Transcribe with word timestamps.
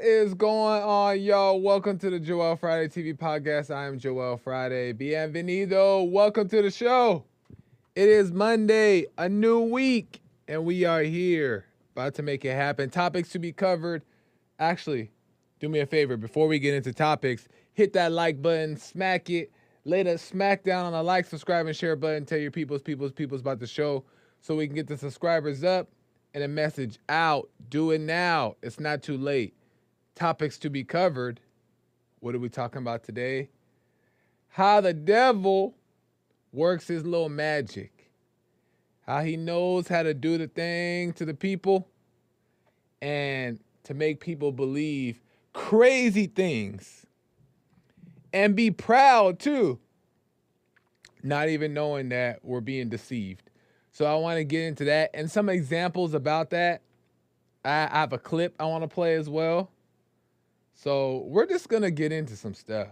What 0.00 0.08
is 0.08 0.32
going 0.32 0.82
on, 0.82 1.20
y'all? 1.20 1.60
Welcome 1.60 1.98
to 1.98 2.08
the 2.08 2.18
Joel 2.18 2.56
Friday 2.56 2.88
TV 2.88 3.14
podcast. 3.14 3.70
I 3.70 3.86
am 3.86 3.98
Joel 3.98 4.38
Friday. 4.38 4.94
Bienvenido. 4.94 6.10
Welcome 6.10 6.48
to 6.48 6.62
the 6.62 6.70
show. 6.70 7.26
It 7.94 8.08
is 8.08 8.32
Monday, 8.32 9.04
a 9.18 9.28
new 9.28 9.60
week, 9.60 10.22
and 10.48 10.64
we 10.64 10.86
are 10.86 11.02
here 11.02 11.66
about 11.92 12.14
to 12.14 12.22
make 12.22 12.46
it 12.46 12.54
happen. 12.54 12.88
Topics 12.88 13.28
to 13.32 13.38
be 13.38 13.52
covered. 13.52 14.02
Actually, 14.58 15.10
do 15.58 15.68
me 15.68 15.80
a 15.80 15.86
favor 15.86 16.16
before 16.16 16.48
we 16.48 16.58
get 16.58 16.72
into 16.72 16.94
topics, 16.94 17.46
hit 17.74 17.92
that 17.92 18.10
like 18.10 18.40
button, 18.40 18.78
smack 18.78 19.28
it, 19.28 19.52
lay 19.84 20.02
the 20.02 20.16
smack 20.16 20.64
down 20.64 20.86
on 20.86 20.92
the 20.92 21.02
like, 21.02 21.26
subscribe, 21.26 21.66
and 21.66 21.76
share 21.76 21.94
button. 21.94 22.24
Tell 22.24 22.38
your 22.38 22.50
peoples, 22.50 22.80
peoples, 22.80 23.12
peoples 23.12 23.42
about 23.42 23.58
the 23.58 23.66
show 23.66 24.04
so 24.40 24.56
we 24.56 24.66
can 24.66 24.76
get 24.76 24.86
the 24.86 24.96
subscribers 24.96 25.62
up 25.62 25.90
and 26.32 26.42
a 26.42 26.48
message 26.48 26.98
out. 27.10 27.50
Do 27.68 27.90
it 27.90 28.00
now. 28.00 28.56
It's 28.62 28.80
not 28.80 29.02
too 29.02 29.18
late. 29.18 29.54
Topics 30.14 30.58
to 30.58 30.70
be 30.70 30.84
covered. 30.84 31.40
What 32.20 32.34
are 32.34 32.38
we 32.38 32.48
talking 32.48 32.82
about 32.82 33.04
today? 33.04 33.48
How 34.48 34.80
the 34.80 34.92
devil 34.92 35.74
works 36.52 36.88
his 36.88 37.04
little 37.04 37.28
magic. 37.28 38.10
How 39.06 39.22
he 39.22 39.36
knows 39.36 39.88
how 39.88 40.02
to 40.02 40.14
do 40.14 40.38
the 40.38 40.48
thing 40.48 41.12
to 41.14 41.24
the 41.24 41.34
people 41.34 41.88
and 43.00 43.58
to 43.84 43.94
make 43.94 44.20
people 44.20 44.52
believe 44.52 45.20
crazy 45.52 46.26
things 46.26 47.06
and 48.32 48.54
be 48.54 48.70
proud 48.70 49.38
too, 49.38 49.78
not 51.22 51.48
even 51.48 51.74
knowing 51.74 52.10
that 52.10 52.44
we're 52.44 52.60
being 52.60 52.88
deceived. 52.88 53.50
So 53.92 54.06
I 54.06 54.14
want 54.16 54.36
to 54.38 54.44
get 54.44 54.62
into 54.62 54.84
that 54.84 55.10
and 55.14 55.30
some 55.30 55.48
examples 55.48 56.14
about 56.14 56.50
that. 56.50 56.82
I, 57.64 57.88
have 57.90 58.12
a 58.12 58.18
clip 58.18 58.54
I 58.58 58.64
want 58.64 58.84
to 58.84 58.88
play 58.88 59.16
as 59.16 59.28
well. 59.28 59.70
So 60.82 61.24
we're 61.26 61.44
just 61.44 61.68
gonna 61.68 61.90
get 61.90 62.10
into 62.10 62.36
some 62.36 62.54
stuff. 62.54 62.88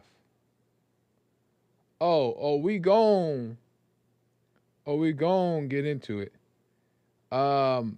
Oh, 2.03 2.37
oh, 2.39 2.57
we 2.57 2.79
gon' 2.79 3.57
oh, 4.87 4.97
we 4.97 5.13
gon' 5.13 5.69
get 5.69 5.87
into 5.87 6.21
it. 6.21 6.35
Um, 7.33 7.97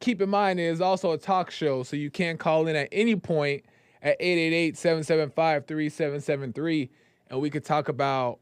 keep 0.00 0.20
in 0.20 0.28
mind, 0.28 0.58
it 0.58 0.64
is 0.64 0.80
also 0.80 1.12
a 1.12 1.18
talk 1.18 1.52
show, 1.52 1.84
so 1.84 1.94
you 1.94 2.10
can 2.10 2.36
call 2.36 2.66
in 2.66 2.74
at 2.74 2.88
any 2.90 3.14
point 3.14 3.64
at 4.02 4.20
888-775-3773, 4.20 6.88
and 7.30 7.40
we 7.40 7.48
could 7.48 7.64
talk 7.64 7.88
about 7.88 8.40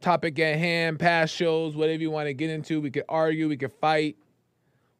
topic 0.00 0.38
at 0.38 0.58
hand, 0.58 0.98
past 0.98 1.34
shows, 1.34 1.74
whatever 1.74 2.02
you 2.02 2.10
want 2.10 2.26
to 2.26 2.34
get 2.34 2.50
into. 2.50 2.82
We 2.82 2.90
could 2.90 3.06
argue, 3.08 3.48
we 3.48 3.56
could 3.56 3.72
fight, 3.72 4.18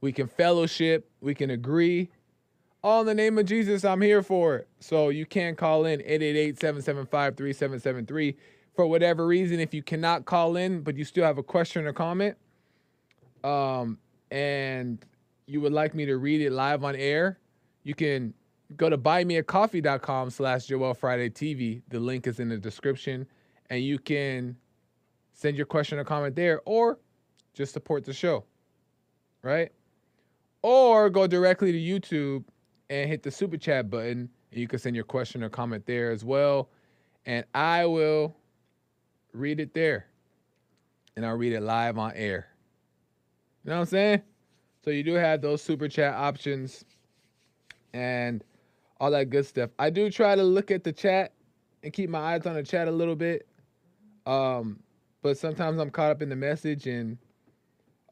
we 0.00 0.12
can 0.12 0.28
fellowship, 0.28 1.10
we 1.20 1.34
can 1.34 1.50
agree. 1.50 2.08
All 2.82 3.00
in 3.00 3.06
the 3.06 3.14
name 3.14 3.38
of 3.38 3.46
Jesus, 3.46 3.84
I'm 3.84 4.00
here 4.00 4.22
for 4.22 4.56
it. 4.56 4.68
So 4.78 5.08
you 5.08 5.26
can 5.26 5.56
call 5.56 5.84
in 5.84 6.00
888-775-3773 6.00 8.36
for 8.76 8.86
whatever 8.86 9.26
reason. 9.26 9.58
If 9.58 9.74
you 9.74 9.82
cannot 9.82 10.24
call 10.24 10.56
in, 10.56 10.82
but 10.82 10.96
you 10.96 11.04
still 11.04 11.24
have 11.24 11.38
a 11.38 11.42
question 11.42 11.86
or 11.86 11.92
comment, 11.92 12.36
um, 13.42 13.98
and 14.30 15.04
you 15.46 15.60
would 15.60 15.72
like 15.72 15.94
me 15.94 16.06
to 16.06 16.18
read 16.18 16.40
it 16.40 16.52
live 16.52 16.84
on 16.84 16.94
air, 16.94 17.40
you 17.82 17.94
can 17.94 18.32
go 18.76 18.90
to 18.90 18.98
buymeacoffee.com 18.98 20.30
slash 20.30 20.66
Joel 20.66 20.94
Friday 20.94 21.30
TV. 21.30 21.82
The 21.88 21.98
link 21.98 22.26
is 22.26 22.38
in 22.38 22.48
the 22.48 22.58
description. 22.58 23.26
And 23.70 23.82
you 23.82 23.98
can 23.98 24.56
send 25.32 25.56
your 25.56 25.66
question 25.66 25.98
or 25.98 26.04
comment 26.04 26.36
there 26.36 26.60
or 26.64 26.98
just 27.54 27.72
support 27.72 28.04
the 28.04 28.12
show. 28.12 28.44
Right? 29.42 29.72
Or 30.62 31.10
go 31.10 31.26
directly 31.26 31.72
to 31.72 31.78
YouTube 31.78 32.44
and 32.90 33.08
hit 33.08 33.22
the 33.22 33.30
super 33.30 33.56
chat 33.56 33.90
button. 33.90 34.28
And 34.50 34.60
you 34.60 34.66
can 34.66 34.78
send 34.78 34.96
your 34.96 35.04
question 35.04 35.42
or 35.42 35.48
comment 35.48 35.84
there 35.86 36.10
as 36.10 36.24
well. 36.24 36.70
And 37.26 37.44
I 37.54 37.86
will 37.86 38.34
read 39.32 39.60
it 39.60 39.74
there. 39.74 40.06
And 41.16 41.26
I'll 41.26 41.36
read 41.36 41.52
it 41.52 41.60
live 41.60 41.98
on 41.98 42.12
air. 42.14 42.48
You 43.64 43.70
know 43.70 43.76
what 43.76 43.80
I'm 43.82 43.86
saying? 43.86 44.22
So 44.84 44.90
you 44.90 45.02
do 45.02 45.14
have 45.14 45.42
those 45.42 45.60
super 45.60 45.88
chat 45.88 46.14
options 46.14 46.84
and 47.92 48.42
all 49.00 49.10
that 49.10 49.30
good 49.30 49.46
stuff. 49.46 49.70
I 49.78 49.90
do 49.90 50.10
try 50.10 50.34
to 50.34 50.42
look 50.42 50.70
at 50.70 50.84
the 50.84 50.92
chat 50.92 51.32
and 51.82 51.92
keep 51.92 52.08
my 52.08 52.18
eyes 52.18 52.46
on 52.46 52.54
the 52.54 52.62
chat 52.62 52.88
a 52.88 52.90
little 52.90 53.16
bit. 53.16 53.46
Um, 54.26 54.80
but 55.22 55.36
sometimes 55.36 55.80
I'm 55.80 55.90
caught 55.90 56.10
up 56.10 56.22
in 56.22 56.28
the 56.28 56.36
message 56.36 56.86
and 56.86 57.18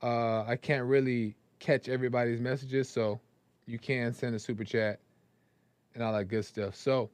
uh, 0.02 0.42
I 0.42 0.56
can't 0.56 0.84
really 0.84 1.36
catch 1.58 1.88
everybody's 1.88 2.40
messages. 2.40 2.88
So 2.88 3.20
you 3.66 3.78
can 3.78 4.14
send 4.14 4.34
a 4.34 4.38
super 4.38 4.64
chat 4.64 5.00
and 5.94 6.02
all 6.02 6.12
that 6.12 6.26
good 6.26 6.44
stuff. 6.44 6.76
So 6.76 7.10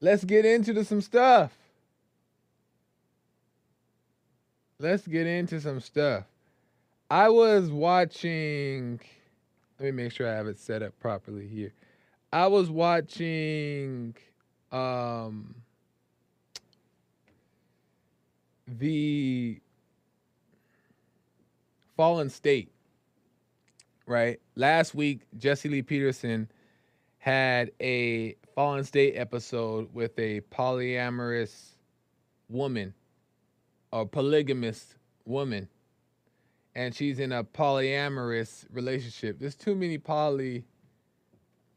let's 0.00 0.24
get 0.24 0.44
into 0.44 0.72
the, 0.72 0.84
some 0.84 1.00
stuff. 1.00 1.52
Let's 4.78 5.06
get 5.06 5.26
into 5.26 5.60
some 5.60 5.80
stuff. 5.80 6.24
I 7.10 7.28
was 7.28 7.70
watching. 7.70 9.00
Let 9.78 9.86
me 9.86 10.04
make 10.04 10.12
sure 10.12 10.28
I 10.28 10.34
have 10.34 10.46
it 10.46 10.58
set 10.58 10.82
up 10.82 10.98
properly 10.98 11.46
here. 11.46 11.72
I 12.32 12.46
was 12.46 12.70
watching 12.70 14.14
um, 14.70 15.54
the 18.66 19.60
Fallen 21.96 22.30
State, 22.30 22.72
right? 24.06 24.40
Last 24.56 24.94
week, 24.94 25.22
Jesse 25.38 25.68
Lee 25.68 25.82
Peterson 25.82 26.50
had 27.18 27.70
a 27.80 28.36
Fallen 28.54 28.84
State 28.84 29.14
episode 29.16 29.88
with 29.94 30.18
a 30.18 30.40
polyamorous 30.52 31.72
woman, 32.48 32.94
a 33.92 34.04
polygamous 34.04 34.94
woman 35.24 35.68
and 36.74 36.94
she's 36.94 37.18
in 37.18 37.32
a 37.32 37.44
polyamorous 37.44 38.64
relationship. 38.70 39.38
There's 39.38 39.54
too 39.54 39.74
many 39.74 39.98
poly 39.98 40.64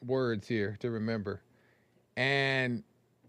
words 0.05 0.47
here 0.47 0.77
to 0.79 0.89
remember. 0.89 1.41
And 2.15 2.83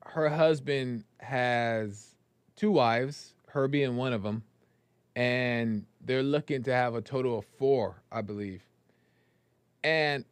her 0.04 0.28
husband 0.28 1.04
has 1.18 2.14
two 2.54 2.70
wives, 2.70 3.34
her 3.48 3.66
being 3.66 3.96
one 3.96 4.12
of 4.12 4.22
them, 4.22 4.44
and 5.16 5.84
they're 6.04 6.22
looking 6.22 6.62
to 6.64 6.72
have 6.72 6.94
a 6.94 7.00
total 7.02 7.38
of 7.38 7.46
four, 7.58 8.02
I 8.12 8.22
believe. 8.22 8.65
And 9.86 10.24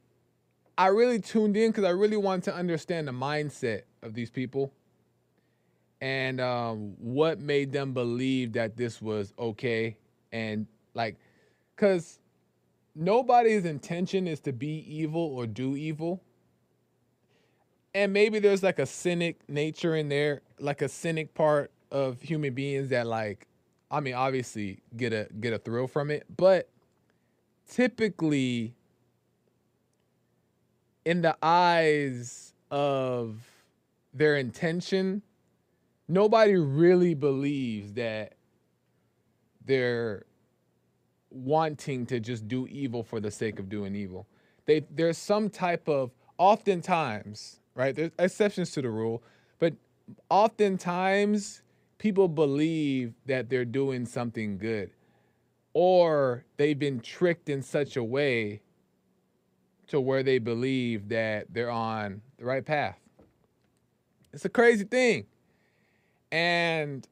I 0.77 0.89
really 0.89 1.21
tuned 1.21 1.57
in 1.57 1.71
because 1.71 1.85
I 1.85 1.91
really 1.91 2.17
wanted 2.17 2.43
to 2.47 2.55
understand 2.57 3.07
the 3.07 3.13
mindset 3.13 3.83
of 4.03 4.13
these 4.13 4.29
people 4.29 4.73
and 6.01 6.41
um, 6.41 6.95
what 6.99 7.39
made 7.39 7.71
them 7.71 7.93
believe 7.93 8.55
that 8.55 8.77
this 8.77 9.01
was 9.01 9.33
okay 9.39 9.97
and 10.33 10.67
like, 10.95 11.15
because 11.77 12.19
nobody's 12.97 13.65
intention 13.65 14.27
is 14.27 14.41
to 14.41 14.53
be 14.53 14.85
evil 14.93 15.23
or 15.23 15.47
do 15.47 15.77
evil. 15.77 16.21
And 17.95 18.13
maybe 18.13 18.41
there's 18.41 18.65
like 18.65 18.81
a 18.81 18.87
cynic 18.87 19.39
nature 19.49 19.95
in 19.95 20.09
there, 20.09 20.43
like 20.59 20.83
a 20.83 20.89
cynic 20.89 21.33
part 21.33 21.71
of 21.93 22.21
human 22.21 22.55
beings 22.55 22.89
that 22.89 23.07
like, 23.07 23.47
I 23.89 24.01
mean, 24.01 24.15
obviously 24.15 24.81
get 24.97 25.13
a 25.13 25.29
get 25.39 25.53
a 25.53 25.59
thrill 25.59 25.87
from 25.87 26.11
it, 26.11 26.25
but 26.37 26.69
typically 27.71 28.75
in 31.05 31.23
the 31.23 31.37
eyes 31.43 32.55
of 32.71 33.37
their 34.13 34.37
intention, 34.37 35.23
nobody 36.09 36.57
really 36.57 37.15
believes 37.15 37.93
that 37.95 38.35
they're 39.65 40.25
wanting 41.31 42.07
to 42.07 42.21
just 42.21 42.47
do 42.47 42.67
evil 42.69 43.03
for 43.03 43.21
the 43.21 43.31
sake 43.31 43.59
of 43.59 43.69
doing 43.69 43.95
evil. 43.95 44.27
They 44.67 44.85
there's 44.91 45.19
some 45.19 45.51
type 45.51 45.89
of 45.89 46.11
oftentimes, 46.39 47.61
right? 47.75 47.95
There's 47.95 48.13
exceptions 48.19 48.71
to 48.73 48.83
the 48.83 48.91
rule, 48.91 49.23
but 49.59 49.75
oftentimes 50.31 51.63
people 51.99 52.29
believe 52.29 53.15
that 53.27 53.49
they're 53.49 53.65
doing 53.65 54.07
something 54.07 54.59
good 54.59 54.91
or 55.73 56.45
they've 56.57 56.79
been 56.79 57.01
tricked 57.01 57.49
in 57.49 57.63
such 57.63 57.97
a 57.97 58.05
way 58.05 58.61
to 59.89 60.01
where 60.01 60.23
they 60.23 60.39
believe 60.39 61.09
that 61.09 61.47
they're 61.53 61.71
on 61.71 62.23
the 62.39 62.45
right 62.45 62.65
path. 62.65 62.99
It's 64.33 64.45
a 64.45 64.49
crazy 64.49 64.85
thing. 64.85 65.27
And 66.33 67.07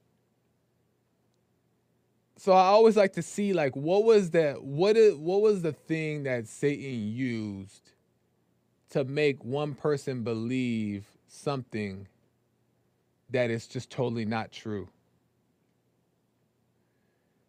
so 2.37 2.53
I 2.53 2.65
always 2.65 2.97
like 2.97 3.13
to 3.13 3.23
see 3.23 3.53
like 3.53 3.77
what 3.77 4.03
was 4.03 4.31
that 4.31 4.65
what 4.65 4.97
is 4.97 5.15
what 5.15 5.43
was 5.43 5.63
the 5.63 5.73
thing 5.73 6.25
that 6.25 6.49
Satan 6.49 7.13
used 7.13 7.93
to 8.91 9.05
make 9.05 9.45
one 9.45 9.75
person 9.75 10.25
believe 10.25 11.07
something 11.29 12.09
that 13.31 13.49
is 13.49 13.69
just 13.69 13.91
totally 13.91 14.25
not 14.25 14.51
true. 14.51 14.89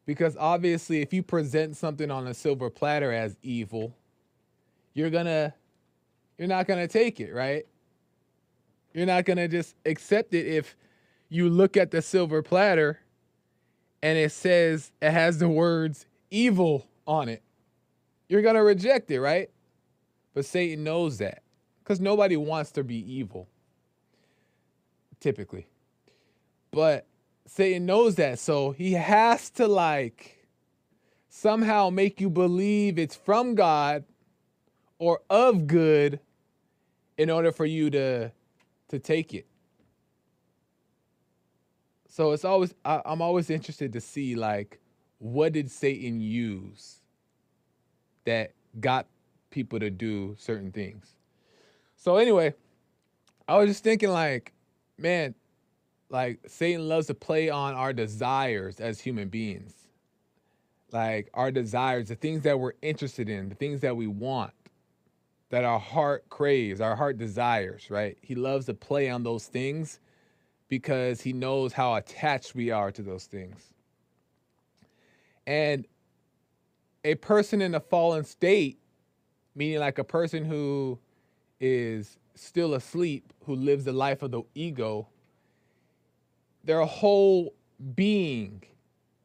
Because 0.06 0.38
obviously 0.40 1.02
if 1.02 1.12
you 1.12 1.24
present 1.24 1.76
something 1.76 2.12
on 2.12 2.28
a 2.28 2.34
silver 2.36 2.70
platter 2.70 3.12
as 3.12 3.36
evil, 3.42 3.96
you're 4.94 5.10
to 5.26 5.54
you're 6.38 6.48
not 6.48 6.68
to 6.80 6.88
take 6.88 7.20
it, 7.20 7.34
right? 7.34 7.66
You're 8.94 9.06
not 9.06 9.26
to 9.38 9.48
just 9.48 9.76
accept 9.86 10.34
it 10.34 10.48
if 10.48 10.76
you 11.30 11.50
look 11.50 11.78
at 11.78 11.92
the 11.92 12.02
silver 12.02 12.42
platter 12.42 13.00
and 14.02 14.18
it 14.18 14.32
says 14.32 14.92
it 15.02 15.12
has 15.12 15.38
the 15.40 15.50
words 15.50 16.06
evil 16.30 16.88
on 17.08 17.30
it. 17.30 17.42
You're 18.28 18.42
to 18.56 18.64
reject 18.64 19.10
it, 19.12 19.20
right? 19.20 19.50
But 20.34 20.46
Satan 20.46 20.84
knows 20.84 21.20
that 21.20 21.44
because 21.84 22.00
nobody 22.00 22.38
wants 22.38 22.72
to 22.72 22.84
be 22.84 22.98
evil, 23.14 23.48
typically. 25.20 25.68
But 26.72 27.06
Satan 27.46 27.86
knows 27.86 28.16
that. 28.16 28.40
So 28.40 28.72
he 28.72 28.94
has 28.94 29.50
to 29.52 29.68
like 29.68 30.48
somehow 31.30 31.90
make 31.90 32.20
you 32.20 32.30
believe 32.30 32.98
it's 32.98 33.16
from 33.16 33.56
God 33.56 34.04
or 35.04 35.20
of 35.30 35.68
good 35.68 36.22
in 37.18 37.30
order 37.30 37.52
for 37.52 37.66
you 37.66 37.90
to 37.90 38.32
to 38.88 39.00
take 39.00 39.34
it. 39.34 39.46
So 42.08 42.32
it's 42.32 42.46
always 42.46 42.74
I, 42.86 43.02
I'm 43.06 43.22
always 43.22 43.50
interested 43.50 43.92
to 43.94 44.02
see 44.02 44.36
like 44.36 44.80
what 45.20 45.52
did 45.52 45.70
Satan 45.70 46.22
use 46.22 47.02
that 48.24 48.54
got 48.80 49.08
people 49.50 49.78
to 49.80 49.90
do 49.90 50.38
certain 50.40 50.72
things. 50.72 51.16
So 51.98 52.16
anyway, 52.16 52.54
I 53.46 53.58
was 53.58 53.68
just 53.68 53.84
thinking 53.84 54.10
like, 54.10 54.54
man, 54.98 55.36
like 56.10 56.40
Satan 56.48 56.88
loves 56.88 57.08
to 57.08 57.14
play 57.14 57.50
on 57.50 57.74
our 57.74 57.92
desires 57.92 58.80
as 58.80 59.02
human 59.02 59.28
beings. 59.28 59.74
Like 60.94 61.30
our 61.34 61.52
desires, 61.52 62.08
the 62.08 62.16
things 62.16 62.44
that 62.44 62.58
we're 62.58 62.74
interested 62.82 63.28
in, 63.28 63.50
the 63.50 63.56
things 63.56 63.82
that 63.82 63.98
we 63.98 64.08
want, 64.08 64.54
that 65.50 65.64
our 65.64 65.80
heart 65.80 66.28
craves, 66.30 66.82
our 66.82 66.96
heart 66.96 67.18
desires, 67.18 67.90
right? 67.90 68.18
He 68.22 68.36
loves 68.36 68.66
to 68.66 68.74
play 68.74 69.10
on 69.10 69.24
those 69.24 69.46
things 69.46 70.00
because 70.68 71.22
he 71.22 71.34
knows 71.34 71.74
how 71.74 71.96
attached 71.96 72.56
we 72.56 72.72
are 72.72 72.92
to 72.92 73.02
those 73.02 73.26
things. 73.26 73.74
And 75.46 75.86
a 77.04 77.16
person 77.16 77.62
in 77.62 77.76
a 77.76 77.80
fallen 77.80 78.24
state, 78.24 78.80
meaning 79.56 79.80
like 79.80 80.00
a 80.00 80.04
person 80.04 80.46
who 80.46 80.98
is 81.60 82.18
still 82.36 82.74
asleep, 82.74 83.32
who 83.46 83.56
lives 83.56 83.86
the 83.86 83.94
life 83.94 84.24
of 84.24 84.32
the 84.32 84.42
ego, 84.56 85.08
their 86.64 86.84
whole 86.86 87.54
being, 87.94 88.64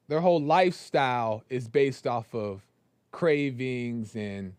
their 0.08 0.20
whole 0.20 0.42
lifestyle 0.42 1.44
is 1.48 1.68
based 1.68 2.06
off 2.06 2.34
of 2.34 2.62
cravings 3.12 4.16
and 4.16 4.52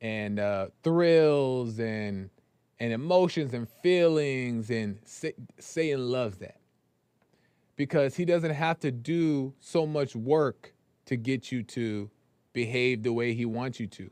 and 0.00 0.38
uh, 0.38 0.68
thrills 0.82 1.78
and 1.78 2.30
and 2.80 2.92
emotions 2.92 3.54
and 3.54 3.68
feelings 3.82 4.70
and 4.70 4.98
say, 5.04 5.32
Satan 5.58 6.10
loves 6.10 6.38
that 6.38 6.60
because 7.76 8.14
he 8.14 8.24
doesn't 8.24 8.54
have 8.54 8.78
to 8.80 8.90
do 8.90 9.52
so 9.58 9.86
much 9.86 10.14
work 10.14 10.72
to 11.06 11.16
get 11.16 11.50
you 11.50 11.62
to 11.62 12.10
behave 12.52 13.02
the 13.02 13.12
way 13.12 13.34
he 13.34 13.44
wants 13.44 13.80
you 13.80 13.86
to. 13.86 14.10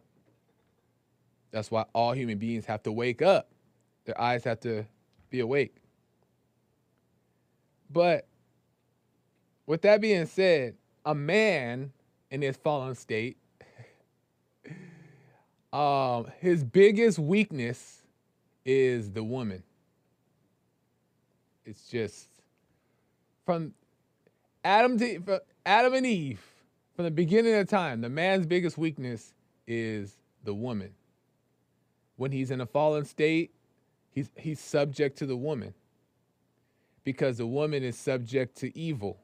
That's 1.50 1.70
why 1.70 1.84
all 1.94 2.12
human 2.12 2.38
beings 2.38 2.66
have 2.66 2.82
to 2.84 2.92
wake 2.92 3.22
up. 3.22 3.50
Their 4.04 4.20
eyes 4.20 4.44
have 4.44 4.60
to 4.60 4.86
be 5.30 5.40
awake. 5.40 5.76
But 7.90 8.26
with 9.66 9.82
that 9.82 10.00
being 10.00 10.26
said, 10.26 10.74
a 11.04 11.14
man 11.14 11.92
in 12.30 12.42
his 12.42 12.56
fallen 12.56 12.94
state, 12.94 13.36
um, 15.76 16.32
his 16.40 16.64
biggest 16.64 17.18
weakness 17.18 18.00
is 18.64 19.10
the 19.10 19.22
woman. 19.22 19.62
It's 21.66 21.86
just 21.88 22.28
from 23.44 23.74
Adam 24.64 24.98
to 24.98 25.20
from 25.20 25.40
Adam 25.66 25.92
and 25.92 26.06
Eve, 26.06 26.40
from 26.94 27.04
the 27.04 27.10
beginning 27.10 27.54
of 27.56 27.68
time, 27.68 28.00
the 28.00 28.08
man's 28.08 28.46
biggest 28.46 28.78
weakness 28.78 29.34
is 29.66 30.16
the 30.44 30.54
woman. 30.54 30.94
When 32.16 32.32
he's 32.32 32.50
in 32.50 32.62
a 32.62 32.66
fallen 32.66 33.04
state, 33.04 33.52
he's 34.10 34.30
he's 34.34 34.60
subject 34.60 35.18
to 35.18 35.26
the 35.26 35.36
woman 35.36 35.74
because 37.04 37.36
the 37.36 37.46
woman 37.46 37.82
is 37.82 37.98
subject 37.98 38.56
to 38.58 38.76
evil. 38.78 39.18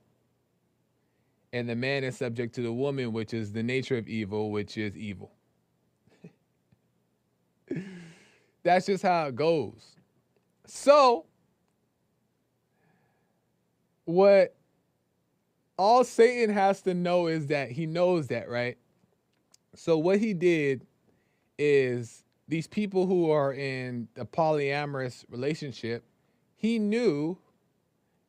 And 1.54 1.66
the 1.68 1.76
man 1.76 2.04
is 2.04 2.16
subject 2.16 2.54
to 2.56 2.62
the 2.62 2.72
woman, 2.72 3.12
which 3.12 3.32
is 3.32 3.52
the 3.52 3.62
nature 3.62 3.96
of 3.96 4.06
evil, 4.06 4.50
which 4.50 4.76
is 4.76 4.96
evil. 4.96 5.32
That's 8.62 8.86
just 8.86 9.02
how 9.02 9.26
it 9.26 9.36
goes. 9.36 9.96
So, 10.66 11.26
what 14.04 14.54
all 15.76 16.04
Satan 16.04 16.54
has 16.54 16.82
to 16.82 16.94
know 16.94 17.26
is 17.26 17.48
that 17.48 17.70
he 17.70 17.86
knows 17.86 18.28
that, 18.28 18.48
right? 18.48 18.78
So, 19.74 19.98
what 19.98 20.18
he 20.18 20.34
did 20.34 20.86
is 21.58 22.24
these 22.48 22.66
people 22.66 23.06
who 23.06 23.30
are 23.30 23.52
in 23.52 24.08
a 24.16 24.24
polyamorous 24.24 25.24
relationship, 25.30 26.04
he 26.56 26.78
knew 26.78 27.38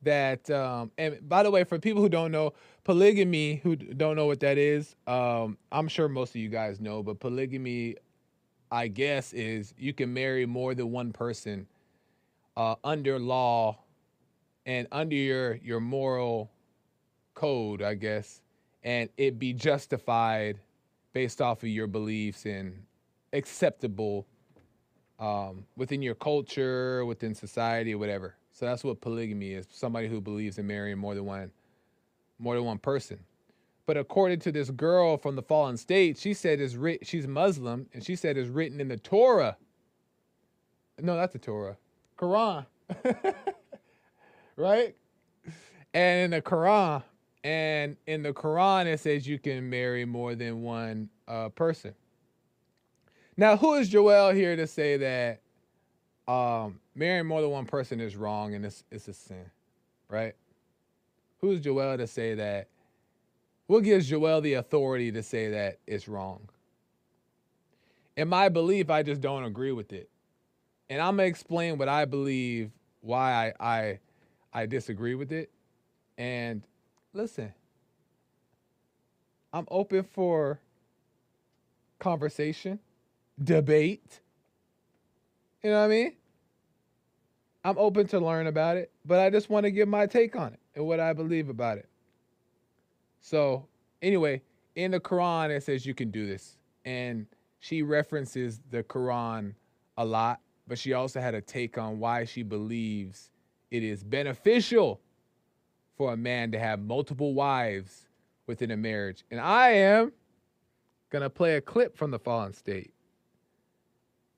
that 0.02 0.48
um, 0.50 0.90
and 0.98 1.26
by 1.28 1.42
the 1.42 1.50
way 1.50 1.64
for 1.64 1.78
people 1.78 2.02
who 2.02 2.08
don't 2.08 2.30
know 2.30 2.52
polygamy 2.84 3.56
who 3.62 3.74
don't 3.74 4.16
know 4.16 4.26
what 4.26 4.40
that 4.40 4.58
is 4.58 4.94
um, 5.06 5.56
i'm 5.72 5.88
sure 5.88 6.08
most 6.08 6.30
of 6.30 6.36
you 6.36 6.48
guys 6.48 6.80
know 6.80 7.02
but 7.02 7.18
polygamy 7.18 7.96
i 8.70 8.88
guess 8.88 9.32
is 9.32 9.74
you 9.78 9.92
can 9.92 10.12
marry 10.12 10.46
more 10.46 10.74
than 10.74 10.90
one 10.90 11.12
person 11.12 11.66
uh, 12.56 12.74
under 12.84 13.18
law 13.18 13.78
and 14.66 14.86
under 14.92 15.16
your 15.16 15.56
your 15.56 15.80
moral 15.80 16.50
code 17.34 17.82
i 17.82 17.94
guess 17.94 18.40
and 18.82 19.08
it 19.16 19.38
be 19.38 19.52
justified 19.52 20.58
based 21.12 21.40
off 21.40 21.62
of 21.62 21.68
your 21.68 21.86
beliefs 21.86 22.44
and 22.44 22.74
acceptable 23.32 24.26
um, 25.18 25.64
within 25.76 26.02
your 26.02 26.14
culture 26.14 27.04
within 27.04 27.34
society 27.34 27.94
whatever 27.94 28.36
so 28.54 28.66
that's 28.66 28.84
what 28.84 29.00
polygamy 29.00 29.52
is. 29.52 29.66
Somebody 29.68 30.06
who 30.06 30.20
believes 30.20 30.58
in 30.58 30.66
marrying 30.66 30.96
more 30.96 31.14
than 31.14 31.24
one 31.24 31.50
more 32.38 32.54
than 32.54 32.64
one 32.64 32.78
person. 32.78 33.18
But 33.86 33.96
according 33.96 34.40
to 34.40 34.52
this 34.52 34.70
girl 34.70 35.18
from 35.18 35.36
the 35.36 35.42
fallen 35.42 35.76
state, 35.76 36.18
she 36.18 36.32
said 36.32 36.60
is 36.60 36.76
writ- 36.76 37.06
she's 37.06 37.26
Muslim 37.26 37.86
and 37.92 38.04
she 38.04 38.16
said 38.16 38.36
is 38.36 38.48
written 38.48 38.80
in 38.80 38.88
the 38.88 38.96
Torah. 38.96 39.56
No, 41.00 41.16
that's 41.16 41.34
the 41.34 41.38
Torah. 41.38 41.76
Quran. 42.18 42.64
right? 44.56 44.94
And 45.92 46.24
in 46.24 46.30
the 46.30 46.42
Quran, 46.42 47.02
and 47.42 47.96
in 48.06 48.22
the 48.22 48.32
Quran 48.32 48.86
it 48.86 49.00
says 49.00 49.26
you 49.26 49.38
can 49.38 49.68
marry 49.68 50.04
more 50.04 50.34
than 50.34 50.62
one 50.62 51.10
uh, 51.28 51.50
person. 51.50 51.94
Now, 53.36 53.56
who 53.56 53.74
is 53.74 53.88
Joel 53.88 54.32
here 54.32 54.56
to 54.56 54.66
say 54.66 54.96
that 54.96 55.40
um, 56.32 56.80
marrying 56.94 57.26
more 57.26 57.42
than 57.42 57.50
one 57.50 57.66
person 57.66 58.00
is 58.00 58.16
wrong 58.16 58.54
and 58.54 58.64
it's 58.64 58.84
it's 58.90 59.08
a 59.08 59.12
sin, 59.12 59.50
right? 60.08 60.34
Who's 61.40 61.60
Joel 61.60 61.98
to 61.98 62.06
say 62.06 62.34
that? 62.34 62.68
What 63.66 63.84
gives 63.84 64.08
Joel 64.08 64.40
the 64.40 64.54
authority 64.54 65.10
to 65.12 65.22
say 65.22 65.50
that 65.50 65.78
it's 65.86 66.06
wrong? 66.06 66.48
In 68.16 68.28
my 68.28 68.48
belief, 68.48 68.90
I 68.90 69.02
just 69.02 69.20
don't 69.20 69.44
agree 69.44 69.72
with 69.72 69.92
it. 69.92 70.08
And 70.90 71.00
I'm 71.00 71.16
gonna 71.16 71.28
explain 71.28 71.78
what 71.78 71.88
I 71.88 72.04
believe, 72.04 72.70
why 73.00 73.52
I 73.58 73.78
I, 73.78 74.00
I 74.52 74.66
disagree 74.66 75.14
with 75.14 75.32
it. 75.32 75.50
And 76.18 76.62
listen, 77.12 77.52
I'm 79.52 79.66
open 79.70 80.04
for 80.04 80.60
conversation, 81.98 82.78
debate. 83.42 84.20
You 85.62 85.70
know 85.70 85.78
what 85.78 85.84
I 85.86 85.88
mean? 85.88 86.12
I'm 87.64 87.78
open 87.78 88.06
to 88.08 88.20
learn 88.20 88.46
about 88.46 88.76
it, 88.76 88.92
but 89.06 89.20
I 89.20 89.30
just 89.30 89.48
want 89.48 89.64
to 89.64 89.70
give 89.70 89.88
my 89.88 90.06
take 90.06 90.36
on 90.36 90.52
it 90.52 90.60
and 90.74 90.86
what 90.86 91.00
I 91.00 91.14
believe 91.14 91.48
about 91.48 91.78
it. 91.78 91.88
So, 93.24 93.66
anyway, 94.02 94.42
in 94.76 94.90
the 94.90 95.00
Quran, 95.00 95.48
it 95.48 95.62
says 95.62 95.86
you 95.86 95.94
can 95.94 96.10
do 96.10 96.26
this. 96.26 96.58
And 96.84 97.26
she 97.58 97.80
references 97.80 98.60
the 98.70 98.82
Quran 98.82 99.54
a 99.96 100.04
lot, 100.04 100.40
but 100.68 100.78
she 100.78 100.92
also 100.92 101.22
had 101.22 101.34
a 101.34 101.40
take 101.40 101.78
on 101.78 101.98
why 101.98 102.26
she 102.26 102.42
believes 102.42 103.30
it 103.70 103.82
is 103.82 104.04
beneficial 104.04 105.00
for 105.96 106.12
a 106.12 106.18
man 106.18 106.52
to 106.52 106.58
have 106.58 106.80
multiple 106.80 107.32
wives 107.32 108.08
within 108.46 108.70
a 108.72 108.76
marriage. 108.76 109.24
And 109.30 109.40
I 109.40 109.70
am 109.70 110.12
going 111.08 111.22
to 111.22 111.30
play 111.30 111.56
a 111.56 111.62
clip 111.62 111.96
from 111.96 112.10
the 112.10 112.18
fallen 112.18 112.52
state. 112.52 112.92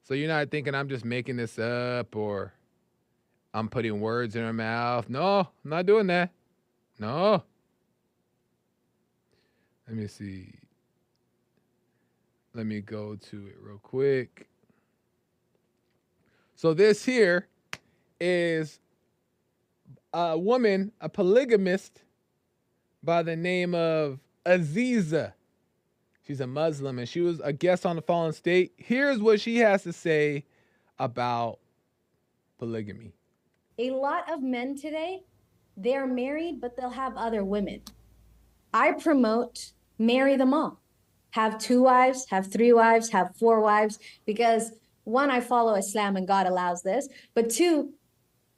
So 0.04 0.14
you're 0.14 0.28
not 0.28 0.48
thinking 0.52 0.76
I'm 0.76 0.88
just 0.88 1.04
making 1.04 1.38
this 1.38 1.58
up 1.58 2.14
or 2.14 2.52
I'm 3.52 3.68
putting 3.68 4.00
words 4.00 4.36
in 4.36 4.42
her 4.42 4.52
mouth. 4.52 5.08
No, 5.08 5.40
I'm 5.40 5.70
not 5.70 5.86
doing 5.86 6.06
that. 6.06 6.30
No. 7.00 7.42
Let 9.86 9.96
me 9.96 10.06
see. 10.08 10.52
Let 12.54 12.66
me 12.66 12.80
go 12.80 13.16
to 13.16 13.46
it 13.46 13.56
real 13.60 13.78
quick. 13.78 14.48
So 16.54 16.74
this 16.74 17.04
here 17.04 17.46
is 18.18 18.80
a 20.12 20.38
woman, 20.38 20.92
a 21.00 21.08
polygamist 21.08 22.02
by 23.02 23.22
the 23.22 23.36
name 23.36 23.74
of 23.74 24.18
Aziza. 24.44 25.34
She's 26.26 26.40
a 26.40 26.46
Muslim 26.46 26.98
and 26.98 27.08
she 27.08 27.20
was 27.20 27.40
a 27.40 27.52
guest 27.52 27.86
on 27.86 27.96
the 27.96 28.02
Fallen 28.02 28.32
State. 28.32 28.72
Here's 28.78 29.20
what 29.20 29.40
she 29.40 29.58
has 29.58 29.84
to 29.84 29.92
say 29.92 30.44
about 30.98 31.58
polygamy. 32.58 33.12
A 33.78 33.90
lot 33.90 34.32
of 34.32 34.42
men 34.42 34.76
today, 34.76 35.22
they're 35.76 36.06
married, 36.06 36.60
but 36.60 36.76
they'll 36.76 36.90
have 36.90 37.16
other 37.16 37.44
women. 37.44 37.82
I 38.72 38.92
promote 38.92 39.72
marry 39.98 40.36
them 40.36 40.54
all. 40.54 40.80
Have 41.30 41.58
two 41.58 41.82
wives, 41.82 42.26
have 42.30 42.50
three 42.50 42.72
wives, 42.72 43.10
have 43.10 43.36
four 43.36 43.60
wives, 43.60 43.98
because 44.24 44.72
one, 45.04 45.30
I 45.30 45.40
follow 45.40 45.74
Islam 45.74 46.16
and 46.16 46.26
God 46.26 46.46
allows 46.46 46.82
this, 46.82 47.08
but 47.34 47.50
two, 47.50 47.92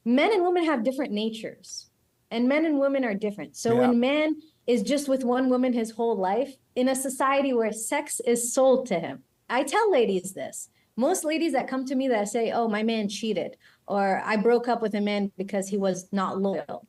men 0.05 0.31
and 0.33 0.43
women 0.43 0.65
have 0.65 0.83
different 0.83 1.11
natures, 1.11 1.89
and 2.31 2.47
men 2.47 2.65
and 2.65 2.79
women 2.79 3.03
are 3.03 3.13
different. 3.13 3.55
So 3.55 3.73
Yeah. 3.73 3.79
when 3.81 3.99
man 3.99 4.35
is 4.65 4.81
just 4.81 5.09
with 5.09 5.23
one 5.23 5.49
woman 5.49 5.73
his 5.73 5.91
whole 5.91 6.15
life, 6.15 6.55
in 6.75 6.87
a 6.87 6.95
society 6.95 7.53
where 7.53 7.71
sex 7.71 8.19
is 8.21 8.53
sold 8.53 8.85
to 8.87 8.99
him, 8.99 9.23
I 9.49 9.63
tell 9.63 9.91
ladies 9.91 10.33
this. 10.33 10.69
Most 10.95 11.23
ladies 11.23 11.53
that 11.53 11.67
come 11.67 11.85
to 11.85 11.95
me 11.95 12.07
that 12.09 12.27
say, 12.29 12.51
"Oh, 12.51 12.67
my 12.67 12.83
man 12.83 13.09
cheated," 13.09 13.57
or 13.87 14.21
"I 14.23 14.35
broke 14.37 14.67
up 14.67 14.81
with 14.81 14.93
a 14.95 15.01
man 15.01 15.31
because 15.37 15.69
he 15.69 15.77
was 15.77 16.11
not 16.11 16.39
loyal," 16.39 16.87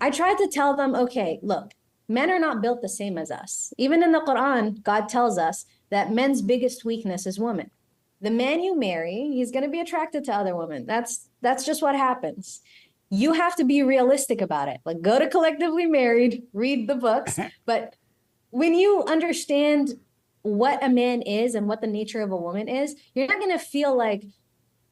I 0.00 0.10
try 0.10 0.34
to 0.34 0.48
tell 0.48 0.74
them, 0.74 0.94
okay, 0.94 1.38
look, 1.42 1.72
men 2.10 2.28
are 2.28 2.40
not 2.40 2.60
built 2.60 2.82
the 2.82 2.88
same 2.88 3.16
as 3.16 3.30
us. 3.30 3.72
Even 3.78 4.02
in 4.02 4.10
the 4.10 4.20
Quran, 4.20 4.82
God 4.82 5.08
tells 5.08 5.38
us 5.38 5.64
that 5.90 6.12
men's 6.12 6.42
biggest 6.42 6.84
weakness 6.84 7.24
is 7.24 7.38
woman. 7.38 7.70
The 8.20 8.30
man 8.30 8.62
you 8.62 8.78
marry, 8.78 9.30
he's 9.32 9.52
going 9.52 9.64
to 9.64 9.70
be 9.70 9.80
attracted 9.80 10.24
to 10.24 10.34
other 10.34 10.56
women. 10.56 10.84
That's 10.86 11.28
that's 11.40 11.64
just 11.64 11.82
what 11.82 11.94
happens. 11.94 12.60
You 13.08 13.32
have 13.32 13.56
to 13.56 13.64
be 13.64 13.82
realistic 13.82 14.40
about 14.40 14.68
it. 14.68 14.80
Like 14.84 15.00
go 15.00 15.18
to 15.18 15.28
collectively 15.28 15.86
married, 15.86 16.42
read 16.52 16.88
the 16.88 16.96
books, 16.96 17.38
but 17.64 17.94
when 18.50 18.74
you 18.74 19.04
understand 19.04 19.94
what 20.42 20.82
a 20.82 20.88
man 20.88 21.22
is 21.22 21.54
and 21.54 21.68
what 21.68 21.80
the 21.80 21.86
nature 21.86 22.20
of 22.20 22.32
a 22.32 22.36
woman 22.36 22.68
is, 22.68 22.96
you're 23.14 23.28
not 23.28 23.38
going 23.38 23.56
to 23.56 23.64
feel 23.64 23.96
like 23.96 24.24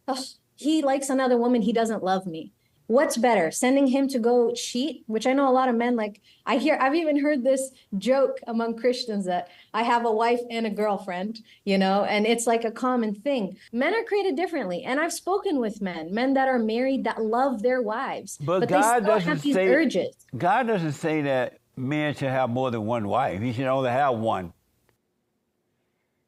"Ugh, 0.07 0.25
he 0.55 0.83
likes 0.83 1.11
another 1.11 1.37
woman, 1.37 1.63
he 1.63 1.73
doesn't 1.73 2.03
love 2.03 2.27
me. 2.27 2.53
What's 2.88 3.18
better, 3.18 3.50
sending 3.50 3.87
him 3.87 4.09
to 4.09 4.18
go 4.18 4.50
cheat, 4.54 5.04
which 5.09 5.26
I 5.26 5.35
know 5.35 5.47
a 5.47 5.52
lot 5.52 5.68
of 5.68 5.75
men 5.76 5.95
like. 5.95 6.23
I 6.47 6.57
hear, 6.57 6.78
I've 6.80 6.95
even 6.95 7.21
heard 7.21 7.45
this 7.45 7.71
joke 7.99 8.38
among 8.47 8.78
Christians 8.78 9.26
that 9.26 9.49
I 9.75 9.83
have 9.83 10.07
a 10.07 10.11
wife 10.11 10.40
and 10.50 10.66
a 10.66 10.71
girlfriend, 10.71 11.40
you 11.66 11.76
know, 11.76 12.04
and 12.04 12.26
it's 12.26 12.47
like 12.47 12.64
a 12.64 12.71
common 12.71 13.14
thing. 13.14 13.59
Men 13.73 13.95
are 13.95 14.02
created 14.04 14.37
differently, 14.37 14.85
and 14.85 14.99
I've 14.99 15.12
spoken 15.12 15.61
with 15.61 15.83
men, 15.83 16.14
men 16.14 16.33
that 16.33 16.49
are 16.49 16.59
married 16.59 17.04
that 17.04 17.23
love 17.23 17.62
their 17.62 17.83
wives, 17.83 18.38
But 18.40 18.61
they 18.61 18.66
God 18.68 19.02
still 19.02 19.14
doesn't 19.14 19.28
have 19.28 19.42
these 19.42 19.54
say- 19.54 19.68
urges. 19.68 20.16
God 20.38 20.66
doesn't 20.66 20.92
say 20.92 21.21
that 21.23 21.59
men 21.76 22.14
should 22.14 22.30
have 22.30 22.49
more 22.49 22.71
than 22.71 22.87
one 22.87 23.07
wife. 23.07 23.42
He 23.42 23.52
should 23.52 23.66
only 23.66 23.90
have 23.90 24.14
one. 24.16 24.54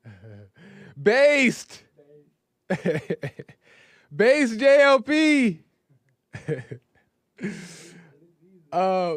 Based. 1.02 1.82
Based 4.14 4.58
JLP. 4.60 5.60
uh, 8.72 9.14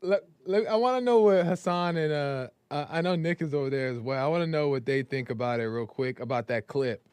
let, 0.00 0.20
let- 0.46 0.66
I 0.68 0.76
want 0.76 1.00
to 1.00 1.04
know 1.04 1.20
what 1.20 1.44
Hassan 1.44 1.96
and 1.96 2.12
uh, 2.12 2.48
uh, 2.70 2.86
I 2.90 3.00
know 3.02 3.14
Nick 3.16 3.42
is 3.42 3.52
over 3.54 3.70
there 3.70 3.88
as 3.88 3.98
well. 3.98 4.24
I 4.24 4.28
want 4.28 4.42
to 4.42 4.46
know 4.46 4.68
what 4.68 4.86
they 4.86 5.02
think 5.02 5.30
about 5.30 5.60
it 5.60 5.64
real 5.64 5.86
quick 5.86 6.20
about 6.20 6.46
that 6.48 6.66
clip. 6.66 7.06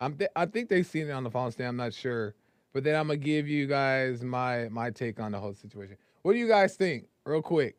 I'm 0.00 0.14
th- 0.16 0.30
I 0.34 0.46
think 0.46 0.68
they've 0.68 0.86
seen 0.86 1.08
it 1.08 1.12
on 1.12 1.24
the 1.24 1.30
Fallen 1.30 1.52
State. 1.52 1.64
I'm 1.66 1.76
not 1.76 1.94
sure, 1.94 2.34
but 2.72 2.84
then 2.84 2.94
I'm 2.96 3.06
gonna 3.06 3.16
give 3.18 3.48
you 3.48 3.66
guys 3.66 4.22
my 4.22 4.68
my 4.70 4.90
take 4.90 5.20
on 5.20 5.32
the 5.32 5.38
whole 5.38 5.54
situation. 5.54 5.96
What 6.22 6.32
do 6.32 6.38
you 6.38 6.48
guys 6.48 6.74
think, 6.76 7.06
real 7.24 7.42
quick? 7.42 7.76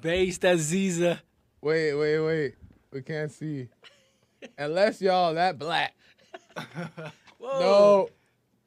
Based 0.00 0.42
Aziza. 0.42 1.20
Wait, 1.60 1.94
wait, 1.94 2.18
wait. 2.20 2.54
We 2.92 3.02
can't 3.02 3.30
see. 3.30 3.68
Unless 4.58 5.00
y'all 5.00 5.34
that 5.34 5.58
black. 5.58 5.94
No, 7.40 8.08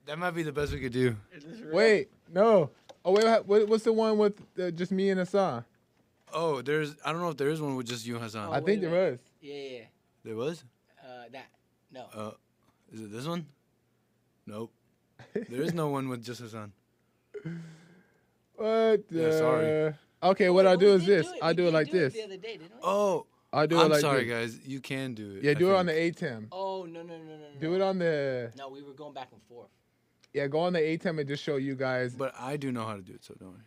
That 0.07 0.17
might 0.17 0.31
be 0.31 0.43
the 0.43 0.51
best 0.51 0.71
we 0.73 0.79
could 0.79 0.93
do. 0.93 1.15
wait, 1.71 2.09
no. 2.33 2.69
Oh 3.05 3.11
wait, 3.11 3.25
what- 3.25 3.45
what, 3.47 3.67
what's 3.67 3.83
the 3.83 3.93
one 3.93 4.17
with 4.17 4.41
uh, 4.59 4.71
just 4.71 4.91
me 4.91 5.09
and 5.09 5.19
Hassan? 5.19 5.63
Oh, 6.33 6.61
there's. 6.61 6.95
I 7.05 7.11
don't 7.11 7.21
know 7.21 7.29
if 7.29 7.37
there 7.37 7.49
is 7.49 7.61
one 7.61 7.75
with 7.75 7.87
just 7.87 8.05
you 8.05 8.15
and 8.15 8.23
Hassan. 8.23 8.43
I 8.43 8.47
Oh, 8.47 8.51
wait 8.59 8.65
think 8.65 8.81
there 8.81 8.89
was. 8.89 9.19
Yeah, 9.41 9.53
yeah. 9.55 9.79
there 10.25 10.35
was. 10.35 10.63
Uh, 11.01 11.23
that. 11.31 11.45
No. 11.91 12.05
Uh, 12.13 12.31
is 12.91 13.01
it 13.01 13.11
this 13.11 13.25
one? 13.25 13.45
Nope. 14.45 14.71
there 15.33 15.61
is 15.61 15.73
no 15.73 15.87
one 15.97 16.09
with 16.09 16.23
just 16.25 16.41
Hassan. 16.41 16.71
What? 18.55 19.03
Yeah, 19.11 19.31
sorry. 19.37 19.93
Okay, 20.23 20.49
what 20.49 20.65
Wait, 20.65 20.71
I'll 20.71 20.77
do 20.77 20.93
is 20.93 21.05
this. 21.05 21.27
do. 21.27 21.33
I'll 21.41 21.53
do 21.53 21.63
it 21.63 21.65
did 21.67 21.73
like 21.73 21.91
this. 21.91 22.13
The 22.13 22.37
day. 22.37 22.59
Oh, 22.81 23.25
I'll 23.53 23.67
do 23.67 23.79
it 23.79 23.83
I'm 23.83 23.91
like 23.91 24.01
sorry, 24.01 24.25
this. 24.25 24.55
guys. 24.55 24.67
You 24.67 24.79
can 24.81 25.13
do 25.13 25.35
it. 25.37 25.43
Yeah, 25.43 25.51
I 25.51 25.53
do 25.53 25.69
it 25.71 25.75
on 25.75 25.85
the 25.85 25.93
think. 25.93 26.17
ATEM. 26.17 26.47
Oh 26.51 26.85
no 26.89 27.03
no 27.03 27.17
no 27.17 27.23
no 27.23 27.37
no. 27.37 27.59
Do 27.59 27.69
no. 27.69 27.75
it 27.75 27.81
on 27.81 27.99
the 27.99 28.51
No, 28.57 28.69
we 28.69 28.81
were 28.81 28.93
going 28.93 29.13
back 29.13 29.29
and 29.31 29.41
forth. 29.43 29.69
Yeah. 30.33 30.47
Go 30.47 30.59
on 30.59 30.73
the 30.73 30.79
ATEM 30.79 31.19
and 31.19 31.27
just 31.27 31.43
show 31.43 31.55
you 31.55 31.75
guys. 31.75 32.15
But 32.15 32.33
I 32.39 32.57
do 32.57 32.71
know 32.71 32.85
how 32.85 32.95
to 32.95 33.01
do 33.01 33.13
it, 33.13 33.23
so 33.23 33.33
don't 33.39 33.49
worry. 33.49 33.61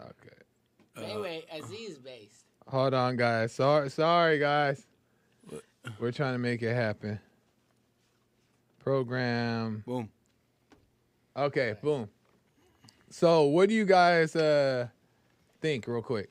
Okay. 0.00 0.36
But 0.94 1.04
anyway, 1.04 1.44
Aziz 1.52 1.98
based. 1.98 2.44
Hold 2.68 2.94
on, 2.94 3.16
guys. 3.16 3.52
Sorry, 3.52 3.90
sorry, 3.90 4.38
guys. 4.38 4.86
We're 5.98 6.12
trying 6.12 6.34
to 6.34 6.38
make 6.38 6.62
it 6.62 6.74
happen. 6.74 7.18
Program. 8.80 9.82
Boom. 9.86 10.08
Okay, 11.36 11.74
boom. 11.82 12.08
So, 13.10 13.44
what 13.44 13.68
do 13.68 13.74
you 13.74 13.84
guys 13.84 14.34
uh 14.36 14.88
think, 15.60 15.86
real 15.86 16.02
quick? 16.02 16.30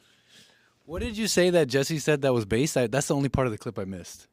What 0.85 1.01
did 1.01 1.17
you 1.17 1.27
say 1.27 1.51
that 1.51 1.67
Jesse 1.67 1.99
said 1.99 2.21
that 2.23 2.33
was 2.33 2.45
based? 2.45 2.75
I, 2.75 2.87
that's 2.87 3.07
the 3.07 3.15
only 3.15 3.29
part 3.29 3.45
of 3.47 3.51
the 3.51 3.57
clip 3.59 3.77
I 3.77 3.85
missed. 3.85 4.27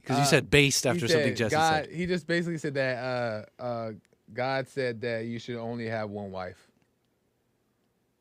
Because 0.00 0.16
you 0.16 0.22
Uh, 0.22 0.26
said 0.26 0.50
based 0.50 0.82
He 0.84 0.90
after 0.90 1.06
something 1.06 1.34
Jesse 1.34 1.54
God, 1.54 1.84
said. 1.84 1.94
He 1.94 2.06
just 2.06 2.26
basically 2.26 2.58
said 2.58 2.74
that 2.74 3.46
uh 3.60 3.62
uh 3.62 3.92
God 4.32 4.68
said 4.68 5.00
that 5.02 5.26
you 5.26 5.38
should 5.38 5.56
only 5.56 5.86
have 5.88 6.10
one 6.10 6.30
wife. 6.30 6.58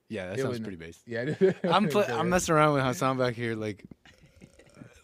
Yeah, 0.08 0.28
that 0.30 0.40
It 0.40 0.42
sounds 0.42 0.50
was- 0.52 0.60
pretty 0.62 0.78
based. 0.78 1.02
Yeah. 1.06 1.34
I'm 1.64 1.88
pl- 1.90 2.06
I'm 2.10 2.30
messing 2.30 2.56
around 2.56 2.74
with 2.74 2.84
Hassan 2.84 3.18
back 3.18 3.36
here, 3.36 3.56
like, 3.56 3.84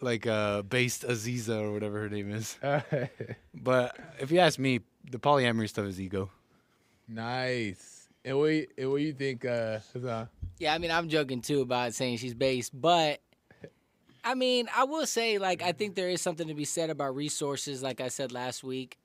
like 0.02 0.26
uh, 0.26 0.64
based 0.64 1.04
Aziza 1.04 1.62
or 1.62 1.72
whatever 1.72 2.00
her 2.02 2.10
name 2.10 2.32
is. 2.32 2.58
But 3.54 3.98
if 4.20 4.32
you 4.32 4.40
ask 4.40 4.58
me, 4.60 4.82
the 5.10 5.20
polyamory 5.20 5.70
stuff 5.70 5.86
is 5.86 6.00
ego. 6.02 6.30
nice. 7.08 8.08
And 8.24 8.38
what 8.40 8.46
you- 8.48 8.68
and 8.78 8.90
what 8.92 8.98
do 8.98 9.04
you 9.04 9.14
think, 9.14 9.46
uh, 9.46 9.80
Hassan? 9.94 10.28
Yeah, 10.58 10.74
I 10.74 10.80
mean, 10.80 10.90
I'm 10.90 11.10
joking 11.10 11.42
too 11.42 11.62
about 11.62 11.94
saying 11.94 12.18
she's 12.18 12.34
based, 12.34 12.72
but 12.80 13.22
I 14.24 14.34
mean, 14.34 14.68
I 14.76 14.86
will 14.86 15.06
say, 15.06 15.38
like, 15.38 15.62
I 15.62 15.72
think 15.74 15.94
there 15.94 16.10
is 16.10 16.20
something 16.22 16.48
to 16.48 16.56
be 16.56 16.66
said 16.66 16.90
about 16.90 17.16
resources. 17.16 17.84
Like 17.84 18.02
I 18.02 18.08
said 18.08 18.32
last 18.32 18.64
week, 18.64 18.98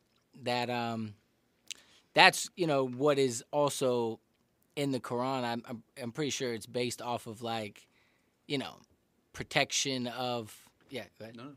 that 0.44 0.70
um, 0.70 1.12
that's 2.20 2.50
you 2.54 2.66
know 2.66 2.86
what 2.86 3.18
is 3.18 3.42
also 3.50 4.20
in 4.76 4.90
the 4.92 5.00
Quran. 5.00 5.42
I'm 5.42 5.62
I'm, 5.66 5.82
I'm 6.00 6.12
pretty 6.12 6.30
sure 6.30 6.52
it's 6.52 6.66
based 6.66 7.00
off 7.00 7.26
of 7.26 7.40
like, 7.40 7.86
you 8.46 8.58
know, 8.58 8.76
protection 9.32 10.06
of 10.06 10.54
yeah. 10.90 11.04
No, 11.18 11.30
no. 11.34 11.52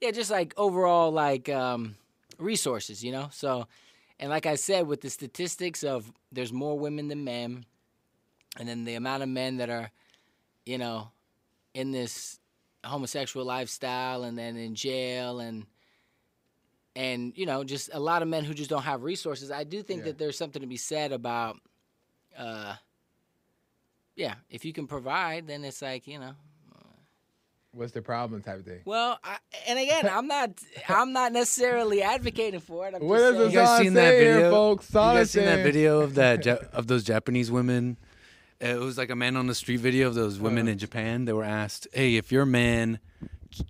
Yeah, 0.00 0.12
just 0.12 0.30
like 0.30 0.54
overall 0.56 1.10
like 1.10 1.48
um, 1.48 1.96
resources, 2.38 3.02
you 3.02 3.10
know. 3.10 3.28
So, 3.32 3.66
and 4.20 4.30
like 4.30 4.46
I 4.46 4.54
said, 4.54 4.86
with 4.86 5.00
the 5.00 5.10
statistics 5.10 5.82
of 5.82 6.12
there's 6.30 6.52
more 6.52 6.78
women 6.78 7.08
than 7.08 7.24
men, 7.24 7.66
and 8.58 8.68
then 8.68 8.84
the 8.84 8.94
amount 8.94 9.24
of 9.24 9.28
men 9.28 9.56
that 9.56 9.70
are, 9.70 9.90
you 10.64 10.78
know, 10.78 11.10
in 11.74 11.90
this 11.90 12.38
homosexual 12.84 13.44
lifestyle, 13.44 14.22
and 14.22 14.38
then 14.38 14.56
in 14.56 14.76
jail, 14.76 15.40
and 15.40 15.66
and 17.04 17.32
you 17.36 17.46
know, 17.46 17.64
just 17.64 17.90
a 17.92 18.00
lot 18.00 18.20
of 18.22 18.28
men 18.28 18.44
who 18.44 18.52
just 18.54 18.70
don't 18.70 18.82
have 18.92 19.02
resources. 19.02 19.50
I 19.50 19.64
do 19.64 19.82
think 19.82 20.00
Yeah. 20.00 20.06
that 20.06 20.18
there's 20.18 20.36
something 20.36 20.60
to 20.62 20.68
be 20.68 20.76
said 20.76 21.12
about, 21.12 21.56
uh, 22.36 22.74
yeah, 24.16 24.34
if 24.50 24.64
you 24.64 24.72
can 24.72 24.86
provide, 24.86 25.46
then 25.46 25.64
it's 25.64 25.82
like 25.82 26.06
you 26.06 26.18
know, 26.18 26.34
What's 27.72 27.92
the 27.92 28.02
problem 28.02 28.42
type 28.42 28.58
of 28.58 28.64
thing? 28.64 28.80
well, 28.84 29.18
I, 29.22 29.36
and 29.68 29.78
again, 29.78 30.08
I'm 30.12 30.26
not, 30.26 30.50
I'm 30.88 31.12
not 31.12 31.32
necessarily 31.32 32.02
advocating 32.02 32.58
for 32.60 32.88
it. 32.88 32.94
I'm 32.96 33.02
What 33.06 33.18
just 33.18 33.30
saying, 33.38 33.50
You 33.52 33.56
guys 33.56 33.78
seen 33.78 33.94
that 33.94 34.10
say 34.10 34.18
here, 34.24 34.34
video? 34.34 34.50
folks? 34.50 34.88
You 34.90 34.94
guys 35.00 35.30
seen 35.30 35.44
that 35.44 35.62
video 35.62 36.00
of 36.00 36.14
that 36.16 36.46
of 36.72 36.86
those 36.88 37.04
Japanese 37.04 37.50
women? 37.50 37.96
Uh, 38.62 38.66
It 38.66 38.80
was 38.80 38.98
like 38.98 39.10
a 39.10 39.16
man 39.16 39.36
on 39.36 39.46
the 39.46 39.54
street 39.54 39.78
video 39.80 40.08
of 40.08 40.14
those 40.14 40.38
women 40.40 40.66
Uh. 40.68 40.72
in 40.72 40.78
Japan. 40.78 41.24
They 41.26 41.32
were 41.32 41.44
asked, 41.44 41.86
"Hey, 41.94 42.16
if 42.16 42.32
your 42.32 42.44
man 42.44 42.98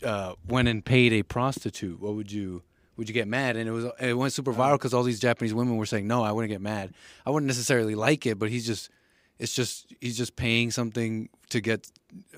uh, 0.02 0.34
went 0.48 0.66
and 0.68 0.82
paid 0.84 1.12
a 1.12 1.22
prostitute, 1.22 2.00
what 2.00 2.14
would 2.14 2.32
you?" 2.32 2.62
Would 2.96 3.08
you 3.08 3.14
get 3.14 3.28
mad? 3.28 3.56
And 3.56 3.68
it 3.68 3.72
was 3.72 3.86
it 4.00 4.16
went 4.16 4.32
super 4.32 4.52
viral 4.52 4.74
because 4.74 4.92
all 4.92 5.02
these 5.02 5.20
Japanese 5.20 5.54
women 5.54 5.76
were 5.76 5.86
saying, 5.86 6.06
"No, 6.06 6.22
I 6.22 6.32
wouldn't 6.32 6.50
get 6.50 6.60
mad. 6.60 6.92
I 7.24 7.30
wouldn't 7.30 7.46
necessarily 7.46 7.94
like 7.94 8.26
it, 8.26 8.38
but 8.38 8.50
he's 8.50 8.66
just, 8.66 8.90
it's 9.38 9.54
just 9.54 9.94
he's 10.00 10.18
just 10.18 10.36
paying 10.36 10.70
something 10.70 11.28
to 11.48 11.60
get 11.60 11.90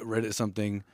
rid 0.02 0.24
of 0.24 0.34
something, 0.34 0.84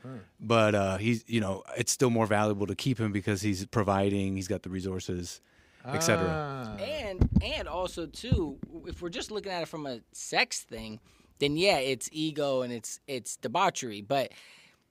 but 0.41 0.75
uh, 0.75 0.97
he's 0.97 1.25
you 1.27 1.41
know 1.41 1.63
it's 1.77 1.93
still 1.93 2.11
more 2.11 2.27
valuable 2.27 2.67
to 2.67 2.75
keep 2.75 2.99
him 2.99 3.13
because 3.13 3.43
he's 3.43 3.67
providing, 3.67 4.37
he's 4.37 4.49
got 4.49 4.63
the 4.63 4.71
resources, 4.71 5.41
etc. 5.85 6.27
Ah. 6.29 6.77
and 6.83 7.29
and 7.43 7.69
also 7.69 8.07
too 8.07 8.59
if 8.87 9.03
we're 9.03 9.09
just 9.09 9.31
looking 9.31 9.53
at 9.53 9.63
it 9.63 9.69
from 9.69 9.87
a 9.87 10.01
sex 10.13 10.61
thing 10.61 11.01
then 11.39 11.57
yeah 11.57 11.79
it's 11.79 12.09
ego 12.13 12.63
and 12.63 12.73
it's 12.73 13.01
it's 13.07 13.37
debauchery 13.37 14.01
but 14.01 14.33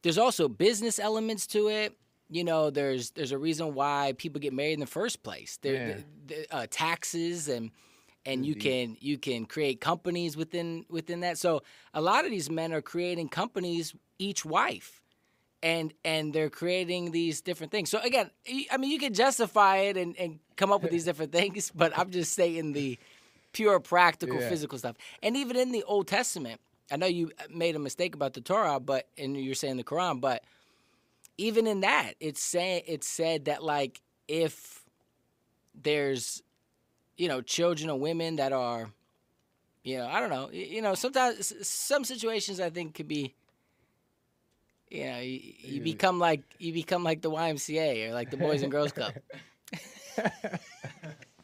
there's 0.01 0.17
also 0.17 0.47
business 0.47 0.99
elements 0.99 1.45
to 1.47 1.67
it 1.67 1.97
you 2.29 2.43
know 2.43 2.69
there's 2.69 3.11
there's 3.11 3.31
a 3.31 3.37
reason 3.37 3.73
why 3.73 4.13
people 4.17 4.39
get 4.39 4.53
married 4.53 4.73
in 4.73 4.79
the 4.79 4.85
first 4.85 5.23
place 5.23 5.57
there 5.61 5.73
Yeah. 5.75 5.93
the, 6.27 6.35
the, 6.35 6.55
uh, 6.55 6.67
taxes 6.69 7.47
and 7.47 7.71
and 8.25 8.45
you 8.45 8.55
can 8.55 8.97
you 8.99 9.17
can 9.17 9.45
create 9.45 9.79
companies 9.79 10.35
within 10.35 10.85
within 10.89 11.21
that 11.21 11.37
so 11.37 11.61
a 11.93 12.01
lot 12.01 12.25
of 12.25 12.31
these 12.31 12.49
men 12.49 12.73
are 12.73 12.81
creating 12.81 13.29
companies 13.29 13.95
each 14.19 14.43
wife 14.45 15.01
and 15.63 15.93
and 16.05 16.33
they're 16.33 16.49
creating 16.49 17.11
these 17.11 17.41
different 17.41 17.71
things. 17.71 17.89
So 17.89 17.99
again, 17.99 18.29
i 18.71 18.77
mean, 18.77 18.91
you 18.91 18.99
can 18.99 19.13
justify 19.13 19.77
it 19.77 19.97
and, 19.97 20.15
and 20.17 20.39
come 20.55 20.71
up 20.71 20.81
with 20.81 20.91
these 20.91 21.05
different 21.09 21.31
things, 21.31 21.71
but 21.73 21.97
I'm 21.97 22.11
just 22.11 22.33
saying 22.33 22.73
the 22.73 22.99
pure 23.53 23.79
practical 23.79 24.39
Yeah. 24.39 24.49
physical 24.49 24.77
stuff. 24.77 24.95
And 25.23 25.35
even 25.35 25.55
in 25.57 25.71
the 25.71 25.83
Old 25.83 26.07
Testament, 26.07 26.61
I 26.91 26.97
know 26.97 27.07
you 27.07 27.31
made 27.49 27.75
a 27.75 27.79
mistake 27.79 28.13
about 28.15 28.33
the 28.33 28.41
Torah, 28.41 28.79
but 28.79 29.07
and 29.17 29.35
you're 29.35 29.55
saying 29.55 29.77
the 29.77 29.83
Quran, 29.83 30.21
but 30.21 30.43
even 31.37 31.67
in 31.67 31.81
that, 31.81 32.13
it's 32.19 32.41
saying 32.41 32.83
it's 32.87 33.07
said 33.07 33.45
that 33.45 33.63
like 33.63 34.01
if 34.27 34.83
there's 35.75 36.41
you 37.17 37.27
know 37.27 37.41
children 37.41 37.89
or 37.89 37.99
women 37.99 38.37
that 38.37 38.51
are 38.51 38.89
you 39.83 39.97
know 39.97 40.07
I 40.07 40.19
don't 40.19 40.29
know 40.29 40.49
you 40.51 40.81
know 40.81 40.95
sometimes 40.95 41.53
some 41.67 42.03
situations 42.03 42.59
I 42.59 42.69
think 42.69 42.95
could 42.95 43.07
be 43.07 43.35
you 44.89 45.05
know 45.05 45.19
you, 45.19 45.39
you 45.59 45.81
become 45.81 46.19
like 46.19 46.41
you 46.57 46.73
become 46.73 47.03
like 47.03 47.21
the 47.21 47.31
YMCA 47.31 48.09
or 48.09 48.13
like 48.13 48.31
the 48.31 48.37
Boys 48.37 48.63
and 48.63 48.71
Girls 48.71 48.91
Club. 48.91 49.13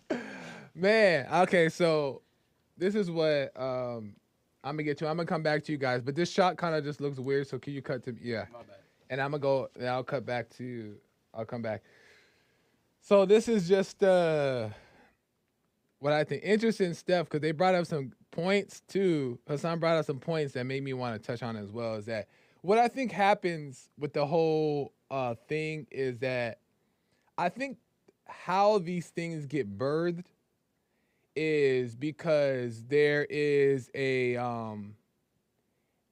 Man, 0.75 1.27
okay, 1.31 1.69
so 1.69 2.21
this 2.77 2.95
is 2.95 3.11
what 3.11 3.51
um 3.59 4.15
I'm 4.63 4.75
gonna 4.75 4.83
get 4.83 4.97
to. 4.99 5.07
I'm 5.07 5.17
gonna 5.17 5.27
come 5.27 5.43
back 5.43 5.63
to 5.65 5.71
you 5.71 5.77
guys, 5.77 6.01
but 6.01 6.15
this 6.15 6.31
shot 6.31 6.57
kind 6.57 6.73
of 6.73 6.83
just 6.83 7.01
looks 7.01 7.19
weird. 7.19 7.47
So 7.47 7.59
can 7.59 7.73
you 7.73 7.81
cut 7.81 8.03
to 8.03 8.15
yeah? 8.21 8.45
And 9.09 9.21
I'm 9.21 9.31
gonna 9.31 9.41
go. 9.41 9.69
And 9.75 9.87
I'll 9.87 10.03
cut 10.03 10.25
back 10.25 10.49
to. 10.57 10.95
I'll 11.33 11.45
come 11.45 11.61
back. 11.61 11.83
So 13.01 13.25
this 13.25 13.47
is 13.47 13.67
just 13.67 14.03
uh 14.03 14.69
what 15.99 16.13
I 16.13 16.23
think 16.23 16.43
interesting 16.43 16.93
stuff 16.93 17.25
because 17.25 17.41
they 17.41 17.51
brought 17.51 17.75
up 17.75 17.85
some 17.85 18.11
points 18.31 18.81
too. 18.87 19.39
Hassan 19.47 19.79
brought 19.79 19.97
up 19.97 20.05
some 20.05 20.19
points 20.19 20.53
that 20.53 20.65
made 20.65 20.83
me 20.83 20.93
want 20.93 21.21
to 21.21 21.25
touch 21.25 21.43
on 21.43 21.55
as 21.55 21.71
well. 21.71 21.95
Is 21.95 22.05
that 22.05 22.27
what 22.61 22.77
I 22.77 22.87
think 22.87 23.11
happens 23.11 23.89
with 23.97 24.13
the 24.13 24.25
whole 24.25 24.93
uh 25.11 25.35
thing 25.47 25.87
is 25.91 26.19
that 26.19 26.59
I 27.37 27.49
think 27.49 27.77
how 28.27 28.79
these 28.79 29.07
things 29.09 29.45
get 29.45 29.77
birthed 29.77 30.25
is 31.35 31.95
because 31.95 32.83
there 32.83 33.25
is 33.29 33.89
a 33.95 34.37
um 34.37 34.95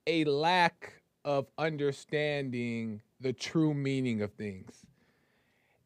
a 0.07 0.23
lack 0.25 1.00
of 1.23 1.47
understanding 1.57 3.01
the 3.19 3.33
true 3.33 3.73
meaning 3.73 4.21
of 4.21 4.31
things. 4.33 4.85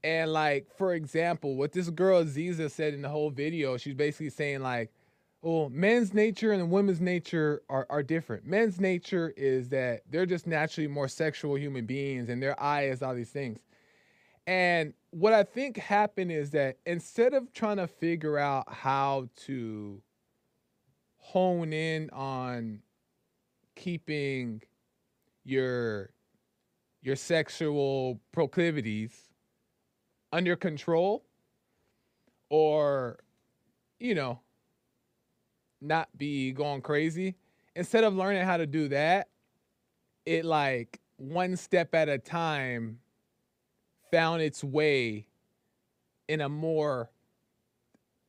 And 0.03 0.31
like 0.31 0.67
for 0.77 0.93
example, 0.93 1.55
what 1.55 1.71
this 1.71 1.89
girl 1.89 2.23
Ziza 2.23 2.69
said 2.69 2.93
in 2.93 3.01
the 3.01 3.09
whole 3.09 3.29
video, 3.31 3.77
she's 3.77 3.95
basically 3.95 4.29
saying 4.29 4.61
like, 4.61 4.91
"Oh, 5.43 5.67
men's 5.69 6.13
nature 6.13 6.51
and 6.51 6.69
women's 6.69 7.01
nature 7.01 7.63
are 7.69 7.87
are 7.89 8.03
different. 8.03 8.45
Men's 8.45 8.79
nature 8.79 9.33
is 9.35 9.69
that 9.69 10.03
they're 10.09 10.27
just 10.27 10.45
naturally 10.47 10.87
more 10.87 11.07
sexual 11.07 11.57
human 11.57 11.85
beings 11.85 12.29
and 12.29 12.41
their 12.41 12.59
eye 12.61 12.83
is 12.87 13.01
all 13.01 13.15
these 13.15 13.31
things." 13.31 13.59
And 14.47 14.93
what 15.09 15.33
I 15.33 15.43
think 15.43 15.77
happened 15.77 16.31
is 16.31 16.51
that 16.51 16.77
instead 16.85 17.33
of 17.33 17.51
trying 17.51 17.77
to 17.77 17.87
figure 17.87 18.37
out 18.37 18.71
how 18.71 19.29
to 19.47 20.01
hone 21.17 21.73
in 21.73 22.11
on 22.11 22.83
keeping 23.75 24.61
your 25.45 26.09
your 27.01 27.15
sexual 27.15 28.19
proclivities 28.31 29.29
under 30.33 30.55
control 30.55 31.23
or 32.49 33.19
you 33.99 34.15
know 34.15 34.39
not 35.81 36.09
be 36.17 36.51
going 36.51 36.81
crazy. 36.81 37.35
Instead 37.75 38.03
of 38.03 38.15
learning 38.15 38.43
how 38.43 38.57
to 38.57 38.65
do 38.65 38.87
that 38.89 39.29
it 40.25 40.43
like 40.43 40.99
one 41.17 41.55
step 41.55 41.93
at 41.93 42.09
a 42.09 42.17
time 42.17 42.99
found 44.11 44.41
its 44.41 44.63
way 44.63 45.27
in 46.27 46.41
a 46.41 46.49
more 46.49 47.11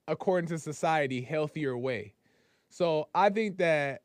according 0.06 0.48
to 0.48 0.58
society 0.58 1.20
healthier 1.22 1.76
way. 1.76 2.12
So 2.68 3.08
i 3.14 3.30
think 3.30 3.58
that 3.58 4.02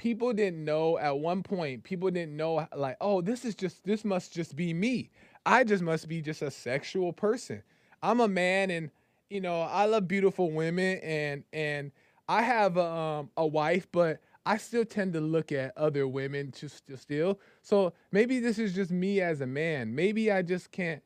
people 0.00 0.32
didn't 0.32 0.64
know 0.64 0.96
at 0.96 1.18
one 1.18 1.42
point 1.42 1.84
people 1.84 2.10
didn't 2.10 2.34
know 2.34 2.66
like 2.74 2.96
oh 3.02 3.20
this 3.20 3.44
is 3.44 3.54
just 3.54 3.84
this 3.84 4.02
must 4.02 4.32
just 4.32 4.56
be 4.56 4.72
me. 4.72 5.10
I 5.44 5.62
just 5.62 5.82
must 5.82 6.08
be 6.08 6.22
just 6.22 6.40
a 6.40 6.50
sexual 6.50 7.12
person. 7.12 7.62
I'm 8.02 8.20
a 8.20 8.28
man 8.28 8.70
and 8.70 8.90
you 9.28 9.42
know 9.42 9.60
i 9.60 9.84
love 9.84 10.08
beautiful 10.08 10.50
women 10.50 10.98
and 11.02 11.44
and 11.52 11.92
i 12.30 12.40
have 12.40 12.78
a, 12.78 12.84
um, 12.84 13.30
a 13.36 13.46
wife 13.46 13.86
but 13.92 14.20
i 14.46 14.56
still 14.56 14.86
tend 14.86 15.12
to 15.12 15.20
look 15.20 15.52
at 15.52 15.76
other 15.76 16.08
women 16.08 16.50
to 16.50 16.68
st- 16.68 16.98
still 16.98 17.38
so 17.62 17.92
maybe 18.10 18.40
this 18.40 18.58
is 18.58 18.74
just 18.74 18.90
me 18.90 19.20
as 19.20 19.42
a 19.42 19.46
man. 19.46 19.94
Maybe 19.94 20.32
i 20.32 20.40
just 20.40 20.72
can't. 20.72 21.02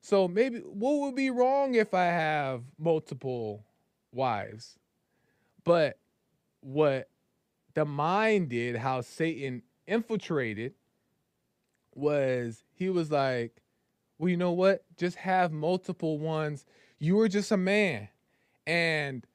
So 0.00 0.26
maybe 0.26 0.60
what 0.60 1.00
would 1.00 1.14
be 1.14 1.28
wrong 1.28 1.74
if 1.74 1.92
i 1.92 2.06
have 2.06 2.62
multiple 2.78 3.64
wives? 4.12 4.78
But 5.62 5.98
what 6.60 7.08
the 7.74 7.84
mind 7.84 8.50
did, 8.50 8.76
how 8.76 9.00
Satan 9.00 9.62
infiltrated, 9.86 10.74
was 11.94 12.64
he 12.74 12.88
was 12.88 13.10
like, 13.10 13.62
well, 14.18 14.28
you 14.28 14.36
know 14.36 14.52
what? 14.52 14.84
Just 14.96 15.16
have 15.16 15.52
multiple 15.52 16.18
ones. 16.18 16.64
You 16.98 17.20
are 17.20 17.28
just 17.28 17.52
a 17.52 17.56
man. 17.56 18.08
And 18.66 19.26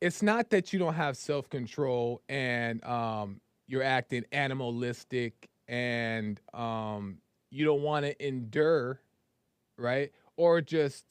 it's 0.00 0.22
not 0.22 0.50
that 0.50 0.72
you 0.72 0.78
don't 0.78 0.94
have 0.94 1.16
self 1.16 1.48
control 1.48 2.22
and 2.28 2.82
um, 2.84 3.40
you're 3.66 3.82
acting 3.82 4.24
animalistic 4.32 5.48
and 5.68 6.40
um, 6.52 7.18
you 7.50 7.64
don't 7.64 7.82
want 7.82 8.04
to 8.04 8.26
endure, 8.26 9.00
right? 9.76 10.12
Or 10.36 10.60
just 10.60 11.04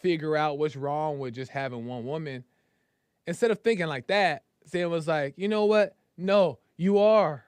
figure 0.00 0.36
out 0.36 0.58
what's 0.58 0.76
wrong 0.76 1.18
with 1.18 1.34
just 1.34 1.50
having 1.50 1.86
one 1.86 2.04
woman. 2.04 2.44
Instead 3.26 3.50
of 3.50 3.60
thinking 3.60 3.86
like 3.86 4.06
that, 4.06 4.44
Sam 4.66 4.90
was 4.90 5.06
like, 5.06 5.34
you 5.36 5.48
know 5.48 5.64
what? 5.64 5.96
No, 6.16 6.58
you 6.76 6.98
are. 6.98 7.44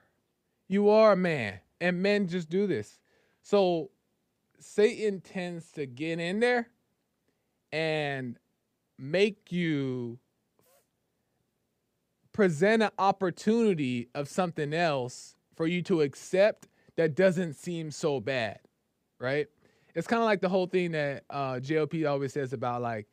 You 0.67 0.89
are 0.89 1.13
a 1.13 1.17
man. 1.17 1.59
And 1.81 2.01
men 2.01 2.27
just 2.27 2.49
do 2.49 2.67
this. 2.67 2.99
So 3.41 3.91
Satan 4.59 5.21
tends 5.21 5.71
to 5.73 5.85
get 5.85 6.19
in 6.19 6.39
there 6.39 6.69
and 7.71 8.37
make 8.97 9.51
you 9.51 10.19
present 12.31 12.83
an 12.83 12.91
opportunity 12.97 14.09
of 14.15 14.27
something 14.27 14.73
else 14.73 15.35
for 15.55 15.67
you 15.67 15.81
to 15.83 16.01
accept 16.01 16.67
that 16.95 17.15
doesn't 17.15 17.53
seem 17.53 17.91
so 17.91 18.19
bad, 18.19 18.59
right? 19.19 19.47
It's 19.95 20.07
kind 20.07 20.21
of 20.21 20.25
like 20.25 20.41
the 20.41 20.49
whole 20.49 20.67
thing 20.67 20.91
that 20.91 21.23
uh, 21.29 21.53
JLP 21.55 22.09
always 22.09 22.33
says 22.33 22.53
about 22.53 22.81
like 22.81 23.07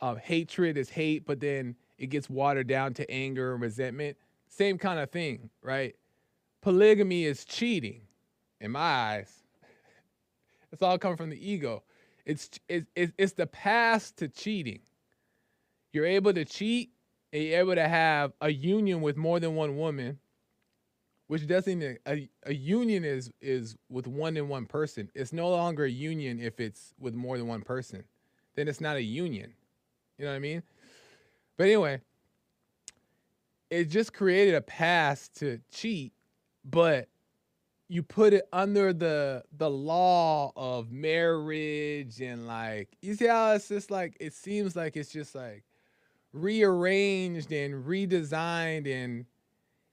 uh, 0.00 0.14
hatred 0.16 0.76
is 0.76 0.90
hate, 0.90 1.26
but 1.26 1.40
then 1.40 1.74
it 1.98 2.06
gets 2.06 2.30
watered 2.30 2.66
down 2.68 2.94
to 2.94 3.10
anger 3.10 3.52
and 3.52 3.62
resentment. 3.62 4.16
Same 4.48 4.78
kind 4.78 5.00
of 5.00 5.10
thing, 5.10 5.50
right? 5.62 5.96
Polygamy 6.62 7.24
is 7.24 7.44
cheating, 7.44 8.02
in 8.60 8.72
my 8.72 8.80
eyes. 8.80 9.32
It's 10.70 10.82
all 10.82 10.98
coming 10.98 11.16
from 11.16 11.30
the 11.30 11.50
ego. 11.50 11.82
It's 12.26 12.50
it's 12.68 12.86
it's 13.16 13.32
the 13.32 13.46
path 13.46 14.14
to 14.16 14.28
cheating. 14.28 14.80
You're 15.94 16.04
able 16.04 16.34
to 16.34 16.44
cheat, 16.44 16.90
and 17.32 17.42
you're 17.42 17.60
able 17.60 17.74
to 17.74 17.88
have 17.88 18.34
a 18.42 18.50
union 18.52 19.00
with 19.00 19.16
more 19.16 19.40
than 19.40 19.54
one 19.54 19.78
woman, 19.78 20.18
which 21.26 21.46
doesn't 21.46 21.82
a, 22.06 22.28
a 22.44 22.52
union 22.52 23.02
is 23.02 23.32
is 23.40 23.76
with 23.88 24.06
one 24.06 24.36
and 24.36 24.50
one 24.50 24.66
person. 24.66 25.10
It's 25.14 25.32
no 25.32 25.48
longer 25.48 25.84
a 25.84 25.90
union 25.90 26.38
if 26.38 26.60
it's 26.60 26.92
with 27.00 27.14
more 27.14 27.38
than 27.38 27.46
one 27.46 27.62
person. 27.62 28.04
Then 28.54 28.68
it's 28.68 28.80
not 28.80 28.96
a 28.96 29.02
union. 29.02 29.54
You 30.18 30.26
know 30.26 30.32
what 30.32 30.36
I 30.36 30.40
mean? 30.40 30.62
But 31.58 31.64
anyway, 31.64 32.00
it 33.68 33.90
just 33.90 34.14
created 34.14 34.54
a 34.54 34.62
pass 34.62 35.28
to 35.36 35.60
cheat, 35.70 36.14
but 36.64 37.08
you 37.88 38.02
put 38.02 38.32
it 38.32 38.48
under 38.52 38.92
the 38.92 39.42
the 39.56 39.68
law 39.68 40.52
of 40.56 40.92
marriage 40.92 42.20
and 42.20 42.46
like 42.46 42.88
you 43.02 43.14
see 43.14 43.26
how 43.26 43.52
it's 43.54 43.68
just 43.68 43.90
like 43.90 44.16
it 44.20 44.34
seems 44.34 44.76
like 44.76 44.96
it's 44.96 45.10
just 45.10 45.34
like 45.34 45.64
rearranged 46.32 47.52
and 47.52 47.86
redesigned 47.86 48.86
and 48.86 49.26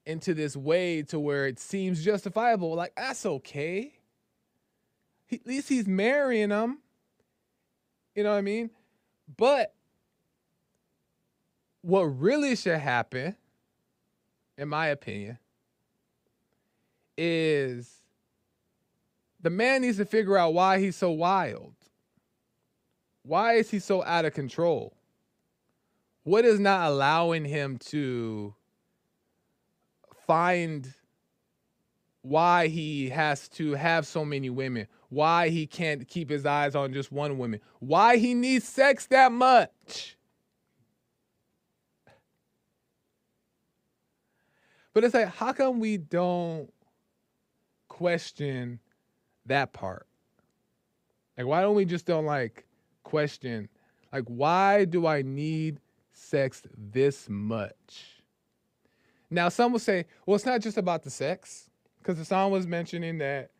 into 0.05 0.33
this 0.33 0.55
way 0.55 1.01
to 1.01 1.19
where 1.19 1.47
it 1.47 1.59
seems 1.59 2.03
justifiable. 2.05 2.75
Like 2.75 2.93
that's 2.95 3.25
okay. 3.25 3.93
He, 5.25 5.37
at 5.37 5.47
least 5.47 5.69
he's 5.69 5.87
marrying 5.87 6.49
them, 6.49 6.79
You 8.13 8.23
know 8.23 8.31
what 8.31 8.37
I 8.37 8.41
mean? 8.41 8.69
But 9.37 9.73
what 11.85 12.01
really 12.19 12.55
should 12.55 12.79
happen, 12.79 13.35
in 14.57 14.67
my 14.67 14.87
opinion, 14.87 15.37
is 17.15 18.01
the 19.39 19.51
man 19.51 19.83
needs 19.83 19.97
to 19.97 20.05
figure 20.05 20.35
out 20.35 20.55
why 20.55 20.79
he's 20.79 20.95
so 20.95 21.11
wild. 21.11 21.75
Why 23.21 23.53
is 23.53 23.69
he 23.69 23.77
so 23.77 24.03
out 24.03 24.25
of 24.25 24.33
control? 24.33 24.95
What 26.23 26.43
is 26.43 26.59
not 26.59 26.89
allowing 26.89 27.45
him 27.45 27.77
to 27.89 28.55
find 30.25 30.91
why 32.23 32.65
he 32.65 33.09
has 33.09 33.47
to 33.49 33.73
have 33.73 34.07
so 34.07 34.25
many 34.25 34.49
women, 34.49 34.87
why 35.09 35.49
he 35.49 35.67
can't 35.67 36.07
keep 36.07 36.31
his 36.31 36.47
eyes 36.47 36.73
on 36.73 36.93
just 36.93 37.11
one 37.11 37.37
woman, 37.37 37.61
why 37.77 38.17
he 38.17 38.33
needs 38.33 38.67
sex 38.67 39.05
that 39.07 39.31
much. 39.31 40.17
But 44.95 45.03
it's 45.03 45.13
like, 45.13 45.27
how 45.27 45.51
come 45.51 45.81
we 45.81 45.97
don't 45.97 46.71
question 47.89 48.79
that 49.45 49.73
part? 49.73 50.07
Like, 51.37 51.45
why 51.45 51.61
don't 51.61 51.75
we 51.75 51.83
just 51.83 52.05
don't 52.05 52.25
like 52.25 52.65
question, 53.03 53.67
like, 54.13 54.23
why 54.27 54.85
do 54.85 55.05
I 55.05 55.21
need 55.21 55.81
sex 56.13 56.61
this 56.77 57.27
much? 57.27 58.21
Now, 59.29 59.49
some 59.49 59.73
will 59.73 59.79
say, 59.79 60.05
well, 60.25 60.35
it's 60.35 60.45
not 60.45 60.61
just 60.61 60.77
about 60.77 61.03
the 61.03 61.09
sex, 61.09 61.69
because 61.97 62.17
Hassan 62.17 62.49
was 62.51 62.65
mentioning 62.65 63.17
that 63.17 63.51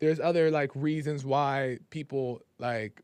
there's 0.00 0.18
other 0.18 0.50
like 0.50 0.72
reasons 0.74 1.24
why 1.24 1.78
people 1.90 2.42
like, 2.58 3.02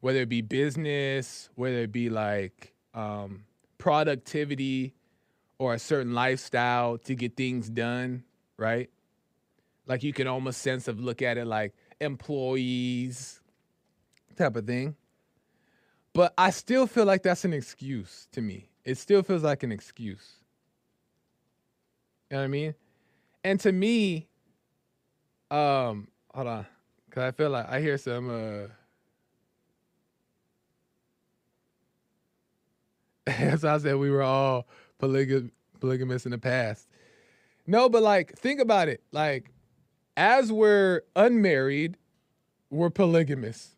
whether 0.00 0.20
it 0.20 0.30
be 0.30 0.40
business, 0.40 1.50
whether 1.56 1.80
it 1.80 1.92
be 1.92 2.08
like 2.08 2.72
um, 2.94 3.44
productivity 3.76 4.94
or 5.58 5.74
a 5.74 5.78
certain 5.78 6.14
lifestyle 6.14 6.98
to 6.98 7.14
get 7.14 7.36
things 7.36 7.68
done, 7.68 8.24
right? 8.56 8.88
Like 9.86 10.02
you 10.02 10.12
can 10.12 10.26
almost 10.26 10.60
sense 10.62 10.86
of 10.88 11.00
look 11.00 11.22
at 11.22 11.38
it 11.38 11.46
like 11.46 11.74
employees 12.00 13.40
type 14.36 14.56
of 14.56 14.66
thing. 14.66 14.94
But 16.12 16.32
I 16.38 16.50
still 16.50 16.86
feel 16.86 17.04
like 17.04 17.22
that's 17.22 17.44
an 17.44 17.52
excuse 17.52 18.28
to 18.32 18.40
me. 18.40 18.70
It 18.84 18.98
still 18.98 19.22
feels 19.22 19.42
like 19.42 19.62
an 19.62 19.72
excuse. 19.72 20.36
You 22.30 22.36
know 22.36 22.40
what 22.42 22.44
I 22.44 22.48
mean? 22.48 22.74
And 23.44 23.60
to 23.60 23.72
me, 23.72 24.28
um, 25.50 26.08
hold 26.34 26.46
on, 26.46 26.66
cause 27.10 27.22
I 27.24 27.30
feel 27.30 27.50
like 27.50 27.68
I 27.68 27.80
hear 27.80 27.96
some. 27.98 28.30
uh 28.30 28.68
As 33.26 33.64
I 33.64 33.78
said, 33.78 33.96
we 33.96 34.10
were 34.10 34.22
all 34.22 34.66
polygam- 35.00 35.50
polygamous 35.80 36.24
in 36.24 36.32
the 36.32 36.38
past. 36.38 36.86
No, 37.66 37.88
but 37.88 38.02
like, 38.02 38.36
think 38.38 38.60
about 38.60 38.88
it. 38.88 39.02
Like, 39.12 39.50
as 40.16 40.50
we're 40.50 41.02
unmarried, 41.14 41.96
we're 42.70 42.90
polygamous, 42.90 43.76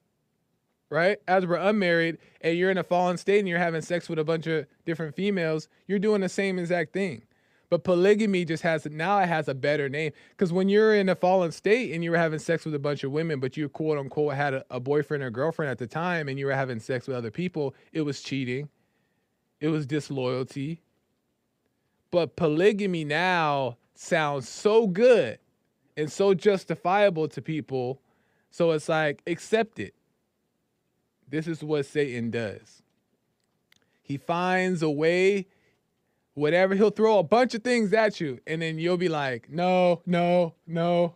right? 0.88 1.18
As 1.28 1.46
we're 1.46 1.56
unmarried 1.56 2.18
and 2.40 2.56
you're 2.56 2.70
in 2.70 2.78
a 2.78 2.84
fallen 2.84 3.16
state 3.18 3.40
and 3.40 3.48
you're 3.48 3.58
having 3.58 3.82
sex 3.82 4.08
with 4.08 4.18
a 4.18 4.24
bunch 4.24 4.46
of 4.46 4.66
different 4.86 5.14
females, 5.14 5.68
you're 5.86 5.98
doing 5.98 6.20
the 6.20 6.28
same 6.28 6.58
exact 6.58 6.92
thing. 6.92 7.22
But 7.68 7.84
polygamy 7.84 8.44
just 8.44 8.64
has 8.64 8.84
now 8.86 9.20
it 9.20 9.28
has 9.28 9.46
a 9.46 9.54
better 9.54 9.88
name 9.88 10.12
because 10.30 10.52
when 10.52 10.68
you're 10.68 10.92
in 10.94 11.08
a 11.08 11.14
fallen 11.14 11.52
state 11.52 11.92
and 11.92 12.02
you 12.02 12.10
were 12.10 12.16
having 12.16 12.40
sex 12.40 12.64
with 12.64 12.74
a 12.74 12.80
bunch 12.80 13.04
of 13.04 13.12
women, 13.12 13.38
but 13.38 13.56
you 13.56 13.68
quote 13.68 13.96
unquote 13.96 14.34
had 14.34 14.54
a, 14.54 14.64
a 14.70 14.80
boyfriend 14.80 15.22
or 15.22 15.30
girlfriend 15.30 15.70
at 15.70 15.78
the 15.78 15.86
time 15.86 16.28
and 16.28 16.36
you 16.36 16.46
were 16.46 16.52
having 16.52 16.80
sex 16.80 17.06
with 17.06 17.16
other 17.16 17.30
people, 17.30 17.74
it 17.92 18.00
was 18.00 18.22
cheating, 18.22 18.68
it 19.60 19.68
was 19.68 19.86
disloyalty. 19.86 20.82
But 22.10 22.36
polygamy 22.36 23.04
now 23.04 23.76
sounds 23.94 24.48
so 24.48 24.86
good 24.86 25.38
and 25.96 26.10
so 26.10 26.34
justifiable 26.34 27.28
to 27.28 27.42
people, 27.42 28.00
so 28.50 28.72
it's 28.72 28.88
like 28.88 29.22
accept 29.26 29.78
it. 29.78 29.94
This 31.28 31.46
is 31.46 31.62
what 31.62 31.86
Satan 31.86 32.30
does. 32.30 32.82
He 34.02 34.16
finds 34.16 34.82
a 34.82 34.90
way 34.90 35.46
whatever 36.34 36.74
he'll 36.74 36.90
throw 36.90 37.18
a 37.18 37.22
bunch 37.22 37.54
of 37.54 37.62
things 37.62 37.92
at 37.92 38.20
you 38.20 38.40
and 38.46 38.62
then 38.62 38.78
you'll 38.78 38.96
be 38.96 39.08
like 39.08 39.50
no 39.50 40.00
no 40.06 40.54
no 40.66 41.14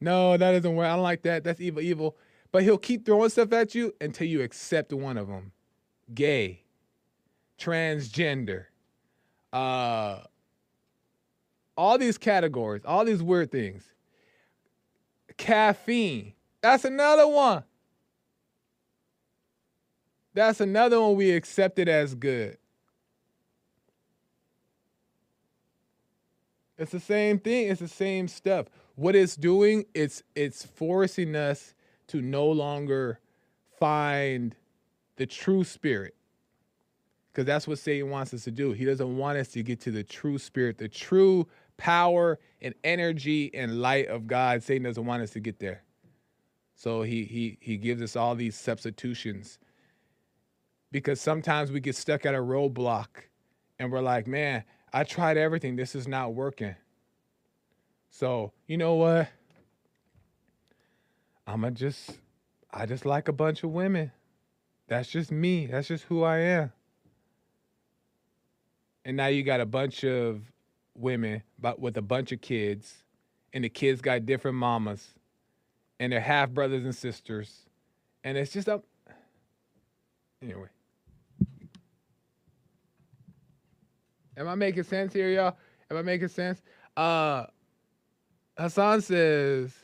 no 0.00 0.36
that 0.36 0.52
doesn't 0.52 0.76
work. 0.76 0.86
I 0.86 0.94
don't 0.94 1.02
like 1.02 1.22
that. 1.22 1.44
That's 1.44 1.60
evil 1.60 1.80
evil. 1.80 2.16
But 2.52 2.64
he'll 2.64 2.78
keep 2.78 3.06
throwing 3.06 3.30
stuff 3.30 3.52
at 3.52 3.74
you 3.74 3.94
until 4.00 4.26
you 4.26 4.42
accept 4.42 4.92
one 4.92 5.16
of 5.16 5.28
them. 5.28 5.52
Gay. 6.12 6.64
Transgender 7.58 8.66
uh 9.52 10.20
all 11.76 11.98
these 11.98 12.18
categories 12.18 12.82
all 12.84 13.04
these 13.04 13.22
weird 13.22 13.50
things 13.50 13.84
caffeine 15.36 16.32
that's 16.60 16.84
another 16.84 17.26
one 17.26 17.64
that's 20.34 20.60
another 20.60 21.00
one 21.00 21.16
we 21.16 21.30
accepted 21.32 21.88
as 21.88 22.14
good 22.14 22.56
It's 26.80 26.92
the 26.92 26.98
same 26.98 27.38
thing. 27.38 27.68
It's 27.68 27.80
the 27.80 27.88
same 27.88 28.26
stuff. 28.26 28.66
What 28.96 29.14
it's 29.14 29.36
doing, 29.36 29.84
it's 29.94 30.22
it's 30.34 30.64
forcing 30.64 31.36
us 31.36 31.74
to 32.08 32.22
no 32.22 32.46
longer 32.46 33.20
find 33.78 34.56
the 35.16 35.26
true 35.26 35.62
spirit. 35.62 36.14
Because 37.32 37.46
that's 37.46 37.68
what 37.68 37.78
Satan 37.78 38.10
wants 38.10 38.34
us 38.34 38.44
to 38.44 38.50
do. 38.50 38.72
He 38.72 38.84
doesn't 38.84 39.16
want 39.16 39.38
us 39.38 39.48
to 39.48 39.62
get 39.62 39.80
to 39.82 39.90
the 39.90 40.02
true 40.02 40.38
spirit, 40.38 40.78
the 40.78 40.88
true 40.88 41.46
power 41.76 42.38
and 42.60 42.74
energy 42.82 43.50
and 43.54 43.80
light 43.80 44.08
of 44.08 44.26
God. 44.26 44.62
Satan 44.62 44.82
doesn't 44.84 45.06
want 45.06 45.22
us 45.22 45.30
to 45.30 45.40
get 45.40 45.58
there. 45.60 45.82
So 46.74 47.02
he 47.02 47.24
he 47.24 47.58
he 47.60 47.76
gives 47.76 48.02
us 48.02 48.16
all 48.16 48.34
these 48.34 48.56
substitutions. 48.56 49.58
Because 50.92 51.20
sometimes 51.20 51.70
we 51.70 51.78
get 51.80 51.94
stuck 51.94 52.26
at 52.26 52.34
a 52.34 52.38
roadblock 52.38 53.06
and 53.78 53.92
we're 53.92 54.00
like, 54.00 54.26
man, 54.26 54.64
I 54.92 55.04
tried 55.04 55.36
everything. 55.36 55.76
This 55.76 55.94
is 55.94 56.08
not 56.08 56.34
working. 56.34 56.74
So, 58.10 58.52
you 58.66 58.76
know 58.76 58.94
what? 58.94 59.28
I'm 61.46 61.60
going 61.60 61.74
to 61.74 61.78
just, 61.80 62.18
I 62.72 62.86
just 62.86 63.06
like 63.06 63.28
a 63.28 63.32
bunch 63.32 63.62
of 63.62 63.70
women. 63.70 64.10
That's 64.88 65.08
just 65.08 65.30
me. 65.30 65.66
That's 65.66 65.86
just 65.88 66.04
who 66.04 66.24
I 66.24 66.38
am. 66.38 66.72
And 69.04 69.16
now 69.16 69.26
you 69.26 69.42
got 69.42 69.60
a 69.60 69.66
bunch 69.66 70.04
of 70.04 70.42
women 70.94 71.42
but 71.58 71.80
with 71.80 71.96
a 71.96 72.02
bunch 72.02 72.32
of 72.32 72.40
kids, 72.40 73.04
and 73.52 73.64
the 73.64 73.68
kids 73.68 74.00
got 74.00 74.26
different 74.26 74.56
mamas, 74.56 75.14
and 75.98 76.12
they're 76.12 76.20
half 76.20 76.50
brothers 76.50 76.84
and 76.84 76.94
sisters. 76.94 77.66
And 78.22 78.36
it's 78.36 78.52
just 78.52 78.68
a, 78.68 78.82
anyway. 80.42 80.68
Am 84.36 84.48
I 84.48 84.54
making 84.54 84.84
sense 84.84 85.12
here, 85.12 85.30
y'all? 85.30 85.56
Am 85.90 85.96
I 85.96 86.02
making 86.02 86.28
sense? 86.28 86.62
Uh 86.96 87.46
Hassan 88.56 89.00
says 89.00 89.74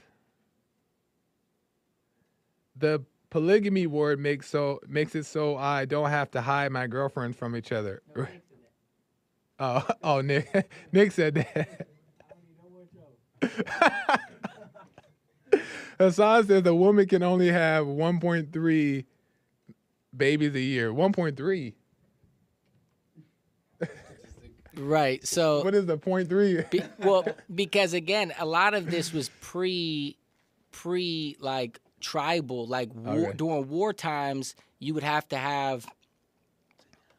the 2.77 3.03
polygamy 3.31 3.87
word 3.87 4.19
makes 4.19 4.49
so 4.49 4.81
makes 4.87 5.15
it 5.15 5.25
so 5.25 5.57
I 5.57 5.85
don't 5.87 6.11
have 6.11 6.31
to 6.33 6.41
hide 6.41 6.73
my 6.73 6.87
girlfriend 6.87 7.37
from 7.37 7.57
each 7.57 7.73
other. 7.73 8.03
Oh, 9.59 9.87
oh, 10.03 10.21
Nick, 10.21 10.71
Nick 10.93 11.13
said 11.13 11.35
that. 11.35 11.87
Hassan 15.99 16.47
says 16.47 16.63
the 16.63 16.75
woman 16.75 17.07
can 17.07 17.23
only 17.23 17.49
have 17.51 17.87
1.3 17.87 19.05
babies 20.17 20.55
a 20.55 20.61
year. 20.61 20.93
1.3. 20.93 21.73
Right. 24.77 25.27
So 25.27 25.65
What 25.65 25.75
is 25.75 25.87
the 25.87 25.97
point 25.97 26.29
three? 26.29 26.63
Be, 26.71 26.83
well, 26.99 27.25
because 27.55 27.95
again, 27.95 28.35
a 28.39 28.45
lot 28.45 28.75
of 28.75 28.91
this 28.91 29.11
was 29.11 29.31
pre, 29.41 30.19
pre 30.71 31.37
like 31.41 31.81
tribal, 32.01 32.67
like 32.67 32.93
war, 32.95 33.29
Okay. 33.29 33.37
during 33.37 33.69
war 33.71 33.95
times, 33.95 34.55
you 34.79 34.93
would 34.93 35.03
have 35.03 35.27
to 35.31 35.39
have, 35.39 35.87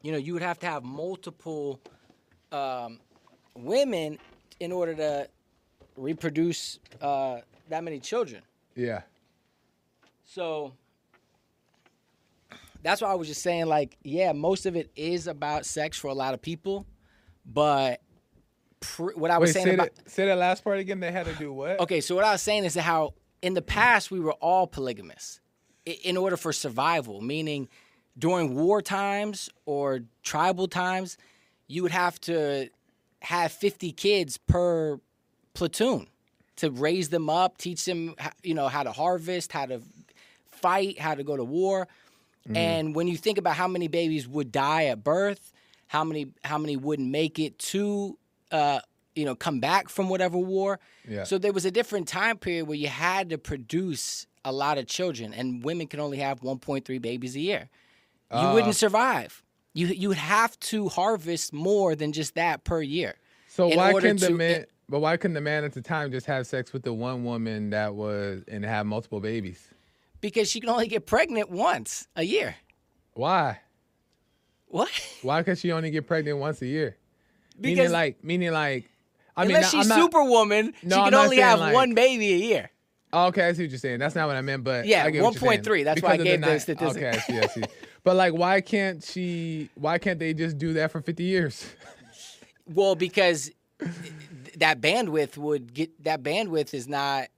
you 0.03 0.11
know, 0.11 0.19
you 0.19 0.33
would 0.33 0.43
have 0.43 0.59
to 0.59 0.67
have 0.67 0.83
multiple 0.83 1.79
um, 2.51 2.99
women 3.55 4.17
in 4.59 4.71
order 4.71 4.95
to 4.95 5.27
reproduce 5.95 6.79
uh, 7.01 7.39
that 7.69 7.83
many 7.83 7.99
children. 7.99 8.41
yeah. 8.75 9.01
So 10.25 10.73
that's 12.83 13.01
why 13.01 13.09
I 13.09 13.15
was 13.15 13.27
just 13.27 13.41
saying, 13.41 13.65
like, 13.65 13.97
yeah, 14.03 14.33
most 14.33 14.65
of 14.65 14.75
it 14.75 14.91
is 14.95 15.27
about 15.27 15.65
sex 15.65 15.97
for 15.97 16.09
a 16.09 16.13
lot 16.13 16.33
of 16.33 16.41
people, 16.41 16.85
but 17.45 18.01
pre- 18.81 19.15
what 19.15 19.31
I 19.31 19.37
was 19.37 19.49
Wait, 19.49 19.53
saying 19.53 19.65
say 19.67 19.73
about 19.73 19.95
that, 19.95 20.09
say 20.11 20.25
that 20.27 20.37
last 20.37 20.63
part 20.63 20.79
again. 20.79 20.99
They 20.99 21.11
had 21.11 21.25
to 21.25 21.33
do 21.33 21.51
what? 21.53 21.79
Okay, 21.79 22.01
so 22.01 22.13
what 22.13 22.23
I 22.23 22.31
was 22.33 22.41
saying 22.41 22.65
is 22.65 22.75
that 22.75 22.83
how 22.83 23.13
in 23.41 23.53
the 23.53 23.61
past 23.61 24.11
we 24.11 24.19
were 24.19 24.33
all 24.33 24.67
polygamous. 24.67 25.39
in 25.85 26.17
order 26.17 26.37
for 26.37 26.51
survival, 26.53 27.21
meaning 27.21 27.69
during 28.17 28.53
war 28.55 28.81
times 28.81 29.49
or 29.65 30.01
tribal 30.23 30.67
times, 30.67 31.17
you 31.67 31.83
would 31.83 31.91
have 31.91 32.19
to 32.21 32.69
have 33.21 33.51
50 33.51 33.91
kids 33.91 34.37
per 34.37 34.99
platoon 35.53 36.07
to 36.57 36.71
raise 36.71 37.09
them 37.09 37.29
up, 37.29 37.57
teach 37.57 37.85
them, 37.85 38.15
you 38.43 38.53
know, 38.53 38.67
how 38.67 38.83
to 38.83 38.91
harvest, 38.91 39.51
how 39.51 39.65
to 39.65 39.81
fight, 40.49 40.99
how 40.99 41.13
to 41.15 41.23
go 41.23 41.35
to 41.37 41.43
war. 41.43 41.87
And 42.55 42.95
when 42.95 43.07
you 43.09 43.17
think 43.17 43.37
about 43.37 43.55
how 43.57 43.67
many 43.67 43.89
babies 43.89 44.25
would 44.25 44.53
die 44.53 44.85
at 44.85 45.03
birth, 45.03 45.51
how 45.87 46.05
many 46.05 46.27
how 46.45 46.57
many 46.57 46.77
wouldn't 46.77 47.09
make 47.11 47.39
it 47.39 47.59
to 47.59 48.17
uh, 48.51 48.79
you 49.15 49.25
know 49.25 49.35
come 49.35 49.59
back 49.59 49.89
from 49.89 50.07
whatever 50.07 50.37
war. 50.37 50.79
Yeah. 51.05 51.25
So 51.25 51.37
there 51.37 51.51
was 51.51 51.65
a 51.65 51.71
different 51.71 52.07
time 52.07 52.37
period 52.37 52.65
where 52.69 52.77
you 52.77 52.87
had 52.87 53.29
to 53.31 53.37
produce 53.37 54.27
a 54.45 54.53
lot 54.53 54.77
of 54.77 54.87
children, 54.87 55.33
and 55.33 55.61
women 55.61 55.87
can 55.87 55.99
only 55.99 56.19
have 56.19 56.39
1.3 56.39 57.01
babies 57.01 57.35
a 57.35 57.41
year. 57.41 57.69
You 58.31 58.37
Ah. 58.37 58.53
wouldn't 58.53 58.75
survive. 58.75 59.43
You 59.77 59.85
you 59.87 60.07
would 60.09 60.17
have 60.17 60.59
to 60.61 60.89
harvest 60.89 61.53
more 61.53 61.95
than 61.95 62.11
just 62.11 62.33
that 62.33 62.63
per 62.63 62.81
year. 62.81 63.13
So 63.47 63.67
why 63.67 63.93
couldn't 63.93 64.21
the 64.21 64.31
man? 64.31 64.65
But 64.89 65.01
why 65.01 65.17
couldn't 65.17 65.35
the 65.35 65.41
man 65.41 65.63
at 65.65 65.73
the 65.73 65.81
time 65.81 66.11
just 66.11 66.25
have 66.25 66.47
sex 66.47 66.73
with 66.73 66.81
the 66.81 66.93
one 66.93 67.23
woman 67.23 67.69
that 67.69 67.93
was 67.93 68.43
and 68.47 68.65
have 68.65 68.87
multiple 68.87 69.19
babies? 69.19 69.67
Because 70.19 70.49
she 70.49 70.61
can 70.61 70.69
only 70.69 70.87
get 70.87 71.05
pregnant 71.05 71.51
once 71.51 72.07
a 72.15 72.23
year. 72.23 72.55
Why? 73.13 73.59
What? 74.65 74.89
Why 75.21 75.43
could 75.43 75.59
she 75.59 75.71
only 75.71 75.91
get 75.91 76.07
pregnant 76.07 76.39
once 76.39 76.59
a 76.63 76.67
year? 76.67 76.97
meaning 77.55 77.75
Because 77.77 77.91
like, 77.91 78.23
meaning 78.23 78.51
like, 78.51 78.89
I 79.35 79.43
mean, 79.43 79.55
unless 79.57 79.73
I'm 79.75 79.81
she's 79.81 79.89
not- 79.89 79.99
Superwoman, 79.99 80.73
No, 80.81 80.95
she 80.97 81.03
can 81.03 81.13
only 81.13 81.37
have 81.37 81.59
like- 81.59 81.73
one 81.75 81.93
baby 81.93 82.33
a 82.33 82.37
year. 82.37 82.71
Okay, 83.13 83.47
I 83.47 83.53
see 83.53 83.63
what 83.63 83.69
you're 83.69 83.79
saying. 83.79 83.99
That's 83.99 84.15
not 84.15 84.27
what 84.27 84.35
I 84.35 84.41
meant, 84.41 84.63
but 84.63 84.85
Yeah, 84.85 85.05
I 85.05 85.11
get 85.11 85.23
what 85.23 85.33
you're 85.35 85.49
saying. 85.51 85.61
1.3, 85.61 85.83
that's 85.83 86.01
why 86.01 86.13
I 86.13 86.17
gave 86.17 86.41
the 86.41 86.53
ni- 86.53 86.59
statistic. 86.59 87.03
Okay, 87.03 87.09
I 87.09 87.19
see, 87.19 87.39
I 87.39 87.47
see. 87.47 87.63
but 88.07 88.15
like, 88.15 88.31
why 88.33 88.61
can't 88.61 89.03
she? 89.03 89.69
Why 89.75 89.97
can't 89.97 90.17
they 90.17 90.33
just 90.33 90.57
do 90.57 90.71
that 90.73 90.91
for 90.93 91.01
50 91.01 91.23
years? 91.23 91.67
Well, 92.69 92.95
because 92.95 93.49
that 94.57 94.81
bandwidth 94.81 95.37
would 95.37 95.73
get 95.73 96.03
that 96.03 96.21
bandwidth 96.21 96.73
is 96.73 96.85
not. 96.85 97.29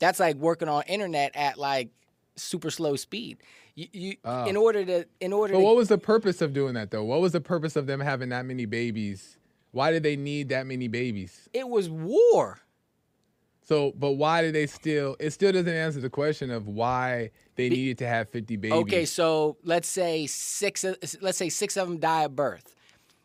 That's 0.00 0.18
like 0.18 0.34
working 0.34 0.68
on 0.68 0.82
internet 0.88 1.30
at 1.36 1.58
like 1.58 1.90
super 2.34 2.72
slow 2.72 2.96
speed. 2.96 3.38
You, 3.76 3.86
you 3.92 4.16
Oh. 4.24 4.46
in 4.46 4.56
order 4.56 4.84
to 4.84 5.06
in 5.20 5.32
order 5.32 5.52
But 5.52 5.60
to 5.60 5.64
what 5.64 5.76
was 5.76 5.86
the 5.86 5.98
purpose 5.98 6.42
of 6.42 6.52
doing 6.52 6.74
that 6.74 6.90
though? 6.90 7.04
What 7.04 7.20
was 7.20 7.30
the 7.30 7.40
purpose 7.40 7.76
of 7.76 7.86
them 7.86 8.00
having 8.00 8.30
that 8.30 8.46
many 8.46 8.66
babies? 8.66 9.38
Why 9.70 9.92
did 9.92 10.02
they 10.02 10.16
need 10.16 10.48
that 10.48 10.66
many 10.66 10.88
babies? 10.88 11.48
it 11.52 11.68
was 11.68 11.88
war. 11.88 12.58
So, 13.66 13.92
but 13.96 14.12
why 14.12 14.42
did 14.42 14.54
they 14.54 14.66
still? 14.66 15.16
It 15.18 15.30
still 15.30 15.52
doesn't 15.52 15.68
answer 15.68 16.00
the 16.00 16.10
question 16.10 16.50
of 16.50 16.66
why 16.68 17.30
they 17.56 17.68
needed 17.70 17.98
to 17.98 18.06
have 18.06 18.28
50 18.28 18.56
babies. 18.56 18.78
Okay, 18.80 19.04
so 19.06 19.56
let's 19.64 19.88
say 19.88 20.26
six. 20.26 20.84
of- 20.84 20.96
Let's 21.20 21.38
say 21.38 21.48
six 21.48 21.76
of 21.76 21.88
them 21.88 21.98
die 21.98 22.24
at 22.24 22.36
birth. 22.36 22.74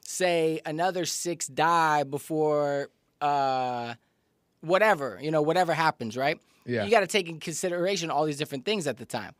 Say 0.01 0.61
another 0.65 1.05
six 1.05 1.47
die 1.47 2.03
before 2.03 2.89
uh, 3.21 3.95
whatever 4.61 5.19
you 5.21 5.31
know, 5.31 5.41
whatever 5.41 5.73
happens, 5.73 6.15
right? 6.17 6.39
Yeah. 6.65 6.83
You 6.85 6.91
got 6.91 7.01
to 7.01 7.07
take 7.07 7.27
in 7.27 7.39
consideration 7.39 8.09
all 8.11 8.25
these 8.25 8.37
different 8.37 8.63
things 8.65 8.87
at 8.87 8.97
the 8.97 9.05
time. 9.05 9.33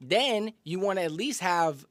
Then 0.00 0.52
you 0.64 0.78
want 0.80 0.98
to 0.98 1.04
at 1.04 1.12
least 1.12 1.40
have. 1.40 1.84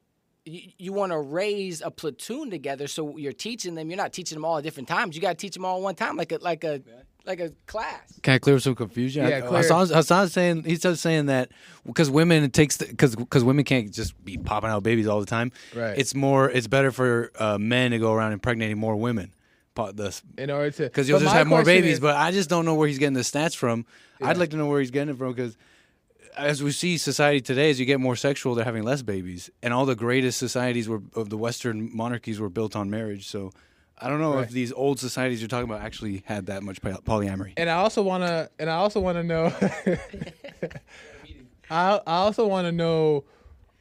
You, 0.45 0.61
you 0.77 0.91
want 0.93 1.11
to 1.13 1.19
raise 1.19 1.81
a 1.81 1.89
platoon 1.89 2.49
together, 2.51 2.87
so 2.87 3.17
you're 3.17 3.31
teaching 3.31 3.75
them. 3.75 3.89
You're 3.89 3.97
not 3.97 4.11
teaching 4.13 4.35
them 4.35 4.43
all 4.45 4.57
at 4.57 4.63
different 4.63 4.89
times. 4.89 5.15
You 5.15 5.21
got 5.21 5.29
to 5.29 5.35
teach 5.35 5.53
them 5.53 5.63
all 5.65 5.77
at 5.77 5.83
one 5.83 5.95
time, 5.95 6.17
like 6.17 6.31
a 6.33 6.37
like 6.37 6.63
a 6.65 6.81
like 7.25 7.39
a 7.39 7.51
class. 7.67 8.19
Can 8.21 8.33
I 8.33 8.37
clear 8.39 8.59
some 8.59 8.75
confusion? 8.75 9.27
Yeah, 9.27 9.41
clear. 9.41 9.61
Hassan's, 9.61 9.91
Hassan's 9.91 10.33
saying 10.33 10.63
he's 10.63 10.81
just 10.81 11.01
saying 11.01 11.27
that 11.27 11.49
because 11.85 12.09
women 12.09 12.43
it 12.43 12.53
takes 12.53 12.77
because 12.77 13.15
because 13.15 13.43
women 13.43 13.63
can't 13.65 13.91
just 13.91 14.23
be 14.25 14.37
popping 14.37 14.69
out 14.69 14.83
babies 14.83 15.07
all 15.07 15.19
the 15.19 15.25
time. 15.25 15.51
Right. 15.75 15.97
It's 15.97 16.13
more. 16.13 16.49
It's 16.49 16.67
better 16.67 16.91
for 16.91 17.31
uh, 17.39 17.57
men 17.57 17.91
to 17.91 17.99
go 17.99 18.13
around 18.13 18.33
impregnating 18.33 18.77
more 18.77 18.95
women. 18.95 19.31
Because 19.75 20.21
in 20.37 20.51
order 20.51 20.69
to 20.69 20.83
because 20.83 21.09
you'll 21.09 21.19
just 21.19 21.33
have 21.33 21.47
more 21.47 21.63
babies. 21.63 21.93
is- 21.93 21.99
but 21.99 22.15
I 22.15 22.31
just 22.31 22.49
don't 22.49 22.65
know 22.65 22.75
where 22.75 22.87
he's 22.87 22.99
getting 22.99 23.13
the 23.15 23.21
stats 23.21 23.55
from. 23.55 23.85
Yeah. 24.21 24.27
I'd 24.27 24.37
like 24.37 24.51
to 24.51 24.57
know 24.57 24.67
where 24.67 24.79
he's 24.79 24.91
getting 24.91 25.13
it 25.13 25.17
from 25.17 25.33
because. 25.33 25.57
As 26.35 26.63
we 26.63 26.71
see 26.71 26.97
society 26.97 27.41
today, 27.41 27.69
as 27.69 27.79
you 27.79 27.85
get 27.85 27.99
more 27.99 28.15
sexual, 28.15 28.55
they're 28.55 28.65
having 28.65 28.81
less 28.81 29.03
babies, 29.03 29.51
and 29.61 29.71
all 29.71 29.85
the 29.85 29.93
greatest 29.95 30.39
societies 30.39 30.89
were 30.89 31.03
of 31.15 31.29
the 31.29 31.37
Western 31.37 31.95
monarchies 31.95 32.39
were 32.39 32.49
built 32.49 32.75
on 32.75 32.89
marriage. 32.89 33.27
So, 33.27 33.51
I 34.03 34.09
don't 34.09 34.19
know 34.19 34.33
Right. 34.35 34.43
if 34.43 34.49
these 34.51 34.73
old 34.73 34.99
societies 34.99 35.41
you're 35.41 35.47
talking 35.47 35.69
about 35.69 35.81
actually 35.81 36.23
had 36.25 36.47
that 36.47 36.61
much 36.61 36.81
poly- 36.81 36.95
polyamory. 37.05 37.53
and 37.57 37.69
I 37.69 37.75
also 37.75 38.01
want 38.03 38.23
to, 38.23 38.49
and 38.59 38.69
I 38.69 38.75
also 38.75 38.99
want 38.99 39.17
to 39.17 39.23
know, 39.23 39.45
I, 41.69 41.99
I 42.05 42.15
also 42.17 42.47
want 42.47 42.65
to 42.67 42.71
know, 42.71 43.23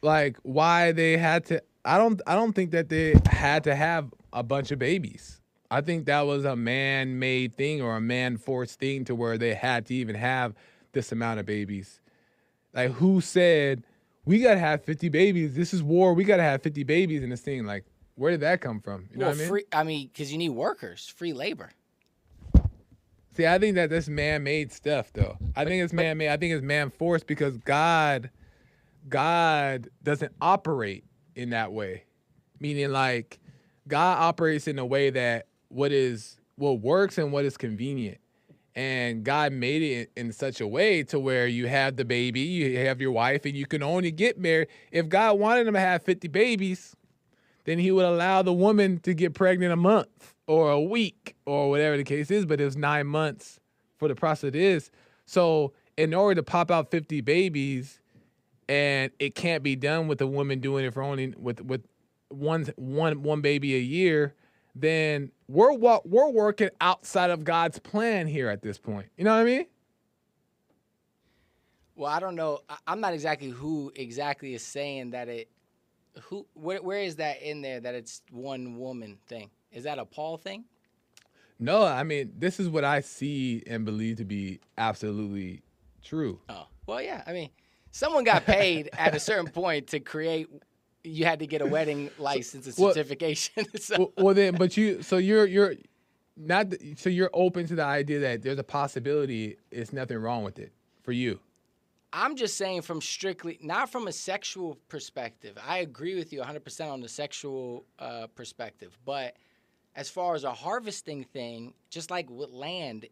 like, 0.00 0.36
why 0.42 0.92
they 0.92 1.16
had 1.16 1.44
to. 1.46 1.62
I 1.84 1.98
don't, 1.98 2.20
I 2.26 2.34
don't 2.36 2.52
think 2.52 2.70
that 2.70 2.88
they 2.88 3.14
had 3.26 3.64
to 3.64 3.74
have 3.74 4.12
a 4.32 4.42
bunch 4.42 4.70
of 4.70 4.78
babies. 4.78 5.40
I 5.70 5.80
think 5.80 6.06
that 6.06 6.20
was 6.22 6.44
a 6.44 6.54
man-made 6.54 7.54
thing 7.54 7.82
or 7.82 7.96
a 7.96 8.00
man-forced 8.00 8.78
thing 8.78 9.04
to 9.06 9.14
where 9.14 9.36
they 9.38 9.54
had 9.54 9.86
to 9.86 9.94
even 9.94 10.14
have 10.14 10.54
this 10.92 11.10
amount 11.12 11.40
of 11.40 11.46
babies. 11.46 12.00
Like, 12.74 12.92
who 12.92 13.20
said 13.20 13.82
we 14.24 14.38
gotta 14.40 14.60
have 14.60 14.84
fifty 14.84 15.08
babies? 15.08 15.54
This 15.54 15.74
is 15.74 15.82
war. 15.82 16.14
We 16.14 16.24
gotta 16.24 16.42
have 16.44 16.62
fifty 16.62 16.84
babies 16.84 17.22
in 17.22 17.30
this 17.30 17.40
thing. 17.40 17.64
Like, 17.66 17.84
where 18.14 18.30
did 18.30 18.40
that 18.40 18.60
come 18.60 18.80
from? 18.80 19.08
You 19.10 19.18
know 19.18 19.26
well, 19.26 19.30
what 19.30 19.36
I 19.36 19.40
mean? 19.40 19.48
free. 19.48 19.64
I 19.72 19.82
mean, 19.84 20.08
because 20.08 20.32
you 20.32 20.38
need 20.38 20.50
workers, 20.50 21.06
free 21.06 21.32
labor. 21.32 21.70
See, 23.34 23.46
I 23.46 23.58
think 23.58 23.76
that 23.76 23.88
this 23.88 24.08
man-made 24.08 24.72
stuff, 24.72 25.10
though. 25.14 25.38
I 25.56 25.64
think 25.64 25.82
it's 25.82 25.92
man-made. 25.92 26.28
I 26.28 26.36
think 26.36 26.52
it's 26.52 26.62
man-forced 26.62 27.26
because 27.26 27.56
God, 27.56 28.30
God 29.08 29.88
doesn't 30.02 30.32
operate 30.40 31.04
in 31.34 31.50
that 31.50 31.72
way. 31.72 32.04
Meaning, 32.60 32.92
like, 32.92 33.40
God 33.88 34.18
operates 34.18 34.68
in 34.68 34.78
a 34.78 34.84
way 34.84 35.08
that 35.10 35.46
what 35.68 35.92
is 35.92 36.36
what 36.56 36.80
works 36.80 37.16
and 37.18 37.32
what 37.32 37.46
is 37.46 37.56
convenient. 37.56 38.18
And 38.74 39.24
God 39.24 39.52
made 39.52 39.82
it 39.82 40.12
in 40.16 40.32
such 40.32 40.60
a 40.60 40.66
way 40.66 41.02
to 41.04 41.18
where 41.18 41.46
you 41.46 41.66
have 41.66 41.96
the 41.96 42.04
baby, 42.04 42.40
you 42.40 42.78
have 42.78 43.00
your 43.00 43.12
wife, 43.12 43.44
and 43.44 43.54
you 43.54 43.66
can 43.66 43.82
only 43.82 44.10
get 44.10 44.38
married. 44.38 44.68
If 44.90 45.08
God 45.08 45.38
wanted 45.38 45.66
them 45.66 45.74
to 45.74 45.80
have 45.80 46.02
50 46.02 46.28
babies, 46.28 46.94
then 47.64 47.78
he 47.78 47.90
would 47.90 48.04
allow 48.04 48.42
the 48.42 48.52
woman 48.52 48.98
to 49.00 49.14
get 49.14 49.34
pregnant 49.34 49.72
a 49.72 49.76
month 49.76 50.34
or 50.46 50.70
a 50.70 50.80
week 50.80 51.36
or 51.46 51.70
whatever 51.70 51.96
the 51.96 52.04
case 52.04 52.30
is, 52.30 52.46
but 52.46 52.60
it 52.60 52.64
was 52.64 52.76
nine 52.76 53.06
months 53.06 53.60
for 53.96 54.08
the 54.08 54.14
process 54.14 54.54
is. 54.54 54.90
So 55.26 55.72
in 55.96 56.14
order 56.14 56.36
to 56.36 56.42
pop 56.42 56.70
out 56.70 56.90
50 56.90 57.20
babies, 57.20 58.00
and 58.68 59.10
it 59.18 59.34
can't 59.34 59.62
be 59.62 59.76
done 59.76 60.08
with 60.08 60.20
a 60.20 60.26
woman 60.26 60.60
doing 60.60 60.84
it 60.84 60.94
for 60.94 61.02
only 61.02 61.34
with 61.36 61.60
with 61.60 61.82
one 62.28 62.66
one 62.76 63.22
one 63.22 63.40
baby 63.40 63.74
a 63.74 63.78
year, 63.80 64.34
then 64.74 65.30
we're 65.48 65.74
we're 65.74 66.30
working 66.30 66.70
outside 66.80 67.30
of 67.30 67.44
God's 67.44 67.78
plan 67.78 68.26
here 68.26 68.48
at 68.48 68.62
this 68.62 68.78
point. 68.78 69.08
You 69.16 69.24
know 69.24 69.34
what 69.34 69.40
I 69.40 69.44
mean? 69.44 69.66
Well, 71.94 72.10
I 72.10 72.20
don't 72.20 72.34
know. 72.34 72.60
I'm 72.86 73.00
not 73.00 73.12
exactly 73.12 73.50
who 73.50 73.92
exactly 73.94 74.54
is 74.54 74.62
saying 74.62 75.10
that 75.10 75.28
it. 75.28 75.48
Who? 76.24 76.46
Where, 76.54 76.82
where 76.82 77.00
is 77.00 77.16
that 77.16 77.42
in 77.42 77.62
there 77.62 77.80
that 77.80 77.94
it's 77.94 78.22
one 78.30 78.78
woman 78.78 79.18
thing? 79.26 79.50
Is 79.72 79.84
that 79.84 79.98
a 79.98 80.04
Paul 80.04 80.36
thing? 80.36 80.64
No, 81.58 81.84
I 81.84 82.02
mean 82.02 82.32
this 82.36 82.58
is 82.58 82.68
what 82.68 82.84
I 82.84 83.00
see 83.00 83.62
and 83.66 83.84
believe 83.84 84.16
to 84.16 84.24
be 84.24 84.60
absolutely 84.76 85.62
true. 86.02 86.40
Oh, 86.48 86.66
well, 86.86 87.00
yeah. 87.00 87.22
I 87.26 87.32
mean, 87.32 87.50
someone 87.92 88.24
got 88.24 88.44
paid 88.44 88.90
at 88.92 89.14
a 89.14 89.20
certain 89.20 89.46
point 89.52 89.88
to 89.88 90.00
create. 90.00 90.48
You 91.04 91.24
had 91.24 91.40
to 91.40 91.46
get 91.46 91.62
a 91.62 91.66
wedding 91.66 92.10
license 92.18 92.66
and 92.66 92.76
Well- 92.78 92.94
certification. 92.94 93.64
so, 93.80 93.96
well, 93.98 94.12
well 94.18 94.34
then, 94.34 94.54
but 94.54 94.76
you 94.76 95.02
so 95.02 95.16
you're 95.16 95.46
you're 95.46 95.74
not 96.36 96.72
so 96.96 97.10
you're 97.10 97.30
open 97.32 97.66
to 97.66 97.74
the 97.74 97.84
idea 97.84 98.18
that 98.20 98.42
there's 98.42 98.58
a 98.58 98.64
possibility 98.64 99.56
it's 99.70 99.92
nothing 99.92 100.18
wrong 100.18 100.44
with 100.44 100.58
it 100.58 100.72
for 101.02 101.12
you. 101.12 101.40
I'm 102.12 102.36
just 102.36 102.56
saying 102.56 102.82
from 102.82 103.00
strictly 103.00 103.58
not 103.62 103.90
from 103.90 104.06
a 104.06 104.12
sexual 104.12 104.78
perspective. 104.88 105.56
I 105.66 105.78
agree 105.78 106.14
with 106.14 106.32
you 106.32 106.40
100% 106.40 106.92
on 106.92 107.00
the 107.00 107.08
sexual 107.08 107.84
uh, 107.98 108.26
perspective, 108.34 108.98
but 109.04 109.36
as 109.94 110.10
far 110.10 110.34
as 110.34 110.44
a 110.44 110.52
harvesting 110.52 111.24
thing, 111.24 111.74
just 111.90 112.10
like 112.10 112.28
with 112.30 112.50
land, 112.50 113.06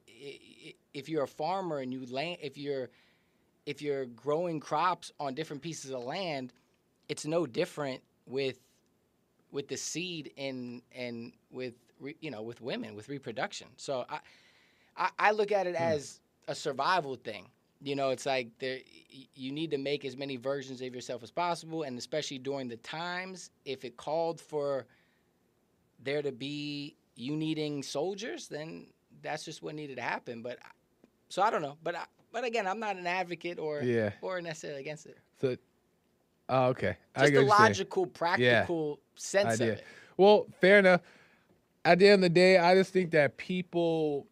if 0.94 1.08
you're 1.08 1.24
a 1.24 1.28
farmer 1.28 1.78
and 1.78 1.92
you 1.92 2.04
land, 2.06 2.38
if 2.42 2.56
you're 2.56 2.88
if 3.66 3.82
you're 3.82 4.06
growing 4.06 4.58
crops 4.58 5.12
on 5.20 5.34
different 5.34 5.62
pieces 5.62 5.90
of 5.90 6.02
land, 6.02 6.52
it's 7.08 7.26
no 7.26 7.46
different 7.46 8.02
with 8.26 8.58
with 9.52 9.68
the 9.68 9.76
seed 9.76 10.32
and 10.38 10.82
and 10.94 11.32
with 11.50 11.74
re, 12.00 12.16
you 12.20 12.30
know 12.30 12.42
with 12.42 12.60
women 12.60 12.94
with 12.94 13.08
reproduction. 13.08 13.68
So 13.76 14.04
I 14.08 14.20
I, 14.96 15.10
I 15.18 15.30
look 15.32 15.52
at 15.52 15.66
it 15.66 15.74
as 15.74 16.20
a 16.48 16.54
survival 16.54 17.16
thing. 17.16 17.46
You 17.82 17.96
know, 17.96 18.10
it's 18.10 18.26
like 18.26 18.48
there 18.58 18.78
you 19.34 19.52
need 19.52 19.70
to 19.70 19.78
make 19.78 20.04
as 20.04 20.16
many 20.16 20.36
versions 20.36 20.80
of 20.82 20.94
yourself 20.94 21.22
as 21.22 21.30
possible, 21.30 21.82
and 21.84 21.96
especially 21.98 22.38
during 22.38 22.68
the 22.68 22.76
times, 22.76 23.50
if 23.64 23.84
it 23.84 23.96
called 23.96 24.40
for 24.40 24.86
there 26.02 26.22
to 26.22 26.32
be 26.32 26.96
you 27.16 27.36
needing 27.36 27.82
soldiers, 27.82 28.48
then 28.48 28.86
that's 29.22 29.44
just 29.44 29.62
what 29.62 29.74
needed 29.74 29.96
to 29.96 30.02
happen. 30.02 30.42
But 30.42 30.58
so 31.30 31.42
I 31.42 31.50
don't 31.50 31.62
know. 31.62 31.76
But 31.82 31.94
I, 31.96 32.04
but 32.32 32.44
again, 32.44 32.66
I'm 32.66 32.80
not 32.80 32.96
an 32.96 33.06
advocate 33.06 33.58
or 33.58 33.82
Yeah. 33.82 34.12
or 34.20 34.40
necessarily 34.42 34.80
against 34.80 35.06
it. 35.06 35.18
So 35.40 35.56
Oh, 36.52 36.66
okay. 36.70 36.96
I 37.14 37.20
Just 37.20 37.32
the 37.32 37.38
what 37.38 37.46
you're 37.46 37.50
saying. 37.56 37.68
logical, 37.68 38.06
practical 38.06 39.00
sense 39.14 39.60
idea. 39.60 39.72
of 39.74 39.78
it. 39.78 39.84
Well, 40.16 40.48
fair 40.60 40.80
enough. 40.80 41.00
At 41.84 42.00
the 42.00 42.08
end 42.08 42.14
of 42.16 42.20
the 42.22 42.28
day, 42.28 42.58
I 42.58 42.74
just 42.74 42.92
think 42.92 43.12
that 43.12 43.36
people, 43.36 44.26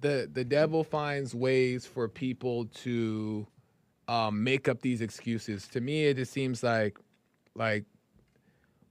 the 0.00 0.28
the 0.32 0.44
devil 0.44 0.84
finds 0.84 1.34
ways 1.34 1.86
for 1.86 2.08
people 2.08 2.66
to 2.66 3.46
um, 4.08 4.42
make 4.44 4.68
up 4.68 4.82
these 4.82 5.00
excuses. 5.00 5.66
To 5.68 5.80
me, 5.80 6.06
it 6.06 6.16
just 6.16 6.32
seems 6.32 6.62
like 6.62 6.98
like 7.54 7.84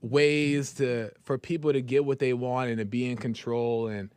ways 0.02 0.72
to 0.74 1.10
for 1.22 1.38
people 1.38 1.72
to 1.72 1.80
get 1.80 2.04
what 2.04 2.18
they 2.18 2.32
want 2.32 2.70
and 2.70 2.78
to 2.78 2.84
be 2.84 3.10
in 3.10 3.16
control 3.16 3.88
and 3.88 4.10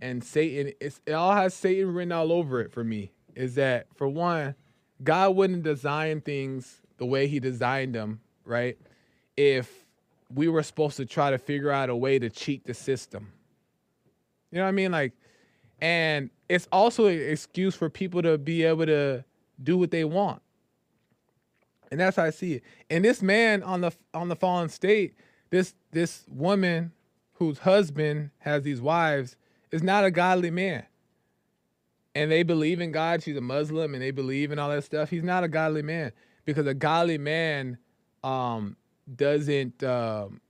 and 0.00 0.22
Satan. 0.22 0.72
It's, 0.80 1.00
it 1.06 1.12
all 1.12 1.32
has 1.32 1.54
Satan 1.54 1.92
written 1.92 2.12
all 2.12 2.32
over 2.32 2.60
it 2.60 2.72
for 2.72 2.84
me. 2.84 3.12
Is 3.34 3.56
that 3.56 3.86
for 3.94 4.06
one, 4.06 4.54
God 5.02 5.34
wouldn't 5.34 5.62
design 5.62 6.20
things 6.20 6.80
the 6.98 7.06
way 7.06 7.26
He 7.26 7.40
designed 7.40 7.94
them, 7.94 8.20
right? 8.44 8.78
If 9.36 9.84
we 10.32 10.48
were 10.48 10.62
supposed 10.62 10.96
to 10.96 11.06
try 11.06 11.30
to 11.30 11.38
figure 11.38 11.70
out 11.70 11.90
a 11.90 11.96
way 11.96 12.18
to 12.18 12.30
cheat 12.30 12.64
the 12.64 12.74
system. 12.74 13.32
You 14.50 14.58
know 14.58 14.64
what 14.64 14.68
I 14.68 14.72
mean? 14.72 14.92
Like, 14.92 15.12
and 15.80 16.30
it's 16.48 16.68
also 16.70 17.06
an 17.06 17.20
excuse 17.20 17.74
for 17.74 17.88
people 17.88 18.22
to 18.22 18.38
be 18.38 18.62
able 18.64 18.86
to 18.86 19.24
do 19.62 19.78
what 19.78 19.90
they 19.90 20.04
want. 20.04 20.42
And 21.90 22.00
that's 22.00 22.16
how 22.16 22.24
I 22.24 22.30
see 22.30 22.54
it. 22.54 22.62
And 22.90 23.04
this 23.04 23.22
man 23.22 23.62
on 23.62 23.80
the 23.80 23.92
on 24.12 24.28
the 24.28 24.36
fallen 24.36 24.68
state, 24.68 25.14
this 25.50 25.74
this 25.92 26.24
woman 26.28 26.92
whose 27.34 27.58
husband 27.58 28.30
has 28.38 28.62
these 28.62 28.80
wives 28.80 29.36
is 29.70 29.82
not 29.82 30.04
a 30.04 30.10
godly 30.10 30.50
man. 30.50 30.84
And 32.14 32.30
they 32.30 32.42
believe 32.42 32.80
in 32.80 32.92
God. 32.92 33.22
She's 33.22 33.36
a 33.36 33.40
Muslim 33.40 33.94
and 33.94 34.02
they 34.02 34.12
believe 34.12 34.52
in 34.52 34.58
all 34.58 34.70
that 34.70 34.84
stuff. 34.84 35.10
He's 35.10 35.24
not 35.24 35.44
a 35.44 35.48
godly 35.48 35.82
man 35.82 36.12
because 36.44 36.66
a 36.66 36.74
godly 36.74 37.18
man 37.18 37.78
um, 38.22 38.76
doesn't 39.16 39.82
um, 39.82 40.40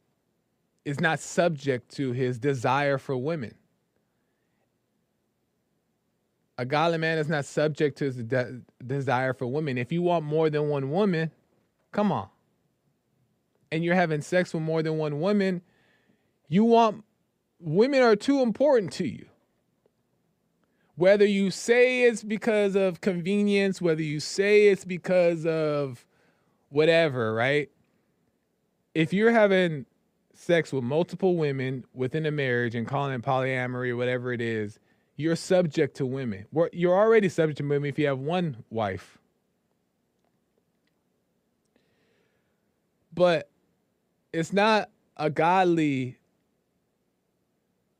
is 0.85 1.00
not 1.00 1.20
subject 1.20 1.94
to 1.96 2.12
his 2.12 2.38
desire 2.38 2.98
for 2.98 3.16
women. 3.16 3.54
A 6.56 6.64
godly 6.64 6.98
man 6.98 7.18
is 7.18 7.28
not 7.28 7.44
subject 7.44 7.98
to 7.98 8.04
his 8.06 8.16
de- 8.16 8.60
desire 8.86 9.34
for 9.34 9.46
women. 9.46 9.76
If 9.76 9.90
you 9.90 10.02
want 10.02 10.24
more 10.24 10.50
than 10.50 10.68
one 10.68 10.90
woman, 10.90 11.32
come 11.92 12.12
on. 12.12 12.28
And 13.72 13.84
you're 13.84 13.94
having 13.94 14.20
sex 14.20 14.54
with 14.54 14.62
more 14.62 14.82
than 14.82 14.98
one 14.98 15.20
woman, 15.20 15.62
you 16.48 16.64
want 16.64 17.04
women 17.58 18.02
are 18.02 18.14
too 18.14 18.40
important 18.40 18.92
to 18.92 19.08
you. 19.08 19.26
Whether 20.96 21.26
you 21.26 21.50
say 21.50 22.04
it's 22.04 22.22
because 22.22 22.76
of 22.76 23.00
convenience, 23.00 23.82
whether 23.82 24.02
you 24.02 24.20
say 24.20 24.68
it's 24.68 24.84
because 24.84 25.44
of 25.44 26.06
whatever, 26.68 27.34
right? 27.34 27.68
if 28.94 29.12
you're 29.12 29.32
having 29.32 29.86
sex 30.34 30.72
with 30.72 30.84
multiple 30.84 31.36
women 31.36 31.84
within 31.92 32.26
a 32.26 32.30
marriage 32.30 32.74
and 32.74 32.86
calling 32.86 33.12
it 33.12 33.22
polyamory 33.22 33.90
or 33.90 33.96
whatever 33.96 34.32
it 34.32 34.40
is, 34.40 34.78
you're 35.16 35.37
subject 35.37 35.96
to 35.96 36.07
women. 36.07 36.46
You're 36.72 36.96
already 36.96 37.29
subject 37.29 37.59
to 37.59 37.64
women 37.64 37.88
if 37.88 37.98
you 37.98 38.07
have 38.07 38.18
one 38.18 38.64
wife. 38.70 39.18
But 43.12 43.48
it's 44.33 44.53
not 44.53 44.90
a 45.16 45.31
godly 45.31 46.18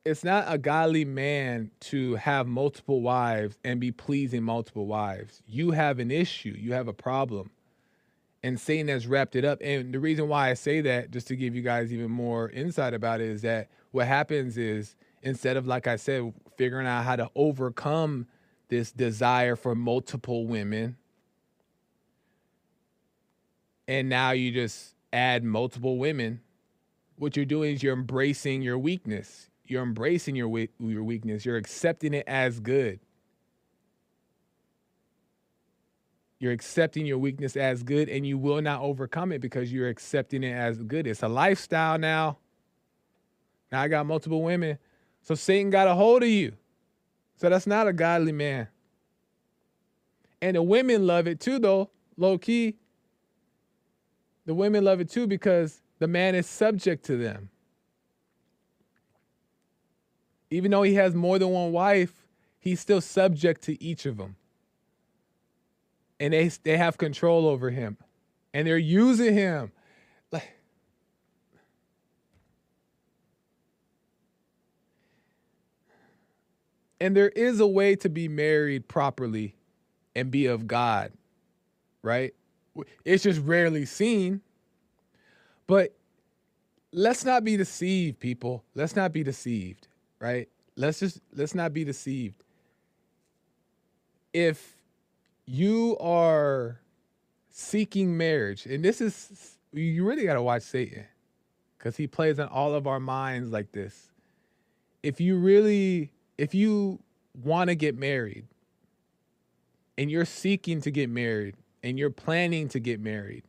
it's 0.05 0.23
not 0.23 0.45
a 0.49 0.59
godly 0.59 1.07
man 1.07 1.71
to 1.81 2.17
have 2.17 2.47
multiple 2.47 3.01
wives 3.01 3.57
and 3.65 3.81
be 3.81 3.91
pleasing 3.91 4.43
multiple 4.43 4.87
wives. 4.87 5.43
You 5.47 5.71
have 5.71 5.99
an 5.99 6.11
issue, 6.11 6.55
you 6.59 6.75
have 6.75 6.89
a 6.89 6.93
problem 6.93 7.51
and 8.45 8.61
Satan 8.61 8.89
has 8.89 9.07
wrapped 9.07 9.37
it 9.37 9.45
up. 9.47 9.59
And 9.63 9.95
the 9.95 9.99
reason 9.99 10.29
why 10.29 10.51
I 10.51 10.55
say 10.55 10.83
that, 10.83 11.11
just 11.11 11.27
to 11.29 11.37
give 11.37 11.57
you 11.57 11.63
guys 11.63 11.95
even 11.95 12.11
more 12.11 12.51
insight 12.51 12.93
about 12.93 13.23
it, 13.23 13.31
is 13.31 13.41
that 13.41 13.71
what 13.91 14.07
happens 14.07 14.59
is 14.59 14.97
instead 15.25 15.57
of, 15.57 15.67
like 15.67 15.87
I 15.87 15.97
said, 15.97 16.33
figuring 16.57 16.87
out 16.87 17.05
how 17.05 17.17
to 17.17 17.31
overcome 17.35 18.27
this 18.69 18.93
desire 18.93 19.57
for 19.57 19.75
multiple 19.75 20.47
women, 20.47 20.97
and 23.89 24.09
now 24.09 24.31
you 24.31 24.53
just 24.53 24.95
add 25.13 25.45
multiple 25.45 25.99
women, 25.99 26.41
what 27.17 27.37
you're 27.37 27.45
doing 27.45 27.75
is 27.75 27.83
you're 27.83 27.95
embracing 27.95 28.63
your 28.63 28.79
weakness. 28.79 29.51
You're 29.67 29.83
embracing 29.83 30.37
your 30.37 30.67
your 30.79 31.03
weakness. 31.03 31.45
You're 31.45 31.57
accepting 31.57 32.15
it 32.15 32.25
as 32.27 32.61
good. 32.61 33.01
You're 36.39 36.53
accepting 36.53 37.07
your 37.07 37.17
weakness 37.17 37.57
as 37.57 37.83
good 37.83 38.11
and 38.11 38.27
you 38.27 38.37
will 38.37 38.61
not 38.61 38.83
overcome 38.83 39.33
it 39.33 39.41
because 39.41 39.73
you're 39.73 39.89
accepting 39.89 40.43
it 40.43 40.53
as 40.53 40.83
good. 40.83 41.07
It's 41.07 41.23
a 41.23 41.29
lifestyle 41.29 41.97
now. 41.97 42.39
Now 43.73 43.81
I 43.81 43.89
got 43.89 44.05
multiple 44.05 44.43
women. 44.43 44.79
So 45.25 45.35
Satan 45.35 45.71
got 45.71 45.89
a 45.89 45.95
hold 45.95 46.23
of 46.23 46.29
you. 46.29 46.53
So 47.37 47.51
that's 47.51 47.67
not 47.67 47.89
a 47.89 47.93
godly 47.93 48.31
man. 48.33 48.69
And 50.41 50.57
the 50.57 50.63
women 50.63 51.07
love 51.07 51.27
it 51.27 51.41
too, 51.41 51.59
though, 51.59 51.91
low 52.17 52.39
key. 52.39 52.77
The 54.47 54.55
women 54.55 54.85
love 54.85 55.01
it 55.01 55.11
too 55.11 55.27
because 55.27 55.83
the 55.99 56.07
man 56.07 56.37
is 56.37 56.47
subject 56.47 57.05
to 57.07 57.17
them. 57.17 57.51
Even 60.51 60.71
though 60.71 60.83
he 60.83 60.95
has 60.95 61.15
more 61.15 61.39
than 61.39 61.49
one 61.49 61.73
wife, 61.73 62.13
he's 62.61 62.79
still 62.79 63.01
subject 63.01 63.63
to 63.63 63.83
each 63.83 64.07
of 64.07 64.19
them 64.19 64.37
and 66.21 66.33
they 66.33 66.49
they 66.49 66.77
have 66.77 66.97
control 66.99 67.47
over 67.47 67.71
him 67.71 67.97
and 68.53 68.67
they're 68.67 68.79
using 68.79 69.35
him 69.35 69.73
and 77.05 77.17
there 77.17 77.29
is 77.31 77.61
a 77.61 77.67
way 77.67 77.95
to 77.97 78.09
be 78.09 78.29
married 78.29 78.89
properly 78.89 79.55
and 80.17 80.31
be 80.31 80.47
of 80.47 80.67
God 80.67 81.13
right? 82.03 82.35
It's 83.05 83.25
just 83.25 83.41
rarely 83.41 83.87
seen. 83.87 84.43
But 85.67 85.97
let's 86.93 87.25
not 87.25 87.43
be 87.43 87.57
deceived 87.57 88.21
people. 88.21 88.63
Let's 88.75 88.95
not 88.95 89.13
be 89.13 89.23
deceived 89.23 89.89
right? 90.25 90.49
Let's 90.77 91.01
just 91.01 91.21
let's 91.35 91.55
not 91.55 91.75
be 91.75 91.85
deceived. 91.85 92.43
If 94.33 94.77
you 95.47 95.97
are 96.01 96.81
seeking 97.51 98.17
marriage, 98.17 98.67
and 98.67 98.85
this 98.85 99.01
is 99.01 99.59
you 99.73 100.05
really 100.05 100.25
got 100.25 100.35
to 100.35 100.43
watch 100.43 100.63
Satan 100.63 101.05
because 101.79 101.97
he 101.97 102.07
plays 102.07 102.39
in 102.39 102.47
all 102.49 102.75
of 102.75 102.87
our 102.87 103.01
minds 103.01 103.53
like 103.53 103.73
this. 103.73 104.11
If 105.03 105.21
you 105.21 105.37
really, 105.37 106.11
if 106.39 106.55
you 106.55 107.01
want 107.43 107.69
to 107.69 107.75
get 107.75 107.97
married 107.97 108.47
and 109.97 110.11
you're 110.11 110.25
seeking 110.25 110.81
to 110.81 110.91
get 110.91 111.09
married 111.09 111.57
and 111.83 111.99
you're 111.99 112.11
planning 112.11 112.69
to 112.69 112.81
get 112.81 113.01
married, 113.01 113.45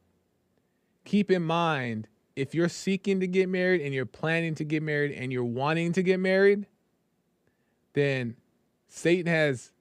keep 1.03 1.31
in 1.31 1.43
mind 1.43 2.07
if 2.35 2.53
you're 2.53 2.69
seeking 2.69 3.19
to 3.21 3.27
get 3.27 3.47
married 3.47 3.81
and 3.81 3.93
you're 3.93 4.05
planning 4.05 4.55
to 4.55 4.63
get 4.63 4.83
married 4.83 5.11
and 5.11 5.31
you're 5.31 5.43
wanting 5.43 5.93
to 5.93 6.03
get 6.03 6.19
married, 6.19 6.65
then 7.93 8.35
Satan 8.89 9.31
has 9.31 9.71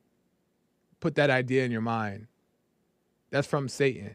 put 1.00 1.16
that 1.16 1.30
idea 1.30 1.64
in 1.64 1.72
your 1.72 1.80
mind. 1.80 2.28
That's 3.30 3.46
from 3.46 3.68
Satan. 3.68 4.14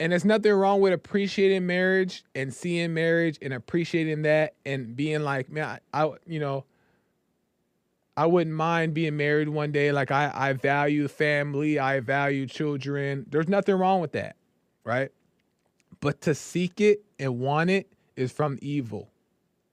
And 0.00 0.10
there's 0.10 0.24
nothing 0.24 0.52
wrong 0.52 0.80
with 0.80 0.92
appreciating 0.92 1.64
marriage 1.64 2.24
and 2.34 2.52
seeing 2.52 2.92
marriage 2.92 3.38
and 3.40 3.54
appreciating 3.54 4.22
that 4.22 4.54
and 4.66 4.96
being 4.96 5.22
like, 5.22 5.48
man, 5.48 5.78
I, 5.94 6.04
I 6.04 6.12
you 6.26 6.40
know, 6.40 6.64
I 8.16 8.26
wouldn't 8.26 8.54
mind 8.54 8.94
being 8.94 9.16
married 9.16 9.48
one 9.48 9.72
day. 9.72 9.90
Like 9.92 10.10
I, 10.10 10.30
I 10.34 10.52
value 10.52 11.08
family, 11.08 11.78
I 11.78 12.00
value 12.00 12.46
children. 12.46 13.26
There's 13.28 13.48
nothing 13.48 13.74
wrong 13.74 14.00
with 14.00 14.12
that, 14.12 14.36
right? 14.84 15.10
But 16.00 16.20
to 16.22 16.34
seek 16.34 16.80
it 16.80 17.02
and 17.18 17.38
want 17.38 17.70
it 17.70 17.90
is 18.16 18.30
from 18.30 18.58
evil. 18.60 19.08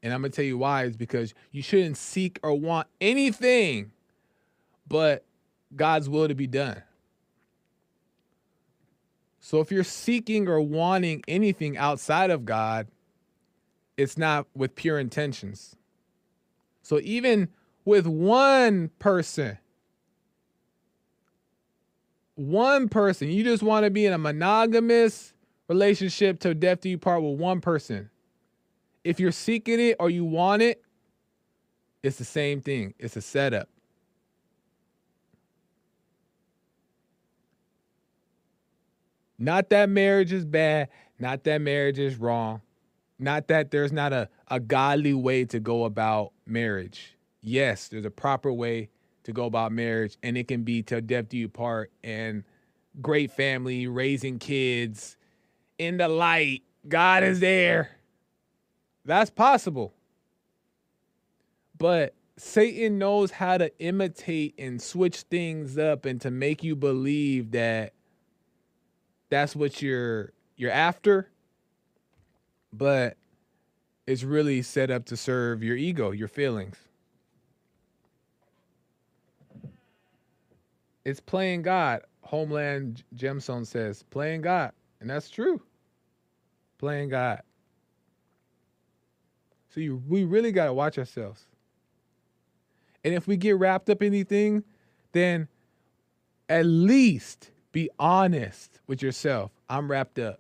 And 0.02 0.14
I'm 0.14 0.22
gonna 0.22 0.32
tell 0.32 0.46
you 0.46 0.58
why 0.58 0.86
is 0.86 0.96
because 0.96 1.34
you 1.52 1.62
shouldn't 1.62 1.98
seek 1.98 2.40
or 2.42 2.58
want 2.58 2.88
anything 3.02 3.92
but 4.88 5.24
God's 5.76 6.10
will 6.10 6.28
to 6.28 6.36
be 6.36 6.48
done. 6.48 6.82
So 9.40 9.60
if 9.62 9.72
you're 9.72 9.84
seeking 9.84 10.48
or 10.48 10.62
wanting 10.62 11.24
anything 11.28 11.78
outside 11.78 12.30
of 12.30 12.46
God, 12.46 12.88
it's 13.98 14.18
not 14.18 14.48
with 14.56 14.76
pure 14.76 15.00
intentions. 15.00 15.76
So 16.82 17.00
even 17.04 17.50
with 17.86 18.08
one 18.08 18.90
person, 19.00 19.58
one 22.36 22.90
person, 22.90 23.30
you 23.30 23.44
just 23.44 23.64
want 23.64 23.86
to 23.86 23.90
be 23.90 24.06
in 24.06 24.14
a 24.14 24.18
monogamous 24.18 25.34
relationship 25.68 26.40
till 26.40 26.54
death 26.54 26.82
do 26.82 26.90
you 26.90 26.98
part 26.98 27.22
with 27.22 27.40
one 27.40 27.62
person. 27.62 28.10
If 29.04 29.20
you're 29.20 29.32
seeking 29.32 29.80
it 29.80 29.96
or 30.00 30.10
you 30.10 30.26
want 30.26 30.62
it, 30.62 30.84
it's 32.04 32.18
the 32.18 32.26
same 32.26 32.62
thing. 32.62 32.94
It's 32.98 33.16
a 33.16 33.22
setup. 33.22 33.70
Not 39.38 39.70
that 39.70 39.90
marriage 39.90 40.34
is 40.34 40.46
bad, 40.46 40.90
not 41.18 41.46
that 41.46 41.62
marriage 41.62 41.98
is 41.98 42.18
wrong, 42.18 42.62
not 43.18 43.48
that 43.48 43.72
there's 43.72 43.94
not 43.94 44.12
a, 44.12 44.28
a 44.50 44.60
godly 44.60 45.14
way 45.14 45.46
to 45.46 45.62
go 45.62 45.86
about 45.86 46.34
marriage. 46.46 47.16
Yes, 47.42 47.88
there's 47.88 48.06
a 48.06 48.12
proper 48.12 48.52
way 48.52 48.90
to 49.24 49.34
go 49.34 49.46
about 49.46 49.72
marriage, 49.72 50.18
and 50.24 50.38
it 50.38 50.48
can 50.48 50.64
be 50.64 50.84
till 50.84 51.02
death 51.02 51.30
do 51.30 51.38
you 51.38 51.50
part 51.50 51.92
and 52.04 52.44
great 53.02 53.32
family, 53.32 53.88
raising 53.88 54.40
kids 54.40 55.18
in 55.78 55.98
the 55.98 56.08
light. 56.08 56.64
God 56.88 57.24
is 57.24 57.40
there. 57.40 57.98
That's 59.06 59.30
possible. 59.30 59.94
But 61.78 62.14
Satan 62.38 62.98
knows 62.98 63.32
how 63.32 63.58
to 63.58 63.72
imitate 63.80 64.56
and 64.58 64.82
switch 64.82 65.22
things 65.24 65.78
up 65.78 66.06
and 66.06 66.20
to 66.22 66.32
make 66.32 66.64
you 66.64 66.76
believe 66.76 67.52
that 67.52 67.94
that's 69.30 69.56
what 69.56 69.82
you're 69.82 70.32
you're 70.56 70.72
after 70.72 71.30
but 72.74 73.18
it's 74.08 74.24
really 74.24 74.62
set 74.62 74.90
up 74.92 75.06
to 75.06 75.18
serve 75.18 75.64
your 75.64 75.78
ego 75.78 76.12
your 76.12 76.28
feelings 76.28 76.78
it's 81.06 81.20
playing 81.20 81.62
god 81.62 82.02
homeland 82.22 83.04
gemstone 83.16 83.66
says 83.66 84.04
playing 84.04 84.42
god 84.42 84.72
and 85.02 85.10
that's 85.10 85.30
true 85.30 85.62
playing 86.78 87.10
god 87.10 87.42
so 89.70 89.80
you, 89.80 90.02
we 90.08 90.24
really 90.24 90.52
got 90.52 90.66
to 90.66 90.74
watch 90.74 90.98
ourselves 90.98 91.46
and 93.04 93.14
if 93.14 93.28
we 93.28 93.38
get 93.38 93.58
wrapped 93.58 93.90
up 93.90 94.02
in 94.02 94.08
anything 94.08 94.64
then 95.12 95.48
at 96.50 96.66
least 96.66 97.52
be 97.72 97.90
honest 98.00 98.80
with 98.88 99.02
yourself. 99.02 99.52
I'm 99.70 99.90
wrapped 99.90 100.20
up. 100.20 100.40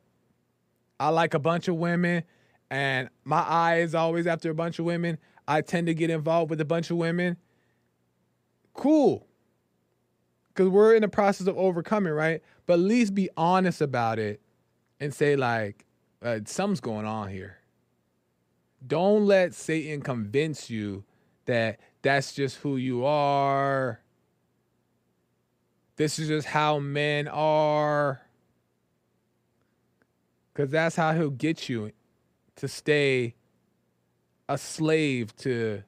I 0.99 1.09
like 1.09 1.33
a 1.33 1.39
bunch 1.39 1.67
of 1.67 1.75
women, 1.75 2.23
and 2.69 3.09
my 3.23 3.41
eye 3.41 3.79
is 3.79 3.95
always 3.95 4.27
after 4.27 4.49
a 4.49 4.55
bunch 4.55 4.79
of 4.79 4.85
women. 4.85 5.17
I 5.47 5.61
tend 5.61 5.87
to 5.87 5.93
get 5.93 6.09
involved 6.09 6.49
with 6.49 6.59
a 6.59 6.65
bunch 6.65 6.89
of 6.91 6.97
women. 6.97 7.37
Cool. 8.73 9.25
Because 10.59 10.73
we're 10.73 10.93
in 10.93 11.03
the 11.03 11.07
process 11.07 11.47
of 11.47 11.57
overcoming, 11.57 12.11
right? 12.11 12.43
But 12.65 12.73
at 12.73 12.79
least 12.79 13.15
be 13.15 13.29
honest 13.37 13.79
about 13.79 14.19
it 14.19 14.41
and 14.99 15.13
say, 15.13 15.37
like, 15.37 15.85
uh, 16.21 16.39
something's 16.43 16.81
going 16.81 17.05
on 17.05 17.29
here. 17.29 17.59
Don't 18.85 19.25
let 19.25 19.53
Satan 19.53 20.01
convince 20.01 20.69
you 20.69 21.05
that 21.45 21.79
that's 22.01 22.33
just 22.33 22.57
who 22.57 22.75
you 22.75 23.05
are 23.05 24.01
this 25.99 26.17
is 26.17 26.29
just 26.29 26.47
how 26.47 26.79
men 26.79 27.27
are. 27.27 28.21
Because 30.53 30.71
that's 30.71 30.95
how 30.95 31.13
he'll 31.13 31.29
get 31.29 31.67
you 31.67 31.91
to 32.55 32.69
stay 32.69 33.35
a 34.47 34.57
slave 34.57 35.35
to 35.37 35.83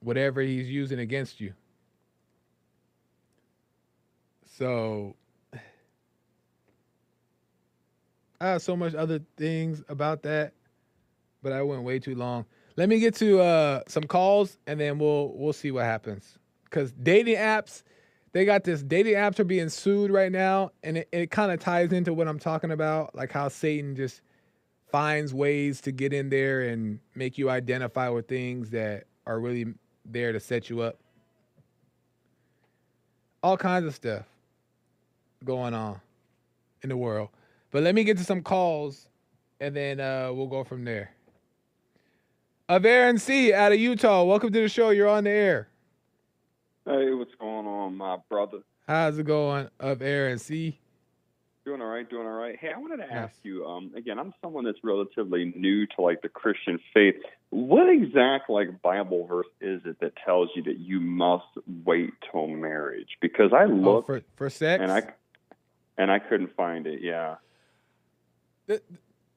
whatever 0.00 0.40
he's 0.40 0.70
using 0.70 1.00
against 1.00 1.38
you. 1.38 1.52
So 4.60 5.16
I 8.38 8.48
have 8.48 8.60
so 8.60 8.76
much 8.76 8.94
other 8.94 9.22
things 9.38 9.82
about 9.88 10.22
that, 10.24 10.52
but 11.42 11.50
I 11.52 11.62
went 11.62 11.82
way 11.82 11.98
too 11.98 12.14
long. 12.14 12.44
Let 12.76 12.90
me 12.90 13.00
get 13.00 13.14
to 13.16 13.40
uh, 13.40 13.80
some 13.88 14.02
calls 14.02 14.58
and 14.66 14.78
then 14.78 14.98
we'll 14.98 15.32
we'll 15.34 15.54
see 15.54 15.70
what 15.70 15.84
happens 15.84 16.38
because 16.64 16.92
dating 16.92 17.36
apps, 17.36 17.84
they 18.32 18.44
got 18.44 18.64
this 18.64 18.82
dating 18.82 19.14
apps 19.14 19.38
are 19.38 19.44
being 19.44 19.70
sued 19.70 20.10
right 20.10 20.30
now, 20.30 20.72
and 20.82 20.98
it, 20.98 21.08
it 21.10 21.30
kind 21.30 21.50
of 21.50 21.58
ties 21.58 21.90
into 21.94 22.12
what 22.12 22.28
I'm 22.28 22.38
talking 22.38 22.70
about, 22.70 23.14
like 23.14 23.32
how 23.32 23.48
Satan 23.48 23.96
just 23.96 24.20
finds 24.92 25.32
ways 25.32 25.80
to 25.82 25.90
get 25.90 26.12
in 26.12 26.28
there 26.28 26.68
and 26.68 27.00
make 27.14 27.38
you 27.38 27.48
identify 27.48 28.10
with 28.10 28.28
things 28.28 28.68
that 28.70 29.04
are 29.26 29.40
really 29.40 29.72
there 30.04 30.32
to 30.32 30.40
set 30.40 30.68
you 30.68 30.82
up. 30.82 30.98
All 33.42 33.56
kinds 33.56 33.86
of 33.86 33.94
stuff 33.94 34.29
going 35.44 35.74
on 35.74 36.00
in 36.82 36.88
the 36.88 36.96
world. 36.96 37.28
But 37.70 37.82
let 37.82 37.94
me 37.94 38.04
get 38.04 38.18
to 38.18 38.24
some 38.24 38.42
calls 38.42 39.08
and 39.60 39.74
then 39.76 40.00
uh, 40.00 40.30
we'll 40.32 40.46
go 40.46 40.64
from 40.64 40.84
there. 40.84 41.12
Of 42.68 42.84
Aaron 42.86 43.18
C 43.18 43.52
out 43.52 43.72
of 43.72 43.80
Utah, 43.80 44.22
welcome 44.24 44.52
to 44.52 44.60
the 44.60 44.68
show. 44.68 44.90
You're 44.90 45.08
on 45.08 45.24
the 45.24 45.30
air. 45.30 45.68
Hey, 46.86 47.12
what's 47.12 47.34
going 47.38 47.66
on, 47.66 47.96
my 47.96 48.18
brother? 48.28 48.58
How's 48.86 49.18
it 49.18 49.26
going 49.26 49.68
up 49.78 50.00
Aaron 50.02 50.38
C? 50.38 50.78
Doing 51.66 51.82
all 51.82 51.88
right, 51.88 52.08
doing 52.08 52.26
all 52.26 52.32
right. 52.32 52.56
Hey, 52.58 52.70
I 52.74 52.78
wanted 52.78 52.96
to 52.98 53.02
Yes. 53.10 53.12
ask 53.12 53.44
you, 53.44 53.66
um, 53.66 53.92
again, 53.94 54.18
I'm 54.18 54.32
someone 54.40 54.64
that's 54.64 54.82
relatively 54.82 55.52
new 55.56 55.86
to 55.88 56.00
like 56.00 56.22
the 56.22 56.28
Christian 56.28 56.80
faith. 56.94 57.16
What 57.50 57.88
exact 57.90 58.48
like 58.48 58.80
Bible 58.82 59.26
verse 59.26 59.46
is 59.60 59.82
it 59.84 60.00
that 60.00 60.12
tells 60.24 60.48
you 60.56 60.62
that 60.64 60.78
you 60.78 61.00
must 61.00 61.44
wait 61.84 62.10
till 62.30 62.46
marriage? 62.46 63.18
Because 63.20 63.52
I 63.52 63.64
Oh, 63.64 64.02
for 64.02 64.22
for 64.36 64.48
sex. 64.48 64.80
and 64.80 64.90
I 64.90 65.02
and 66.00 66.10
I 66.10 66.18
couldn't 66.18 66.56
find 66.56 66.86
it. 66.86 67.02
Yeah. 67.02 67.36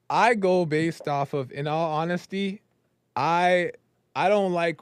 I 0.08 0.34
go 0.34 0.64
based 0.64 1.08
off 1.08 1.34
of 1.34 1.52
in 1.52 1.66
all 1.66 1.92
honesty, 1.92 2.62
I 3.14 3.72
I 4.16 4.30
don't 4.30 4.52
like 4.52 4.80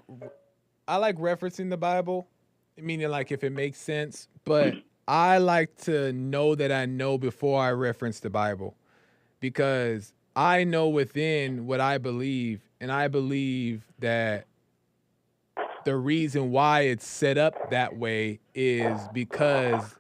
I 0.87 0.97
like 0.97 1.17
referencing 1.17 1.71
the 1.71 1.77
Bible, 1.77 2.29
meaning 2.77 3.09
like 3.09 3.33
if 3.33 3.43
it 3.43 3.51
makes 3.51 3.79
sense, 3.79 4.29
but 4.45 4.75
I 5.09 5.39
like 5.39 5.77
to 5.79 6.13
know 6.13 6.55
that 6.55 6.71
I 6.71 6.87
know 6.87 7.19
before 7.19 7.61
I 7.61 7.73
reference 7.73 8.21
the 8.21 8.31
Bible 8.31 8.77
because 9.41 10.15
I 10.37 10.63
know 10.63 10.89
within 10.89 11.67
what 11.67 11.81
I 11.81 11.99
believe 11.99 12.61
and 12.81 12.93
I 12.93 13.09
believe 13.09 13.85
that 13.99 14.47
the 15.85 15.97
reason 15.97 16.53
why 16.53 16.83
it's 16.83 17.07
set 17.07 17.39
up 17.39 17.71
that 17.71 17.97
way 17.97 18.39
is 18.55 19.01
because 19.13 19.97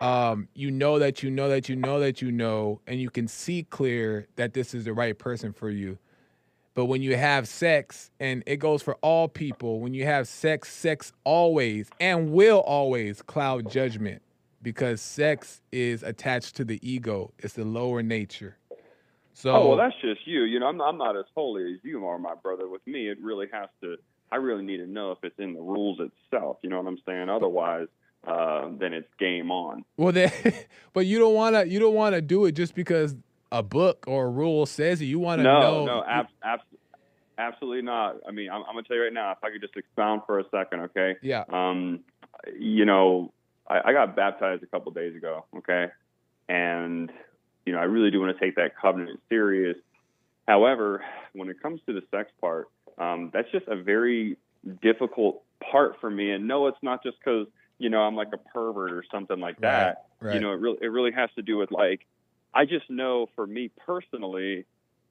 um, 0.00 0.48
you 0.54 0.70
know 0.70 0.98
that 0.98 1.22
you 1.22 1.30
know 1.30 1.48
that 1.48 1.68
you 1.68 1.76
know 1.76 2.00
that 2.00 2.22
you 2.22 2.30
know, 2.30 2.80
and 2.86 3.00
you 3.00 3.10
can 3.10 3.28
see 3.28 3.64
clear 3.64 4.28
that 4.36 4.54
this 4.54 4.74
is 4.74 4.84
the 4.84 4.92
right 4.92 5.18
person 5.18 5.52
for 5.52 5.70
you. 5.70 5.98
But 6.74 6.84
when 6.84 7.02
you 7.02 7.16
have 7.16 7.48
sex, 7.48 8.10
and 8.20 8.44
it 8.46 8.58
goes 8.58 8.82
for 8.82 8.94
all 8.96 9.26
people, 9.26 9.80
when 9.80 9.94
you 9.94 10.04
have 10.04 10.28
sex, 10.28 10.72
sex 10.72 11.12
always 11.24 11.90
and 11.98 12.30
will 12.30 12.60
always 12.60 13.20
cloud 13.20 13.68
judgment 13.68 14.22
because 14.62 15.00
sex 15.00 15.60
is 15.72 16.04
attached 16.04 16.54
to 16.56 16.64
the 16.64 16.78
ego. 16.88 17.32
It's 17.38 17.54
the 17.54 17.64
lower 17.64 18.02
nature. 18.02 18.58
So 19.34 19.52
oh 19.52 19.68
well, 19.68 19.76
that's 19.76 19.94
just 20.00 20.26
you. 20.26 20.42
You 20.42 20.60
know, 20.60 20.66
I'm 20.66 20.80
I'm 20.80 20.98
not 20.98 21.16
as 21.16 21.24
holy 21.34 21.74
as 21.74 21.80
you 21.82 22.06
are, 22.06 22.18
my 22.18 22.34
brother. 22.34 22.68
With 22.68 22.86
me, 22.86 23.08
it 23.08 23.18
really 23.20 23.46
has 23.52 23.68
to. 23.82 23.96
I 24.30 24.36
really 24.36 24.64
need 24.64 24.78
to 24.78 24.86
know 24.86 25.12
if 25.12 25.18
it's 25.22 25.38
in 25.38 25.54
the 25.54 25.60
rules 25.60 26.00
itself. 26.00 26.58
You 26.62 26.70
know 26.70 26.80
what 26.80 26.88
I'm 26.88 26.98
saying? 27.06 27.28
Otherwise, 27.28 27.88
uh, 28.26 28.68
then 28.78 28.92
it's 28.92 29.08
game 29.18 29.50
on. 29.50 29.84
well 29.96 30.12
then, 30.12 30.32
but 30.92 31.06
you 31.06 31.18
don't 31.18 31.34
wanna 31.34 31.64
you 31.64 31.78
don't 31.78 31.94
wanna 31.94 32.20
do 32.20 32.44
it 32.46 32.52
just 32.52 32.74
because 32.74 33.14
a 33.52 33.62
book 33.62 34.04
or 34.06 34.26
a 34.26 34.30
rule 34.30 34.66
says 34.66 35.00
it. 35.00 35.06
You 35.06 35.18
wanna 35.18 35.42
No, 35.44 35.60
know. 35.60 35.84
no, 35.86 36.04
ab- 36.06 36.26
ab- 36.42 36.60
absolutely 37.38 37.82
not. 37.82 38.16
I 38.28 38.30
mean, 38.32 38.50
I'm, 38.50 38.62
I'm 38.62 38.74
gonna 38.74 38.82
tell 38.82 38.96
you 38.96 39.04
right 39.04 39.12
now. 39.12 39.32
If 39.32 39.38
I 39.42 39.50
could 39.50 39.60
just 39.60 39.76
expound 39.76 40.22
for 40.26 40.38
a 40.40 40.44
second, 40.50 40.80
okay? 40.80 41.16
yeah. 41.22 41.44
Um, 41.50 42.00
you 42.58 42.84
know, 42.84 43.32
I, 43.68 43.80
I 43.86 43.92
got 43.92 44.14
baptized 44.16 44.62
a 44.62 44.66
couple 44.66 44.92
days 44.92 45.16
ago, 45.16 45.44
okay, 45.58 45.86
and 46.48 47.10
you 47.66 47.72
know, 47.72 47.78
I 47.80 47.84
really 47.84 48.10
do 48.10 48.20
want 48.20 48.36
to 48.36 48.44
take 48.44 48.56
that 48.56 48.72
covenant 48.80 49.20
serious. 49.28 49.76
However, 50.46 51.04
when 51.34 51.48
it 51.50 51.60
comes 51.62 51.80
to 51.86 51.92
the 51.92 52.00
sex 52.10 52.30
part, 52.40 52.68
um, 52.96 53.30
that's 53.32 53.50
just 53.52 53.66
a 53.68 53.76
very 53.76 54.38
difficult 54.82 55.42
part 55.70 55.96
for 56.00 56.08
me. 56.10 56.30
And 56.30 56.48
no, 56.48 56.66
it's 56.68 56.78
not 56.82 57.02
just 57.02 57.18
because 57.22 57.46
you 57.78 57.88
know 57.90 58.00
I'm 58.02 58.16
like 58.16 58.28
a 58.32 58.38
pervert 58.38 58.92
or 58.92 59.04
something 59.10 59.40
like 59.40 59.60
that. 59.60 60.06
Right. 60.20 60.34
You 60.34 60.40
know, 60.40 60.52
it 60.52 60.60
really 60.60 60.78
it 60.82 60.88
really 60.88 61.12
has 61.12 61.30
to 61.36 61.42
do 61.42 61.56
with 61.58 61.70
like 61.70 62.06
I 62.54 62.64
just 62.64 62.88
know 62.90 63.28
for 63.36 63.46
me 63.46 63.70
personally, 63.86 64.64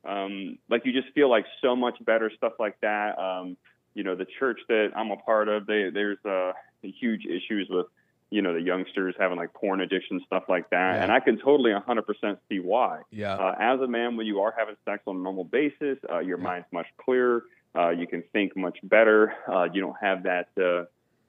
um, 0.05 0.57
like 0.69 0.85
you 0.85 0.91
just 0.93 1.13
feel 1.13 1.29
like 1.29 1.45
so 1.61 1.75
much 1.75 2.03
better 2.05 2.31
stuff 2.35 2.53
like 2.59 2.79
that. 2.81 3.17
Um, 3.19 3.57
you 3.93 4.03
know, 4.03 4.15
the 4.15 4.25
church 4.39 4.59
that 4.67 4.91
I'm 4.95 5.11
a 5.11 5.17
part 5.17 5.47
of, 5.47 5.65
they 5.65 5.89
there's 5.93 6.23
uh, 6.25 6.53
huge 6.81 7.25
issues 7.25 7.67
with 7.69 7.87
you 8.29 8.41
know 8.41 8.53
the 8.53 8.61
youngsters 8.61 9.15
having 9.17 9.37
like 9.37 9.53
porn 9.53 9.81
addiction 9.81 10.21
stuff 10.25 10.43
like 10.49 10.69
that, 10.71 10.95
Yeah. 10.95 11.03
and 11.03 11.11
I 11.11 11.19
can 11.21 11.37
totally 11.37 11.71
100% 11.71 12.37
see 12.49 12.59
why. 12.59 13.01
Yeah. 13.11 13.35
Uh, 13.35 13.55
as 13.59 13.79
a 13.79 13.87
man, 13.87 14.17
when 14.17 14.25
you 14.27 14.41
are 14.41 14.53
having 14.57 14.75
sex 14.85 15.03
on 15.07 15.15
a 15.15 15.19
normal 15.19 15.45
basis, 15.45 15.97
uh, 16.11 16.19
your 16.19 16.37
mind's 16.37 16.67
much 16.71 16.87
clearer. 16.97 17.45
Uh, 17.75 17.89
you 17.89 18.05
can 18.07 18.23
think 18.33 18.55
much 18.57 18.77
better. 18.83 19.33
Uh, 19.47 19.67
you 19.71 19.79
don't 19.79 19.95
have 20.01 20.23
that 20.23 20.49
uh, 20.59 20.85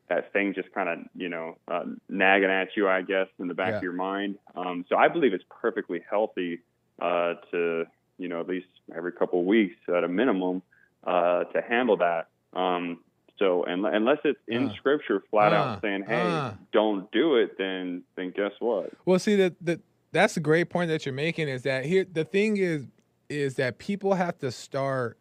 that 0.09 0.33
thing 0.33 0.55
just 0.55 0.73
kind 0.73 0.89
of 0.89 0.99
you 1.15 1.29
know 1.29 1.57
uh, 1.69 1.85
nagging 2.09 2.51
at 2.51 2.69
you, 2.77 2.89
I 2.89 3.03
guess, 3.03 3.29
in 3.39 3.49
the 3.49 3.55
back 3.55 3.71
Yeah. 3.73 3.77
of 3.79 3.83
your 3.83 3.93
mind. 3.93 4.39
Um, 4.57 4.85
so 4.89 4.97
I 4.97 5.09
believe 5.09 5.33
it's 5.35 5.45
perfectly 5.61 6.03
healthy 6.09 6.61
uh, 7.01 7.35
to 7.51 7.85
you 8.19 8.29
know 8.29 8.41
at 8.41 8.49
least 8.49 8.67
every 8.97 9.13
couple 9.13 9.41
of 9.41 9.47
weeks 9.47 9.77
at 9.89 10.05
a 10.05 10.09
minimum 10.09 10.63
uh, 11.05 11.45
to 11.45 11.63
handle 11.63 11.97
that. 11.99 12.29
Um, 12.53 13.01
So 13.39 13.65
un- 13.69 13.85
unless 13.85 14.19
it's 14.25 14.41
in 14.49 14.69
Uh, 14.71 14.75
scripture 14.75 15.23
flat 15.31 15.53
out 15.53 15.81
saying, 15.81 16.03
"Hey, 16.09 16.33
uh. 16.33 16.55
don't 16.73 17.09
do 17.13 17.37
it," 17.37 17.57
then 17.57 18.03
then 18.17 18.33
guess 18.33 18.53
what? 18.59 18.91
Well, 19.05 19.19
see 19.21 19.37
that 19.37 19.55
that 19.65 19.81
that's 20.11 20.37
a 20.37 20.41
great 20.41 20.71
point 20.71 20.89
that 20.91 21.07
you're 21.07 21.15
making. 21.15 21.47
Is 21.49 21.63
that 21.63 21.85
here? 21.85 22.05
The 22.05 22.25
thing 22.25 22.57
is, 22.57 22.89
is 23.29 23.55
that 23.57 23.79
people 23.79 24.15
have 24.15 24.39
to 24.39 24.51
start 24.51 25.19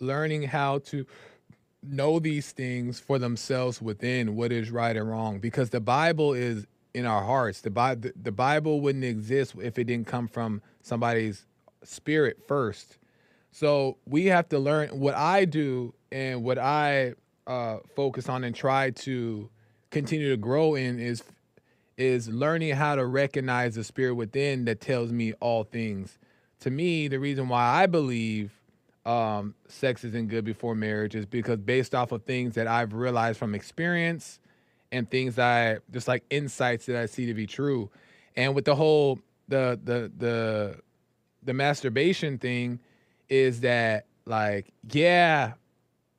learning 0.00 0.42
how 0.44 0.78
to 0.78 1.06
know 1.88 2.18
these 2.18 2.52
things 2.52 3.00
for 3.00 3.18
themselves 3.18 3.80
within 3.80 4.36
what 4.36 4.52
is 4.52 4.70
right 4.70 4.96
and 4.96 5.08
wrong, 5.08 5.38
because 5.38 5.70
the 5.70 5.80
Bible 5.80 6.32
is 6.32 6.66
in 6.94 7.04
our 7.04 7.22
hearts. 7.22 7.60
The 7.60 7.70
Bible, 7.70 8.10
the 8.20 8.32
Bible 8.32 8.80
wouldn't 8.80 9.04
exist 9.04 9.54
if 9.60 9.78
it 9.78 9.84
didn't 9.84 10.06
come 10.06 10.28
from 10.28 10.62
somebody's 10.82 11.46
spirit 11.82 12.38
first. 12.48 12.98
So 13.52 13.98
we 14.06 14.26
have 14.26 14.48
to 14.50 14.58
learn 14.58 15.00
what 15.00 15.14
I 15.14 15.44
do 15.44 15.94
and 16.10 16.42
what 16.42 16.58
I 16.58 17.14
uh, 17.46 17.78
focus 17.94 18.28
on 18.28 18.44
and 18.44 18.54
try 18.54 18.90
to 18.90 19.48
continue 19.90 20.30
to 20.30 20.36
grow 20.36 20.74
in 20.74 20.98
is 20.98 21.22
is 21.96 22.28
learning 22.28 22.74
how 22.74 22.94
to 22.94 23.06
recognize 23.06 23.74
the 23.74 23.84
spirit 23.84 24.14
within 24.14 24.66
that 24.66 24.80
tells 24.80 25.10
me 25.10 25.32
all 25.34 25.64
things. 25.64 26.18
To 26.60 26.70
me, 26.70 27.08
the 27.08 27.18
reason 27.18 27.48
why 27.48 27.82
I 27.82 27.86
believe 27.86 28.55
um, 29.06 29.54
sex 29.68 30.02
isn't 30.04 30.28
good 30.28 30.44
before 30.44 30.74
marriage 30.74 31.14
is 31.14 31.26
because 31.26 31.58
based 31.58 31.94
off 31.94 32.10
of 32.10 32.24
things 32.24 32.54
that 32.56 32.66
I've 32.66 32.92
realized 32.92 33.38
from 33.38 33.54
experience 33.54 34.40
and 34.90 35.08
things 35.08 35.38
I 35.38 35.78
just 35.92 36.08
like 36.08 36.24
insights 36.28 36.86
that 36.86 36.96
I 36.96 37.06
see 37.06 37.26
to 37.26 37.34
be 37.34 37.46
true. 37.46 37.88
And 38.34 38.54
with 38.54 38.64
the 38.64 38.74
whole 38.74 39.20
the 39.48 39.78
the 39.82 40.10
the 40.16 40.80
the 41.44 41.54
masturbation 41.54 42.38
thing 42.38 42.80
is 43.28 43.60
that 43.60 44.06
like 44.24 44.72
yeah 44.90 45.52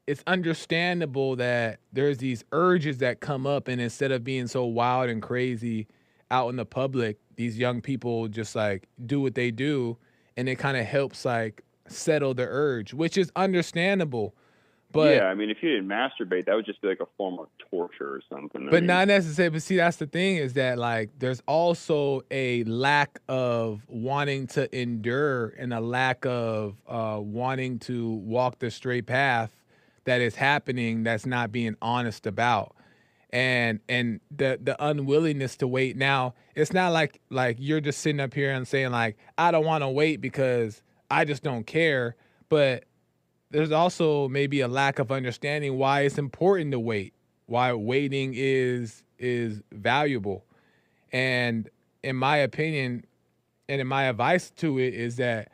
it's 0.05 0.23
understandable 0.25 1.35
that 1.35 1.79
there's 1.91 2.17
these 2.19 2.45
urges 2.53 2.99
that 2.99 3.19
come 3.19 3.45
up 3.45 3.67
and 3.67 3.81
instead 3.81 4.11
of 4.13 4.23
being 4.23 4.47
so 4.47 4.63
wild 4.63 5.09
and 5.09 5.21
crazy 5.21 5.87
out 6.31 6.47
in 6.47 6.55
the 6.55 6.65
public 6.65 7.17
these 7.35 7.57
young 7.57 7.81
people 7.81 8.29
just 8.29 8.55
like 8.55 8.87
do 9.05 9.19
what 9.19 9.35
they 9.35 9.51
do 9.51 9.97
and 10.37 10.47
it 10.47 10.55
kind 10.55 10.77
of 10.77 10.85
helps 10.85 11.25
like 11.25 11.63
settle 11.91 12.33
the 12.33 12.45
urge 12.47 12.93
which 12.93 13.17
is 13.17 13.31
understandable 13.35 14.33
but 14.91 15.15
yeah, 15.15 15.25
I 15.25 15.35
mean, 15.35 15.49
if 15.49 15.57
you 15.61 15.69
didn't 15.69 15.89
masturbate, 15.89 16.45
that 16.45 16.55
would 16.55 16.65
just 16.65 16.81
be 16.81 16.87
like 16.87 17.01
a 17.01 17.07
form 17.17 17.39
of 17.39 17.47
torture 17.69 18.15
or 18.15 18.21
something. 18.29 18.67
I 18.67 18.71
but 18.71 18.83
mean, 18.83 18.87
not 18.87 19.07
necessarily. 19.09 19.51
But 19.51 19.61
see, 19.61 19.75
that's 19.75 19.97
the 19.97 20.07
thing 20.07 20.37
is 20.37 20.53
that 20.53 20.77
like 20.77 21.11
there's 21.19 21.41
also 21.45 22.21
a 22.31 22.63
lack 22.63 23.19
of 23.27 23.81
wanting 23.87 24.47
to 24.47 24.73
endure 24.77 25.49
and 25.57 25.73
a 25.73 25.81
lack 25.81 26.25
of 26.25 26.75
uh, 26.87 27.19
wanting 27.21 27.79
to 27.79 28.11
walk 28.11 28.59
the 28.59 28.71
straight 28.71 29.07
path 29.07 29.55
that 30.05 30.21
is 30.21 30.35
happening 30.35 31.03
that's 31.03 31.25
not 31.25 31.51
being 31.51 31.75
honest 31.81 32.25
about 32.25 32.73
and 33.31 33.81
and 33.89 34.21
the 34.31 34.57
the 34.63 34.81
unwillingness 34.83 35.57
to 35.57 35.67
wait 35.67 35.97
now 35.97 36.33
it's 36.55 36.71
not 36.71 36.93
like 36.93 37.19
like 37.29 37.57
you're 37.59 37.81
just 37.81 37.99
sitting 37.99 38.21
up 38.21 38.33
here 38.33 38.51
and 38.51 38.65
saying 38.65 38.89
like 38.89 39.17
i 39.37 39.51
don't 39.51 39.65
want 39.65 39.83
to 39.83 39.89
wait 39.89 40.21
because 40.21 40.81
i 41.09 41.25
just 41.25 41.43
don't 41.43 41.65
care 41.65 42.15
but 42.49 42.85
there's 43.49 43.71
also 43.71 44.27
maybe 44.27 44.61
a 44.61 44.67
lack 44.67 44.99
of 44.99 45.11
understanding 45.11 45.77
why 45.77 46.01
it's 46.01 46.17
important 46.17 46.71
to 46.71 46.79
wait 46.79 47.13
why 47.47 47.73
waiting 47.73 48.33
is 48.35 49.03
is 49.17 49.63
valuable. 49.71 50.45
And 51.11 51.67
in 52.03 52.15
my 52.15 52.37
opinion 52.37 53.05
and 53.67 53.81
in 53.81 53.87
my 53.87 54.03
advice 54.03 54.51
to 54.51 54.79
it 54.79 54.93
is 54.93 55.15
that 55.15 55.51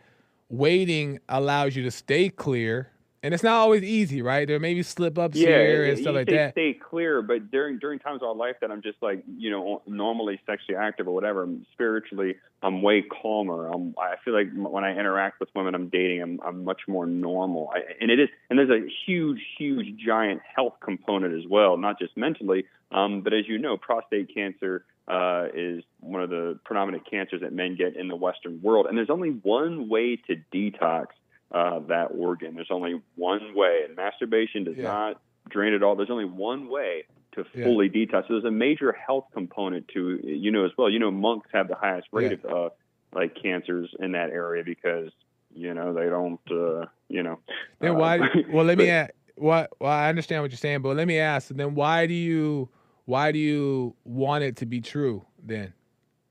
waiting 0.50 1.20
allows 1.30 1.76
you 1.76 1.84
to 1.84 1.92
stay 1.92 2.30
clear 2.30 2.92
and 3.24 3.34
it's 3.34 3.44
not 3.44 3.56
always 3.56 3.82
easy 3.84 4.22
right 4.22 4.48
there 4.48 4.60
may 4.60 4.74
be 4.74 4.84
slip 4.84 5.18
ups 5.18 5.36
yeah, 5.36 5.48
here 5.48 5.86
and 5.86 5.98
stuff 5.98 6.14
like 6.14 6.28
that 6.28 6.54
Stay 6.54 6.74
clear, 6.74 7.22
but 7.22 7.50
during 7.50 7.80
during 7.80 8.00
times 8.00 8.22
of 8.22 8.28
our 8.28 8.36
life 8.36 8.56
that 8.62 8.70
I'm 8.70 8.82
just 8.82 8.98
like 9.02 9.24
you 9.38 9.50
know 9.50 9.82
normally 9.88 10.40
sexually 10.46 10.78
active 10.78 11.08
or 11.08 11.14
whatever, 11.14 11.44
I'm 11.44 11.66
spiritually 11.74 12.36
I'm 12.62 12.82
way 12.82 13.02
calmer. 13.02 13.68
I'm, 13.68 13.96
I 13.98 14.16
feel 14.24 14.34
like 14.34 14.48
when 14.54 14.84
I 14.84 14.98
interact 14.98 15.40
with 15.40 15.50
women 15.56 15.74
I'm 15.74 15.90
dating, 15.90 16.22
I'm 16.22 16.40
I'm 16.46 16.64
much 16.64 16.82
more 16.88 17.06
normal. 17.06 17.72
I, 17.74 17.80
and 18.00 18.12
it 18.12 18.20
is 18.20 18.30
and 18.50 18.60
there's 18.60 18.70
a 18.70 18.88
huge 19.06 19.42
huge 19.58 19.98
giant 19.98 20.42
health 20.56 20.76
component 20.80 21.34
as 21.34 21.50
well, 21.50 21.78
not 21.78 21.98
just 22.00 22.16
mentally. 22.18 22.66
Um, 22.92 23.22
but 23.22 23.34
as 23.34 23.48
you 23.48 23.58
know, 23.58 23.76
prostate 23.78 24.34
cancer 24.34 24.86
uh, 25.08 25.48
is 25.54 25.84
one 26.00 26.22
of 26.22 26.30
the 26.30 26.60
predominant 26.64 27.10
cancers 27.10 27.42
that 27.42 27.52
men 27.52 27.76
get 27.76 27.96
in 27.96 28.08
the 28.08 28.16
Western 28.16 28.62
world, 28.62 28.86
and 28.86 28.98
there's 28.98 29.10
only 29.10 29.30
one 29.30 29.90
way 29.90 30.18
to 30.28 30.36
detox 30.54 31.08
uh, 31.54 31.80
that 31.88 32.08
organ. 32.18 32.56
There's 32.56 32.72
only 32.72 33.02
one 33.16 33.54
way, 33.56 33.82
and 33.86 33.96
masturbation 33.96 34.64
does 34.64 34.78
Yeah. 34.78 34.84
not 34.84 35.22
drain 35.50 35.74
it 35.74 35.84
all. 35.84 35.96
There's 35.96 36.10
only 36.10 36.26
one 36.26 36.68
way 36.70 37.04
to 37.34 37.46
Yeah. 37.54 37.66
fully 37.66 37.90
detox. 37.90 38.28
So 38.28 38.34
there's 38.34 38.44
a 38.46 38.52
major 38.52 38.92
health 38.92 39.26
component 39.34 39.88
to 39.90 40.20
you 40.24 40.52
know 40.52 40.66
as 40.66 40.72
well. 40.78 40.90
You 40.90 41.00
know, 41.00 41.12
monks 41.12 41.50
have 41.54 41.68
the 41.68 41.76
highest 41.76 42.08
rate 42.12 42.40
Yeah. 42.44 42.52
of 42.52 42.66
uh, 42.66 42.70
like 43.14 43.36
cancers 43.42 43.94
in 44.00 44.14
that 44.14 44.30
area 44.32 44.64
because 44.64 45.12
you 45.56 45.74
know 45.74 45.94
they 45.94 46.06
don't 46.10 46.40
uh, 46.52 46.86
you 47.10 47.22
know. 47.24 47.40
Then 47.80 47.92
uh, 47.92 47.96
why? 47.96 48.18
Well, 48.52 48.66
let 48.66 48.78
me 48.78 48.86
but- 48.86 48.92
ask. 48.92 49.12
What? 49.36 49.72
Well, 49.80 49.92
I 49.92 50.10
understand 50.10 50.44
what 50.44 50.52
you're 50.52 50.58
saying, 50.60 50.82
but 50.84 50.96
let 50.96 51.08
me 51.08 51.18
ask. 51.18 51.50
Then 51.50 51.74
why 51.76 52.06
do 52.08 52.14
you? 52.14 52.70
Why 53.06 53.32
do 53.32 53.40
you 53.40 53.96
want 54.06 54.44
it 54.44 54.56
to 54.58 54.66
be 54.66 54.80
true? 54.80 55.26
Then, 55.44 55.74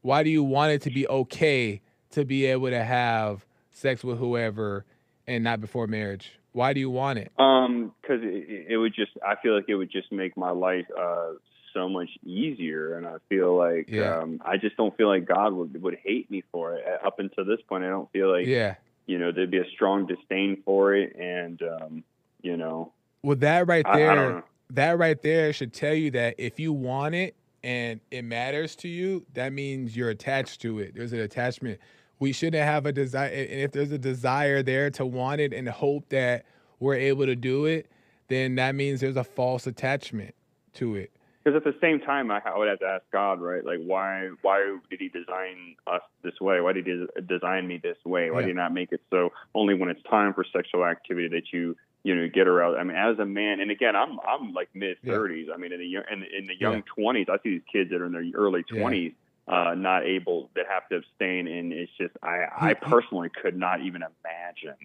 why 0.03 0.23
do 0.23 0.31
you 0.31 0.43
want 0.45 0.73
it 0.73 0.83
to 0.83 0.91
be 0.91 1.07
okay 1.09 1.83
to 2.13 2.25
be 2.25 2.47
able 2.47 2.71
to 2.71 2.83
have 2.83 3.45
sex 3.73 4.05
with 4.05 4.19
whoever 4.19 4.85
and 5.27 5.45
not 5.45 5.61
before 5.61 5.87
marriage? 5.87 6.39
Why 6.53 6.73
do 6.73 6.81
you 6.81 6.91
want 6.91 7.19
it? 7.19 7.33
Um, 7.39 7.95
because 8.01 8.21
it, 8.23 8.67
it 8.71 8.77
would 8.77 8.95
just, 8.95 9.13
I 9.27 9.37
feel 9.43 9.55
like 9.55 9.65
it 9.69 9.75
would 9.77 9.91
just 9.91 10.13
make 10.13 10.37
my 10.37 10.51
life 10.51 10.87
uh 10.99 11.33
so 11.75 11.89
much 11.89 12.11
easier, 12.23 12.99
and 12.99 13.07
I 13.07 13.15
feel 13.31 13.57
like 13.57 13.89
Yeah. 13.89 14.19
um 14.19 14.43
I 14.45 14.59
just 14.59 14.77
don't 14.77 14.95
feel 14.97 15.09
like 15.09 15.25
God 15.25 15.55
would 15.55 15.83
would 15.83 15.97
hate 16.05 16.31
me 16.31 16.43
for 16.53 16.75
it. 16.75 16.85
Up 17.05 17.19
until 17.19 17.47
this 17.47 17.61
point, 17.67 17.85
I 17.85 17.89
don't 17.89 18.11
feel 18.13 18.31
like 18.31 18.47
Yeah. 18.47 18.75
you 19.07 19.19
know 19.19 19.33
there'd 19.33 19.51
be 19.51 19.57
a 19.59 19.69
strong 19.75 20.07
disdain 20.07 20.63
for 20.67 20.95
it, 20.95 21.17
and 21.17 21.63
um, 21.63 22.05
you 22.43 22.59
know, 22.59 22.93
Well, 23.23 23.37
that 23.37 23.67
right 23.67 23.87
I- 23.87 23.91
I 23.93 23.97
there—that 24.17 24.99
right 24.99 25.23
there 25.23 25.53
should 25.55 25.73
tell 25.73 25.95
you 25.95 26.11
that 26.11 26.35
if 26.37 26.61
you 26.61 26.75
want 26.75 27.15
it 27.15 27.37
and 27.65 28.01
it 28.11 28.23
matters 28.23 28.77
to 28.77 28.89
you, 28.89 29.25
that 29.33 29.55
means 29.55 29.97
you're 29.97 30.11
attached 30.11 30.61
to 30.63 30.79
it. 30.81 30.95
There's 30.95 31.13
an 31.15 31.21
attachment 31.21 31.79
we 32.23 32.33
shouldn't 32.33 32.63
have 32.63 32.87
a 32.87 32.93
desire. 32.93 33.29
And 33.29 33.61
if 33.61 33.73
there's 33.73 33.91
a 33.91 33.99
desire 33.99 34.63
there 34.63 34.91
to 34.91 35.05
want 35.05 35.41
it 35.41 35.53
and 35.53 35.69
hope 35.69 36.09
that 36.11 36.47
we're 36.79 36.95
able 36.95 37.27
to 37.27 37.35
do 37.35 37.67
it, 37.67 37.91
then 38.29 38.55
that 38.55 38.77
means 38.77 39.01
there's 39.01 39.17
a 39.17 39.25
false 39.25 39.67
attachment 39.67 40.37
to 40.75 40.95
it. 40.95 41.11
Because 41.43 41.57
at 41.57 41.65
the 41.65 41.77
same 41.81 41.99
time, 41.99 42.31
I 42.31 42.41
would 42.57 42.69
have 42.69 42.79
to 42.79 42.87
ask 42.87 43.03
God, 43.13 43.41
right? 43.41 43.65
Like, 43.65 43.81
why 43.85 44.31
why 44.43 44.77
did 44.89 45.01
He 45.01 45.09
design 45.09 45.75
us 45.89 46.03
this 46.23 46.41
way? 46.41 46.61
Why 46.61 46.73
did 46.73 46.87
He 46.87 47.05
design 47.27 47.67
me 47.67 47.81
this 47.83 47.97
way? 48.05 48.31
Why 48.31 48.39
yeah. 48.39 48.47
did 48.47 48.53
He 48.53 48.55
not 48.55 48.73
make 48.73 48.93
it 48.93 49.01
so 49.11 49.31
only 49.57 49.75
when 49.75 49.89
it's 49.89 50.03
time 50.09 50.33
for 50.33 50.45
sexual 50.53 50.85
activity 50.85 51.27
that 51.27 51.53
you 51.53 51.77
you 52.05 52.15
know 52.15 52.29
get 52.33 52.47
around? 52.47 52.77
I 52.77 52.85
mean, 52.85 52.97
as 52.97 53.19
a 53.19 53.27
man, 53.27 53.59
and 53.59 53.73
again, 53.73 53.97
I'm 53.97 54.21
I'm 54.21 54.53
like 54.53 54.69
mid 54.75 54.99
30s. 55.05 55.47
Yeah. 55.49 55.55
I 55.55 55.57
mean, 55.57 55.73
in 55.73 55.81
the 55.81 55.97
in, 56.13 56.23
in 56.39 56.47
the 56.47 56.55
young 56.57 56.85
yeah. 56.97 57.05
20s, 57.05 57.29
I 57.29 57.43
see 57.43 57.51
these 57.51 57.63
kids 57.73 57.91
that 57.91 58.01
are 58.01 58.07
in 58.07 58.13
their 58.13 58.25
early 58.37 58.63
20s 58.63 59.15
uh, 59.49 59.75
not 59.75 60.05
able 60.05 60.51
that 60.55 60.67
have 60.69 60.89
to 60.89 60.97
abstain, 60.97 61.49
and 61.49 61.73
it's 61.73 61.91
just 61.99 62.13
I, 62.23 62.45
I 62.57 62.75
personally 62.75 63.29
could 63.29 63.57
not 63.57 63.81
even 63.81 64.03
imagine. 64.03 64.77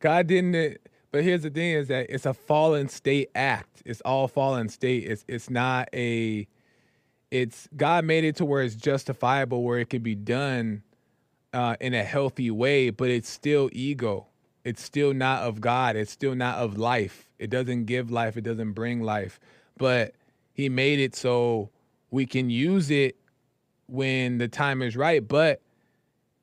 God 0.00 0.26
didn't. 0.26 0.78
But 1.10 1.24
here's 1.24 1.42
the 1.42 1.50
thing: 1.50 1.72
is 1.72 1.88
that 1.88 2.10
it's 2.10 2.26
a 2.26 2.34
fallen 2.34 2.88
state 2.88 3.30
act. 3.34 3.82
It's 3.86 4.02
all 4.02 4.28
fallen 4.28 4.68
state. 4.68 5.04
It's 5.04 5.24
it's 5.26 5.48
not 5.48 5.88
a. 5.94 6.46
It's 7.30 7.68
God 7.74 8.04
made 8.04 8.24
it 8.24 8.36
to 8.36 8.44
where 8.44 8.62
it's 8.62 8.74
justifiable, 8.74 9.62
where 9.62 9.78
it 9.78 9.88
can 9.88 10.02
be 10.02 10.14
done 10.14 10.82
uh, 11.52 11.76
in 11.80 11.94
a 11.94 12.04
healthy 12.04 12.50
way, 12.50 12.90
but 12.90 13.08
it's 13.08 13.28
still 13.28 13.70
ego. 13.72 14.26
It's 14.64 14.82
still 14.82 15.14
not 15.14 15.44
of 15.44 15.60
God. 15.60 15.96
It's 15.96 16.12
still 16.12 16.34
not 16.34 16.58
of 16.58 16.76
life. 16.76 17.30
It 17.38 17.48
doesn't 17.48 17.86
give 17.86 18.10
life. 18.10 18.36
It 18.36 18.42
doesn't 18.42 18.72
bring 18.72 19.02
life. 19.02 19.40
But 19.78 20.14
He 20.52 20.68
made 20.68 21.00
it 21.00 21.16
so 21.16 21.70
we 22.10 22.26
can 22.26 22.50
use 22.50 22.90
it 22.90 23.16
when 23.86 24.38
the 24.38 24.48
time 24.48 24.82
is 24.82 24.96
right. 24.96 25.26
But 25.26 25.60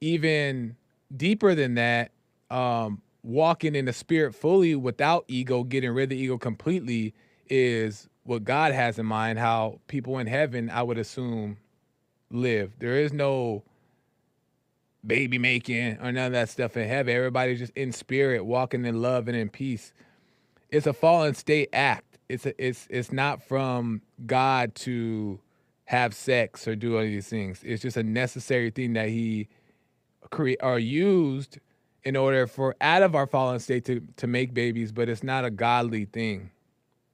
even 0.01 0.76
deeper 1.16 1.55
than 1.55 1.76
that, 1.76 2.11
um, 2.49 3.01
walking 3.24 3.76
in 3.76 3.86
the 3.86 3.93
spirit 3.93 4.36
fully 4.36 4.76
without 4.76 5.26
ego, 5.28 5.63
getting 5.63 5.91
rid 5.91 6.03
of 6.03 6.09
the 6.09 6.18
ego 6.18 6.38
completely, 6.38 7.13
is 7.49 8.09
what 8.24 8.43
God 8.43 8.74
has 8.74 8.99
in 8.99 9.05
mind. 9.05 9.39
How 9.39 9.80
people 9.88 10.20
in 10.20 10.28
heaven, 10.28 10.70
I 10.70 10.84
would 10.84 10.97
assume, 10.97 11.57
live. 12.32 12.74
There 12.80 12.99
is 12.99 13.13
no 13.13 13.63
baby 15.05 15.38
making 15.38 15.99
or 16.01 16.11
none 16.11 16.28
of 16.28 16.32
that 16.34 16.49
stuff 16.49 16.76
in 16.78 16.88
heaven. 16.88 17.16
Everybody's 17.16 17.59
just 17.59 17.74
in 17.76 17.91
spirit, 17.91 18.45
walking 18.45 18.86
in 18.86 19.01
love 19.01 19.28
and 19.28 19.38
in 19.38 19.49
peace. 19.49 19.93
It's 20.70 20.88
a 20.88 20.93
fallen 20.93 21.36
state 21.36 21.70
act. 21.74 22.18
It's 22.28 22.45
a, 22.45 22.63
it's 22.63 22.88
it's 22.89 23.11
not 23.11 23.43
from 23.43 24.01
God 24.26 24.74
to 24.76 25.39
have 25.86 26.14
sex 26.14 26.68
or 26.68 26.76
do 26.76 26.98
all 26.98 27.04
these 27.04 27.28
things. 27.28 27.62
It's 27.64 27.82
just 27.82 27.98
a 27.98 28.04
necessary 28.04 28.70
thing 28.72 28.94
that 28.94 29.10
He 29.10 29.48
create 30.32 30.58
or 30.64 30.80
used 30.80 31.60
in 32.04 32.16
order 32.16 32.46
for 32.48 32.76
out 32.82 33.02
of 33.04 33.16
our 33.16 33.28
fallen 33.28 33.60
state 33.60 33.86
to 33.86 34.02
to 34.18 34.28
make 34.28 34.54
babies, 34.54 34.92
but 34.92 35.10
it's 35.10 35.24
not 35.24 35.46
a 35.46 35.50
godly 35.52 36.06
thing. 36.06 36.52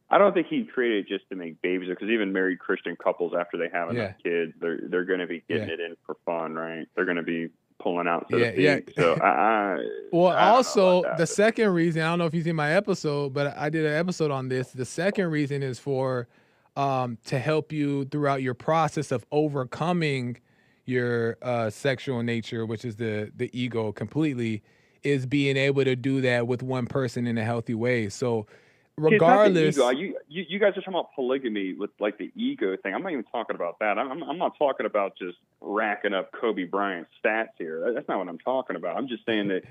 I 0.09 0.17
don't 0.17 0.33
think 0.33 0.47
he 0.47 0.65
created 0.65 1.05
it 1.05 1.07
just 1.07 1.29
to 1.29 1.37
make 1.37 1.61
babies, 1.61 1.87
because 1.87 2.09
even 2.09 2.33
married 2.33 2.59
Christian 2.59 2.97
couples, 3.01 3.31
after 3.37 3.57
they 3.57 3.69
have 3.71 3.89
enough 3.91 4.15
kids, 4.21 4.51
they're 4.59 4.79
they're 4.89 5.05
going 5.05 5.19
to 5.19 5.27
be 5.27 5.41
getting 5.47 5.67
Yeah. 5.69 5.73
it 5.75 5.79
in 5.79 5.95
for 6.05 6.17
fun, 6.25 6.53
right? 6.53 6.85
They're 6.95 7.05
going 7.05 7.15
to 7.17 7.23
be 7.23 7.47
pulling 7.81 8.07
out, 8.07 8.27
so 8.29 8.35
Yeah, 8.37 8.51
yeah. 8.57 8.79
So 8.97 9.13
I, 9.15 9.27
I 9.27 9.77
Well, 10.11 10.27
I 10.27 10.49
also 10.49 11.01
that, 11.03 11.17
the 11.17 11.21
but- 11.23 11.29
second 11.29 11.69
reason 11.69 12.01
I 12.01 12.09
don't 12.09 12.19
know 12.19 12.25
if 12.25 12.33
you've 12.33 12.43
seen 12.43 12.57
my 12.57 12.73
episode, 12.73 13.33
but 13.33 13.57
I 13.57 13.69
did 13.69 13.85
an 13.85 13.93
episode 13.93 14.31
on 14.31 14.49
this. 14.49 14.71
The 14.71 14.85
second 14.85 15.31
reason 15.31 15.63
is 15.63 15.79
for 15.79 16.27
um, 16.75 17.17
to 17.25 17.39
help 17.39 17.71
you 17.71 18.05
throughout 18.05 18.41
your 18.41 18.53
process 18.53 19.11
of 19.11 19.25
overcoming 19.31 20.37
your 20.85 21.37
uh, 21.41 21.69
sexual 21.69 22.23
nature, 22.23 22.65
which 22.65 22.85
is 22.85 22.95
the 22.95 23.31
the 23.35 23.49
ego 23.57 23.91
completely, 23.91 24.63
is 25.03 25.25
being 25.25 25.57
able 25.57 25.83
to 25.83 25.95
do 25.95 26.21
that 26.21 26.47
with 26.47 26.63
one 26.63 26.85
person 26.85 27.27
in 27.27 27.37
a 27.37 27.43
healthy 27.43 27.73
way. 27.75 28.09
So, 28.09 28.47
See, 28.99 29.15
it's 29.15 29.21
not 29.21 29.53
the 29.53 29.65
regardless. 29.65 29.77
You, 29.99 30.17
you 30.27 30.45
you 30.49 30.59
guys 30.59 30.71
are 30.71 30.81
talking 30.81 30.93
about 30.93 31.13
polygamy 31.15 31.73
with 31.73 31.91
like 31.99 32.17
the 32.17 32.31
ego 32.35 32.75
thing. 32.77 32.93
I'm 32.93 33.03
not 33.03 33.11
even 33.11 33.25
talking 33.25 33.55
about 33.55 33.79
that. 33.79 33.97
I'm 33.97 34.07
I'm- 34.09 34.23
I'm 34.23 34.37
not 34.37 34.57
talking 34.57 34.85
about 34.85 35.17
just 35.17 35.37
racking 35.59 36.13
up 36.13 36.31
Kobe 36.31 36.63
Bryant 36.65 37.07
stats 37.23 37.49
here. 37.57 37.91
That's 37.93 38.07
not 38.07 38.17
what 38.17 38.27
I'm 38.27 38.39
talking 38.39 38.75
about. 38.75 38.97
I'm 38.97 39.07
just 39.07 39.25
saying 39.25 39.49
that 39.49 39.63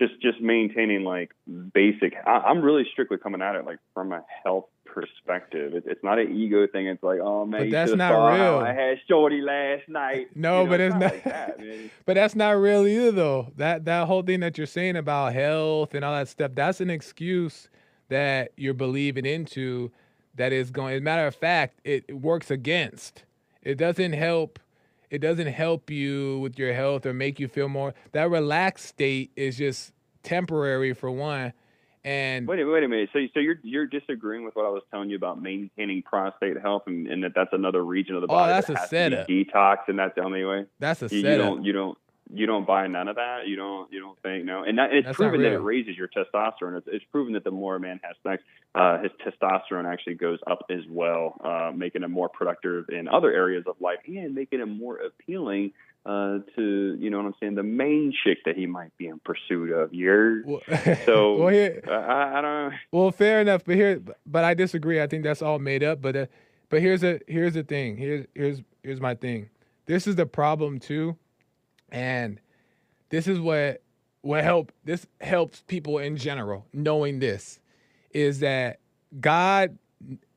just 0.00 0.20
just 0.20 0.40
maintaining 0.40 1.04
like 1.04 1.30
basic. 1.72 2.14
I, 2.26 2.38
I'm 2.48 2.60
really 2.62 2.84
strictly 2.90 3.18
coming 3.18 3.40
at 3.42 3.54
it 3.54 3.64
like 3.64 3.78
from 3.94 4.12
a 4.12 4.24
health 4.44 4.64
perspective. 4.84 5.74
It, 5.74 5.84
it's 5.86 6.02
not 6.02 6.18
an 6.18 6.34
ego 6.36 6.66
thing. 6.66 6.88
It's 6.88 7.02
like 7.02 7.20
oh 7.22 7.46
man, 7.46 7.60
But 7.62 7.70
that's 7.70 7.92
not 7.94 8.32
real. 8.32 8.58
I 8.58 8.72
had 8.72 8.98
Shorty 9.08 9.40
last 9.40 9.88
night. 9.88 10.28
No, 10.34 10.60
You 10.60 10.64
know, 10.64 10.70
but 10.70 10.80
it's 10.80 10.94
it's 10.94 11.00
not 11.00 11.00
not- 11.00 11.12
like 11.12 11.24
that. 11.24 11.60
But 12.06 12.14
that's 12.14 12.34
not 12.34 12.50
real 12.52 12.86
either, 12.86 13.12
though. 13.12 13.52
That 13.56 13.84
that 13.84 14.06
whole 14.08 14.22
thing 14.22 14.40
that 14.40 14.58
you're 14.58 14.66
saying 14.66 14.96
about 14.96 15.32
health 15.34 15.94
and 15.94 16.04
all 16.04 16.14
that 16.14 16.28
stuff, 16.28 16.52
that's 16.54 16.80
an 16.80 16.90
excuse 16.90 17.68
that 18.08 18.50
you're 18.56 18.74
believing 18.74 19.26
into. 19.26 19.92
That 20.36 20.52
is 20.52 20.70
going. 20.70 20.94
As 20.94 21.00
a 21.00 21.04
matter 21.04 21.26
of 21.26 21.34
fact, 21.34 21.80
it 21.84 22.10
works 22.16 22.50
against. 22.50 23.24
It 23.62 23.76
doesn't 23.76 24.14
help. 24.14 24.58
It 25.10 25.18
doesn't 25.18 25.48
help 25.48 25.90
you 25.90 26.38
with 26.38 26.58
your 26.58 26.72
health 26.72 27.04
or 27.04 27.12
make 27.12 27.40
you 27.40 27.48
feel 27.48 27.68
more. 27.68 27.94
That 28.12 28.30
relaxed 28.30 28.86
state 28.86 29.32
is 29.36 29.58
just 29.58 29.92
temporary 30.22 30.92
for 30.94 31.10
one, 31.10 31.52
and 32.04 32.46
Wait 32.46 32.60
a 32.60 32.64
wait 32.66 32.84
a 32.84 32.88
minute. 32.88 33.10
So 33.12 33.18
so 33.34 33.40
you're 33.40 33.56
you're 33.62 33.86
disagreeing 33.86 34.44
with 34.44 34.54
what 34.54 34.66
I 34.66 34.68
was 34.70 34.82
telling 34.90 35.10
you 35.10 35.16
about 35.16 35.42
maintaining 35.42 36.02
prostate 36.02 36.58
health 36.60 36.84
and, 36.86 37.06
and 37.08 37.24
that 37.24 37.32
that's 37.34 37.52
another 37.52 37.84
region 37.84 38.14
of 38.14 38.20
the 38.20 38.28
body. 38.28 38.38
Oh, 38.38 38.42
body 38.44 38.52
that's 38.52 38.66
that 38.68 38.76
a 38.76 38.78
has 38.78 38.90
setup. 38.90 39.28
detox 39.28 39.76
and 39.88 39.98
that's 39.98 40.14
the 40.14 40.22
only 40.22 40.44
way. 40.44 40.64
that's 40.78 41.02
a 41.02 41.08
You, 41.10 41.18
you 41.18 41.36
don't 41.38 41.64
you 41.64 41.72
don't 41.72 41.98
you 42.32 42.46
don't 42.46 42.66
buy 42.66 42.86
none 42.86 43.08
of 43.08 43.16
that. 43.16 43.46
You 43.46 43.56
don't 43.56 43.92
you 43.92 44.00
don't 44.00 44.20
think 44.22 44.44
no. 44.44 44.62
And, 44.62 44.78
that, 44.78 44.90
and 44.90 44.98
it's 44.98 45.06
That's 45.06 45.16
proven 45.16 45.42
that 45.42 45.52
it 45.52 45.58
raises 45.58 45.96
your 45.96 46.08
testosterone. 46.08 46.78
It's, 46.78 46.88
it's 46.90 47.04
proven 47.12 47.34
that 47.34 47.44
the 47.44 47.50
more 47.50 47.76
a 47.76 47.80
man 47.80 48.00
has 48.02 48.16
sex, 48.22 48.42
uh, 48.74 48.98
his 49.02 49.10
testosterone 49.24 49.90
actually 49.90 50.14
goes 50.14 50.38
up 50.46 50.64
as 50.70 50.80
well, 50.88 51.36
uh, 51.42 51.72
making 51.74 52.02
him 52.02 52.12
more 52.12 52.28
productive 52.28 52.88
in 52.88 53.08
other 53.08 53.32
areas 53.32 53.64
of 53.66 53.80
life 53.80 53.98
and 54.06 54.34
making 54.34 54.60
him 54.60 54.78
more 54.78 54.98
appealing. 54.98 55.72
Uh, 56.06 56.38
to 56.56 56.96
you 56.98 57.10
know 57.10 57.18
what 57.18 57.26
I'm 57.26 57.34
saying, 57.40 57.56
the 57.56 57.62
main 57.62 58.14
chick 58.24 58.38
that 58.46 58.56
he 58.56 58.64
might 58.64 58.96
be 58.96 59.08
in 59.08 59.18
pursuit 59.18 59.70
of. 59.70 59.92
You're 59.92 60.46
Well- 60.46 60.60
so 61.04 61.34
well, 61.38 61.48
here, 61.48 61.82
I, 61.86 62.38
I 62.38 62.40
don't. 62.40 62.74
Well, 62.90 63.10
fair 63.10 63.42
enough, 63.42 63.64
but 63.66 63.74
here, 63.74 64.00
but 64.24 64.42
I 64.42 64.54
disagree. 64.54 65.02
I 65.02 65.06
think 65.06 65.24
that's 65.24 65.42
all 65.42 65.58
made 65.58 65.82
up. 65.82 66.00
But 66.00 66.16
uh, 66.16 66.26
but 66.70 66.80
here's 66.80 67.04
a 67.04 67.20
here's 67.28 67.52
the 67.52 67.64
thing. 67.64 67.98
Here's 67.98 68.26
here's 68.34 68.62
here's 68.82 69.00
my 69.00 69.14
thing. 69.14 69.50
This 69.84 70.06
is 70.06 70.16
the 70.16 70.24
problem 70.24 70.78
too, 70.78 71.16
and 71.92 72.40
this 73.10 73.26
is 73.26 73.38
what 73.38 73.82
what 74.22 74.44
help 74.44 74.72
this 74.84 75.06
helps 75.20 75.62
people 75.66 75.98
in 75.98 76.16
general 76.16 76.66
knowing 76.72 77.18
this 77.18 77.60
is 78.12 78.40
that 78.40 78.78
God 79.20 79.78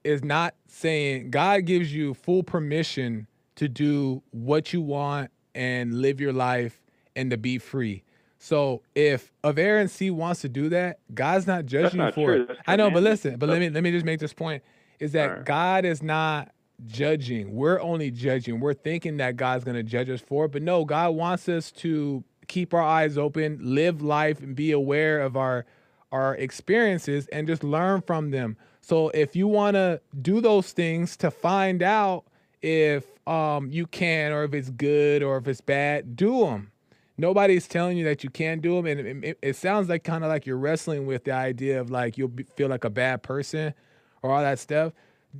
is 0.03 0.23
not 0.23 0.55
saying 0.67 1.31
God 1.31 1.65
gives 1.65 1.93
you 1.93 2.13
full 2.13 2.43
permission 2.43 3.27
to 3.55 3.67
do 3.67 4.23
what 4.31 4.73
you 4.73 4.81
want 4.81 5.31
and 5.55 6.01
live 6.01 6.19
your 6.19 6.33
life 6.33 6.81
and 7.15 7.29
to 7.31 7.37
be 7.37 7.57
free. 7.57 8.03
So 8.39 8.81
if 8.95 9.31
Aaron 9.43 9.87
C 9.87 10.09
wants 10.11 10.41
to 10.41 10.49
do 10.49 10.69
that, 10.69 10.99
God's 11.13 11.47
not 11.47 11.65
judging 11.65 11.99
you 11.99 12.05
not 12.05 12.13
for 12.13 12.33
true. 12.33 12.41
it. 12.41 12.47
That's 12.49 12.59
I 12.67 12.75
know, 12.75 12.91
but 12.91 13.03
listen, 13.03 13.37
but 13.37 13.47
let 13.47 13.59
me 13.59 13.69
let 13.69 13.83
me 13.83 13.91
just 13.91 14.05
make 14.05 14.19
this 14.19 14.33
point: 14.33 14.63
is 14.99 15.13
that 15.13 15.29
Alright. 15.29 15.45
God 15.45 15.85
is 15.85 16.03
not 16.03 16.52
judging. 16.85 17.53
We're 17.53 17.79
only 17.79 18.11
judging. 18.11 18.59
We're 18.59 18.73
thinking 18.73 19.17
that 19.17 19.37
God's 19.37 19.63
going 19.63 19.77
to 19.77 19.83
judge 19.83 20.09
us 20.09 20.21
for 20.21 20.45
it, 20.45 20.51
but 20.51 20.61
no, 20.61 20.85
God 20.85 21.11
wants 21.11 21.47
us 21.49 21.71
to 21.71 22.23
keep 22.47 22.73
our 22.73 22.81
eyes 22.81 23.17
open, 23.17 23.59
live 23.61 24.01
life, 24.01 24.41
and 24.41 24.55
be 24.55 24.71
aware 24.71 25.21
of 25.21 25.37
our 25.37 25.65
our 26.11 26.35
experiences 26.35 27.27
and 27.29 27.47
just 27.47 27.63
learn 27.63 27.99
from 28.01 28.29
them. 28.29 28.55
So 28.81 29.09
if 29.09 29.35
you 29.35 29.47
want 29.47 29.73
to 29.73 29.99
do 30.21 30.41
those 30.41 30.71
things 30.71 31.17
to 31.17 31.31
find 31.31 31.81
out 31.81 32.25
if 32.61 33.05
um 33.27 33.71
you 33.71 33.87
can 33.87 34.31
or 34.31 34.43
if 34.43 34.53
it's 34.53 34.69
good 34.69 35.23
or 35.23 35.37
if 35.37 35.47
it's 35.47 35.61
bad, 35.61 36.15
do 36.15 36.45
them. 36.45 36.71
Nobody's 37.17 37.67
telling 37.67 37.97
you 37.97 38.05
that 38.05 38.23
you 38.23 38.29
can't 38.29 38.61
do 38.61 38.75
them, 38.75 38.85
and 38.87 39.23
it, 39.23 39.37
it, 39.41 39.55
sounds 39.55 39.87
like 39.87 40.03
kind 40.03 40.23
of 40.23 40.29
like 40.29 40.47
you're 40.47 40.57
wrestling 40.57 41.05
with 41.05 41.25
the 41.25 41.31
idea 41.31 41.79
of 41.79 41.91
like 41.91 42.17
you'll 42.17 42.27
be, 42.27 42.43
feel 42.43 42.69
like 42.69 42.83
a 42.83 42.89
bad 42.89 43.21
person 43.21 43.75
or 44.23 44.31
all 44.31 44.41
that 44.41 44.57
stuff. 44.57 44.93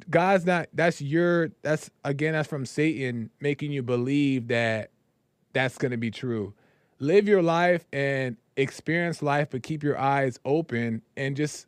God's 0.10 0.46
not. 0.46 0.70
That's 0.74 1.02
your. 1.02 1.52
That's 1.62 1.90
again. 2.04 2.34
That's 2.34 2.48
from 2.48 2.66
Satan 2.66 3.30
making 3.40 3.72
you 3.72 3.84
believe 3.84 4.48
that 4.48 4.90
that's 5.54 5.78
going 5.78 5.92
to 5.92 5.98
be 5.98 6.12
true. 6.12 6.54
Live 7.00 7.28
your 7.28 7.42
life 7.42 7.86
and 7.94 8.38
experience 8.58 9.22
life, 9.22 9.50
but 9.52 9.64
keep 9.64 9.84
your 9.84 9.98
eyes 9.98 10.40
open 10.46 11.02
and 11.16 11.36
just 11.36 11.68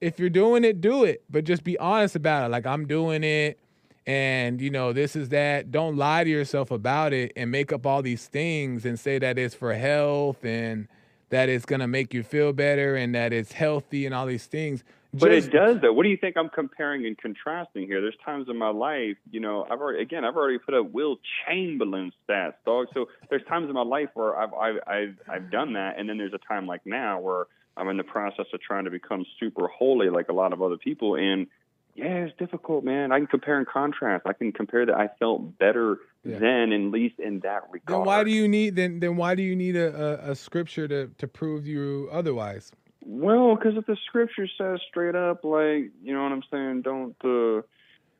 if 0.00 0.18
you're 0.18 0.30
doing 0.30 0.64
it, 0.64 0.80
do 0.80 1.04
it. 1.04 1.22
But 1.30 1.44
just 1.44 1.64
be 1.64 1.78
honest 1.78 2.16
about 2.16 2.46
it. 2.46 2.48
Like 2.50 2.66
I'm 2.66 2.86
doing 2.86 3.22
it 3.22 3.58
and 4.06 4.60
you 4.60 4.70
know, 4.70 4.92
this 4.92 5.14
is 5.14 5.28
that. 5.30 5.70
Don't 5.70 5.96
lie 5.96 6.24
to 6.24 6.30
yourself 6.30 6.70
about 6.70 7.12
it 7.12 7.32
and 7.36 7.50
make 7.50 7.72
up 7.72 7.86
all 7.86 8.02
these 8.02 8.26
things 8.26 8.84
and 8.84 8.98
say 8.98 9.18
that 9.18 9.38
it's 9.38 9.54
for 9.54 9.74
health 9.74 10.44
and 10.44 10.88
that 11.28 11.48
it's 11.48 11.64
gonna 11.64 11.86
make 11.88 12.14
you 12.14 12.22
feel 12.22 12.52
better 12.52 12.96
and 12.96 13.14
that 13.14 13.32
it's 13.32 13.52
healthy 13.52 14.06
and 14.06 14.14
all 14.14 14.26
these 14.26 14.46
things. 14.46 14.82
But 15.12 15.30
Just- 15.30 15.48
it 15.48 15.50
does 15.50 15.80
though. 15.80 15.92
What 15.92 16.04
do 16.04 16.08
you 16.08 16.16
think 16.16 16.36
I'm 16.36 16.48
comparing 16.50 17.04
and 17.04 17.18
contrasting 17.18 17.86
here? 17.86 18.00
There's 18.00 18.16
times 18.24 18.48
in 18.48 18.56
my 18.56 18.68
life, 18.70 19.16
you 19.30 19.40
know, 19.40 19.66
I've 19.68 19.80
already 19.80 20.02
again 20.02 20.24
I've 20.24 20.36
already 20.36 20.58
put 20.58 20.74
up 20.74 20.90
Wilt 20.90 21.18
Chamberlain 21.46 22.12
stats, 22.28 22.54
dog. 22.64 22.86
So 22.94 23.08
there's 23.28 23.44
times 23.44 23.68
in 23.68 23.74
my 23.74 23.82
life 23.82 24.10
where 24.14 24.36
I've 24.38 24.54
I've 24.54 24.76
I've, 24.86 25.16
I've 25.28 25.50
done 25.50 25.72
that, 25.72 25.98
and 25.98 26.08
then 26.08 26.16
there's 26.18 26.34
a 26.34 26.38
time 26.38 26.66
like 26.66 26.82
now 26.86 27.18
where 27.18 27.46
I'm 27.76 27.88
in 27.88 27.96
the 27.96 28.04
process 28.04 28.46
of 28.52 28.60
trying 28.60 28.84
to 28.84 28.90
become 28.90 29.24
super 29.40 29.66
holy, 29.66 30.10
like 30.10 30.28
a 30.28 30.32
lot 30.32 30.52
of 30.52 30.62
other 30.62 30.76
people. 30.76 31.16
And 31.16 31.48
yeah, 31.96 32.24
it's 32.26 32.38
difficult, 32.38 32.84
man. 32.84 33.10
I 33.10 33.18
can 33.18 33.26
compare 33.26 33.58
and 33.58 33.66
contrast. 33.66 34.26
I 34.26 34.32
can 34.32 34.52
compare 34.52 34.86
that 34.86 34.94
I 34.94 35.08
felt 35.18 35.58
better 35.58 35.98
Yeah. 36.24 36.38
then, 36.38 36.72
at 36.72 36.80
least 36.92 37.18
in 37.18 37.40
that 37.40 37.64
regard. 37.72 38.00
Then 38.02 38.06
why 38.06 38.22
do 38.22 38.30
you 38.30 38.46
need 38.46 38.76
then 38.76 39.00
then 39.00 39.16
why 39.16 39.34
do 39.34 39.42
you 39.42 39.56
need 39.56 39.74
a, 39.74 40.28
a, 40.28 40.30
a 40.30 40.34
scripture 40.36 40.86
to, 40.86 41.08
to 41.18 41.26
prove 41.26 41.66
you 41.66 42.08
otherwise? 42.12 42.70
Well, 43.04 43.56
because 43.56 43.76
if 43.76 43.86
the 43.86 43.96
scripture 44.06 44.46
says 44.58 44.80
straight 44.88 45.14
up, 45.14 45.44
like 45.44 45.90
you 46.02 46.14
know 46.14 46.22
what 46.22 46.32
I'm 46.32 46.42
saying, 46.50 46.82
don't. 46.82 47.16
Uh, 47.24 47.62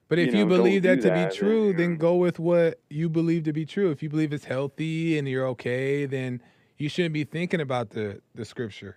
But 0.08 0.18
if 0.18 0.32
you 0.32 0.38
you, 0.38 0.44
know, 0.44 0.48
don't 0.50 0.58
believe 0.58 0.82
that 0.84 1.02
to 1.02 1.08
that, 1.08 1.30
be 1.30 1.36
true, 1.36 1.68
then, 1.68 1.76
then 1.76 1.96
go 1.96 2.14
with 2.14 2.38
what 2.38 2.80
you 2.88 3.08
believe 3.08 3.44
to 3.44 3.52
be 3.52 3.66
true. 3.66 3.90
If 3.90 4.02
you 4.02 4.08
believe 4.08 4.32
it's 4.32 4.46
healthy 4.46 5.18
and 5.18 5.28
you're 5.28 5.46
okay, 5.48 6.06
then 6.06 6.40
you 6.78 6.88
shouldn't 6.88 7.14
be 7.14 7.24
thinking 7.24 7.60
about 7.60 7.90
the 7.90 8.20
the 8.34 8.44
scripture. 8.44 8.96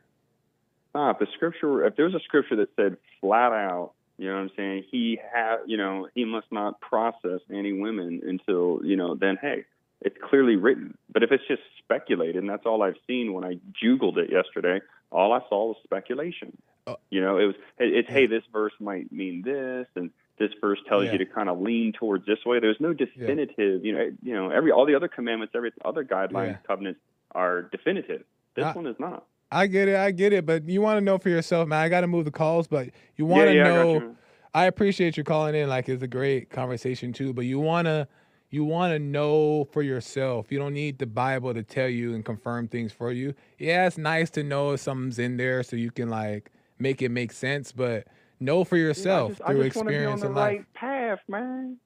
Nah, 0.95 1.11
if 1.11 1.19
the 1.19 1.27
scripture, 1.33 1.85
if 1.85 1.95
there 1.95 2.05
was 2.05 2.13
a 2.13 2.19
scripture 2.19 2.55
that 2.57 2.69
said 2.75 2.97
flat 3.19 3.51
out, 3.51 3.93
you 4.17 4.29
know 4.29 4.35
what 4.35 4.41
I'm 4.41 4.51
saying, 4.55 4.83
he 4.91 5.19
had, 5.33 5.57
you 5.65 5.75
know, 5.75 6.07
he 6.13 6.23
must 6.23 6.51
not 6.51 6.79
process 6.81 7.39
any 7.51 7.73
women 7.73 8.21
until, 8.25 8.79
you 8.83 8.95
know, 8.95 9.15
then 9.15 9.37
hey, 9.41 9.65
it's 10.01 10.15
clearly 10.29 10.55
written. 10.55 10.95
But 11.11 11.23
if 11.23 11.31
it's 11.31 11.43
just 11.47 11.61
speculated, 11.79 12.35
and 12.35 12.49
that's 12.49 12.65
all 12.65 12.83
I've 12.83 12.97
seen 13.07 13.33
when 13.33 13.43
I 13.43 13.57
juggled 13.81 14.19
it 14.19 14.29
yesterday, 14.31 14.81
all 15.13 15.31
I 15.33 15.39
saw 15.49 15.67
was 15.67 15.77
speculation. 15.83 16.57
Oh. 16.87 16.97
You 17.09 17.21
know, 17.21 17.37
it 17.37 17.45
was, 17.45 17.55
it's 17.79 18.09
hey, 18.09 18.27
this 18.27 18.43
verse 18.51 18.73
might 18.79 19.11
mean 19.11 19.41
this, 19.43 19.87
and 19.95 20.09
this 20.39 20.49
verse 20.59 20.79
tells 20.89 21.05
Yeah. 21.05 21.13
you 21.13 21.17
to 21.19 21.25
kind 21.25 21.47
of 21.47 21.61
lean 21.61 21.93
towards 21.93 22.25
this 22.25 22.39
way. 22.45 22.59
There's 22.59 22.79
no 22.81 22.91
definitive, 22.93 23.85
you 23.85 23.93
know, 23.93 24.11
you 24.21 24.33
know, 24.33 24.49
every 24.49 24.71
all 24.71 24.85
the 24.85 24.95
other 24.95 25.07
commandments, 25.07 25.53
every 25.55 25.71
other 25.85 26.03
guidelines, 26.03 26.47
Yeah. 26.47 26.57
covenants 26.67 26.99
are 27.33 27.61
definitive. 27.63 28.23
This 28.55 28.65
I- 28.65 28.73
one 28.73 28.87
is 28.87 28.99
not. 28.99 29.25
I 29.51 29.67
get 29.67 29.87
it, 29.87 29.95
I 29.95 30.09
get 30.09 30.33
it, 30.33 30.47
but 30.47 30.67
you 30.67 30.81
want 30.81 30.97
to 30.97 31.01
know 31.01 31.19
for 31.19 31.29
yourself, 31.29 31.67
man. 31.67 31.79
I 31.79 31.87
got 31.87 32.01
to 32.01 32.07
move 32.07 32.25
the 32.25 32.31
calls, 32.31 32.67
but 32.67 32.89
you 33.17 33.27
want 33.27 33.49
to 33.49 33.53
yeah, 33.53 33.65
yeah, 33.67 33.71
I 33.71 33.83
know. 33.83 33.93
you. 33.93 34.17
I 34.55 34.65
appreciate 34.65 35.15
you 35.15 35.23
calling 35.23 35.53
in. 35.53 35.69
Like 35.69 35.87
it's 35.89 36.01
a 36.01 36.07
great 36.07 36.49
conversation 36.49 37.13
too, 37.13 37.33
but 37.33 37.45
you 37.45 37.59
wanna 37.59 38.07
you 38.53 38.63
wanna 38.63 38.99
know 38.99 39.67
for 39.71 39.81
yourself. 39.81 40.51
You 40.51 40.59
don't 40.59 40.75
need 40.75 40.99
the 40.99 41.07
Bible 41.07 41.55
to 41.55 41.63
tell 41.63 41.89
you 41.89 42.13
and 42.13 42.23
confirm 42.23 42.67
things 42.67 42.93
for 42.93 43.11
you. 43.11 43.33
Yeah, 43.57 43.87
it's 43.87 43.97
nice 43.97 44.29
to 44.29 44.43
know 44.43 44.73
if 44.73 44.79
something's 44.79 45.17
in 45.17 45.37
there 45.37 45.63
so 45.63 45.75
you 45.75 45.89
can 45.89 46.07
like 46.07 46.51
make 46.77 47.01
it 47.01 47.09
make 47.09 47.31
sense, 47.31 47.71
but 47.71 48.05
know 48.39 48.63
for 48.63 48.77
yourself 48.77 49.31
I 49.31 49.33
just, 49.33 49.41
I 49.41 49.53
through 49.53 49.63
just 49.63 49.75
want 49.77 49.89
be 49.89 49.95
on 49.95 50.01
experience 50.01 50.21
the 50.21 50.27
in 50.27 50.33
right 50.35 50.57
life. 50.57 50.65
path, 50.75 51.19
man. 51.27 51.77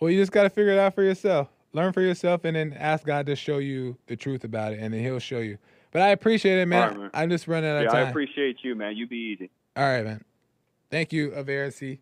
Well, 0.00 0.10
you 0.10 0.18
just 0.18 0.32
gotta 0.32 0.48
figure 0.48 0.72
it 0.72 0.78
out 0.78 0.94
for 0.94 1.02
yourself. 1.02 1.48
learn 1.74 1.92
for 1.92 2.00
yourself, 2.00 2.46
and 2.46 2.56
then 2.56 2.72
ask 2.72 3.04
God 3.04 3.26
to 3.26 3.36
show 3.36 3.58
you 3.58 3.98
the 4.06 4.16
truth 4.16 4.44
about 4.44 4.72
it, 4.72 4.78
and 4.80 4.94
then 4.94 5.02
He'll 5.02 5.18
show 5.18 5.40
you. 5.40 5.58
But 5.90 6.00
I 6.00 6.08
appreciate 6.08 6.58
it, 6.58 6.66
man. 6.66 6.82
All 6.82 6.88
right, 6.88 6.98
man. 6.98 7.10
I'm 7.12 7.28
just 7.28 7.46
running 7.46 7.68
out 7.68 7.84
of 7.84 7.92
time. 7.92 8.06
I 8.06 8.08
appreciate 8.08 8.58
you, 8.62 8.74
man. 8.74 8.96
You 8.96 9.06
be 9.06 9.16
easy. 9.16 9.50
All 9.76 9.84
right, 9.84 10.04
man. 10.04 10.24
Thank 10.90 11.12
you, 11.12 11.34
Aaron 11.34 11.70
C. 11.70 12.00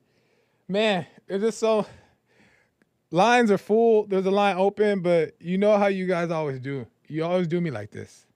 Man, 0.68 1.07
it's 1.26 1.42
just 1.42 1.59
so 1.59 1.86
lines 3.11 3.50
are 3.50 3.59
full. 3.59 4.07
There's 4.07 4.26
a 4.26 4.30
line 4.30 4.57
open, 4.57 5.00
but 5.00 5.34
you 5.40 5.59
know 5.59 5.76
how 5.76 5.86
you 5.86 6.07
guys 6.07 6.30
always 6.30 6.61
do. 6.61 6.86
You 7.09 7.24
always 7.24 7.46
do 7.46 7.61
me 7.61 7.70
like 7.70 7.90
this. 7.90 8.26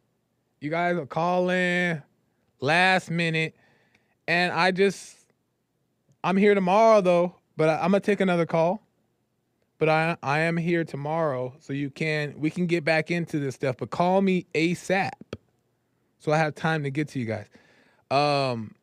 You 0.61 0.71
guys 0.71 0.97
are 0.97 1.07
calling 1.07 2.03
last 2.61 3.11
minute, 3.11 3.55
and 4.29 4.53
I 4.53 4.71
just 4.71 5.16
I'm 6.23 6.37
here 6.37 6.55
tomorrow 6.55 7.01
though, 7.01 7.35
but 7.57 7.68
I, 7.68 7.77
I'm 7.77 7.91
gonna 7.91 8.01
take 8.01 8.21
another 8.21 8.47
call. 8.47 8.83
But 9.79 9.89
I 9.89 10.16
I 10.23 10.41
am 10.41 10.57
here 10.57 10.85
tomorrow, 10.85 11.55
so 11.61 11.73
you 11.73 11.91
can 11.91 12.35
we 12.39 12.51
can 12.51 12.66
get 12.66 12.85
back 12.85 13.11
into 13.11 13.39
this 13.39 13.55
stuff. 13.55 13.77
But 13.79 13.91
call 13.91 14.21
me 14.21 14.47
ASAP, 14.55 15.11
so 16.18 16.33
I 16.33 16.37
have 16.37 16.55
time 16.55 16.83
to 16.83 16.91
get 16.91 17.09
to 17.09 17.18
you 17.18 17.25
guys. 17.25 17.47
Um, 18.11 18.75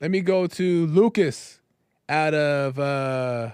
let 0.00 0.10
me 0.10 0.20
go 0.20 0.46
to 0.46 0.86
Lucas 0.86 1.60
out 2.08 2.34
of 2.34 2.78
uh 2.78 3.52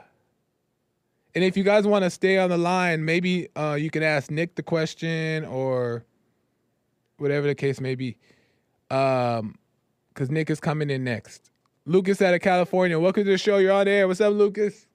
and 1.35 1.45
if 1.45 1.57
you 1.57 1.65
guys 1.65 1.87
want 1.87 2.05
to 2.05 2.11
stay 2.11 2.39
on 2.39 2.51
the 2.51 2.59
line, 2.59 3.05
maybe 3.05 3.49
uh 3.57 3.77
you 3.79 3.91
can 3.91 4.03
ask 4.03 4.31
Nick 4.31 4.55
the 4.55 4.63
question 4.63 5.45
or 5.45 6.05
whatever 7.19 7.47
the 7.47 7.55
case 7.55 7.81
may 7.81 7.95
be. 7.95 8.17
Um 8.91 9.57
cuz 10.15 10.31
Nick 10.31 10.51
is 10.51 10.61
coming 10.61 10.91
in 10.91 11.05
next. 11.05 11.51
Lucas 11.87 12.21
out 12.21 12.35
of 12.35 12.41
California. 12.41 12.99
Welcome 12.99 13.25
to 13.25 13.31
the 13.31 13.39
show. 13.39 13.59
You're 13.59 13.73
on 13.73 13.89
air. 13.89 14.07
What's 14.07 14.21
up, 14.21 14.35
Lucas? 14.35 14.87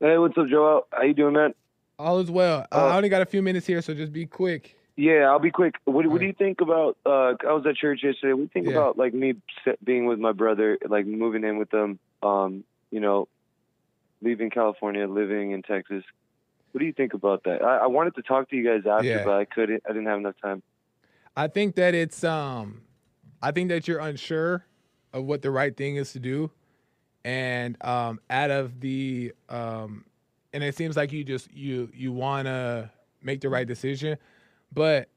Hey, 0.00 0.18
what's 0.18 0.36
up, 0.36 0.48
Joel? 0.48 0.86
How 0.92 1.02
you 1.02 1.14
doing, 1.14 1.32
man? 1.32 1.54
All 1.98 2.18
is 2.18 2.30
well. 2.30 2.66
Uh, 2.70 2.88
I 2.88 2.96
only 2.96 3.08
got 3.08 3.22
a 3.22 3.26
few 3.26 3.40
minutes 3.40 3.66
here, 3.66 3.80
so 3.80 3.94
just 3.94 4.12
be 4.12 4.26
quick. 4.26 4.76
Yeah, 4.96 5.30
I'll 5.30 5.38
be 5.38 5.50
quick. 5.50 5.76
What, 5.86 6.06
what 6.06 6.20
do 6.20 6.26
you 6.26 6.34
think 6.34 6.60
about? 6.60 6.98
Uh, 7.06 7.34
I 7.48 7.52
was 7.52 7.64
at 7.66 7.76
church 7.76 8.00
yesterday. 8.02 8.32
What 8.34 8.36
do 8.38 8.42
you 8.42 8.48
think 8.52 8.66
Yeah. 8.66 8.72
about 8.72 8.98
like 8.98 9.14
me 9.14 9.34
being 9.82 10.04
with 10.04 10.18
my 10.18 10.32
brother, 10.32 10.78
like 10.86 11.06
moving 11.06 11.42
in 11.44 11.56
with 11.56 11.70
them? 11.70 11.98
Um, 12.22 12.64
you 12.90 13.00
know, 13.00 13.28
leaving 14.22 14.50
California, 14.50 15.06
living 15.06 15.52
in 15.52 15.62
Texas. 15.62 16.02
What 16.72 16.80
do 16.80 16.84
you 16.86 16.92
think 16.92 17.14
about 17.14 17.44
that? 17.44 17.62
I, 17.62 17.78
I 17.78 17.86
wanted 17.86 18.14
to 18.16 18.22
talk 18.22 18.50
to 18.50 18.56
you 18.56 18.64
guys 18.64 18.86
after, 18.86 19.06
Yeah. 19.06 19.24
but 19.24 19.34
I 19.34 19.44
couldn't. 19.46 19.82
I 19.88 19.92
didn't 19.92 20.06
have 20.06 20.18
enough 20.18 20.34
time. 20.42 20.62
I 21.36 21.48
think 21.48 21.74
that 21.76 21.94
it's 21.94 22.24
um 22.24 22.82
I 23.42 23.50
think 23.52 23.68
that 23.68 23.86
you're 23.86 23.98
unsure 24.00 24.64
of 25.12 25.24
what 25.24 25.42
the 25.42 25.50
right 25.50 25.74
thing 25.76 25.96
is 25.96 26.12
to 26.12 26.18
do. 26.20 26.50
And 27.24 27.76
um 27.84 28.20
out 28.30 28.50
of 28.50 28.80
the 28.80 29.32
um 29.48 30.04
and 30.52 30.62
it 30.64 30.74
seems 30.76 30.96
like 30.96 31.12
you 31.12 31.24
just 31.24 31.52
you 31.52 31.90
you 31.94 32.12
wanna 32.12 32.90
make 33.22 33.40
the 33.40 33.48
right 33.48 33.66
decision. 33.66 34.16
But 34.72 35.08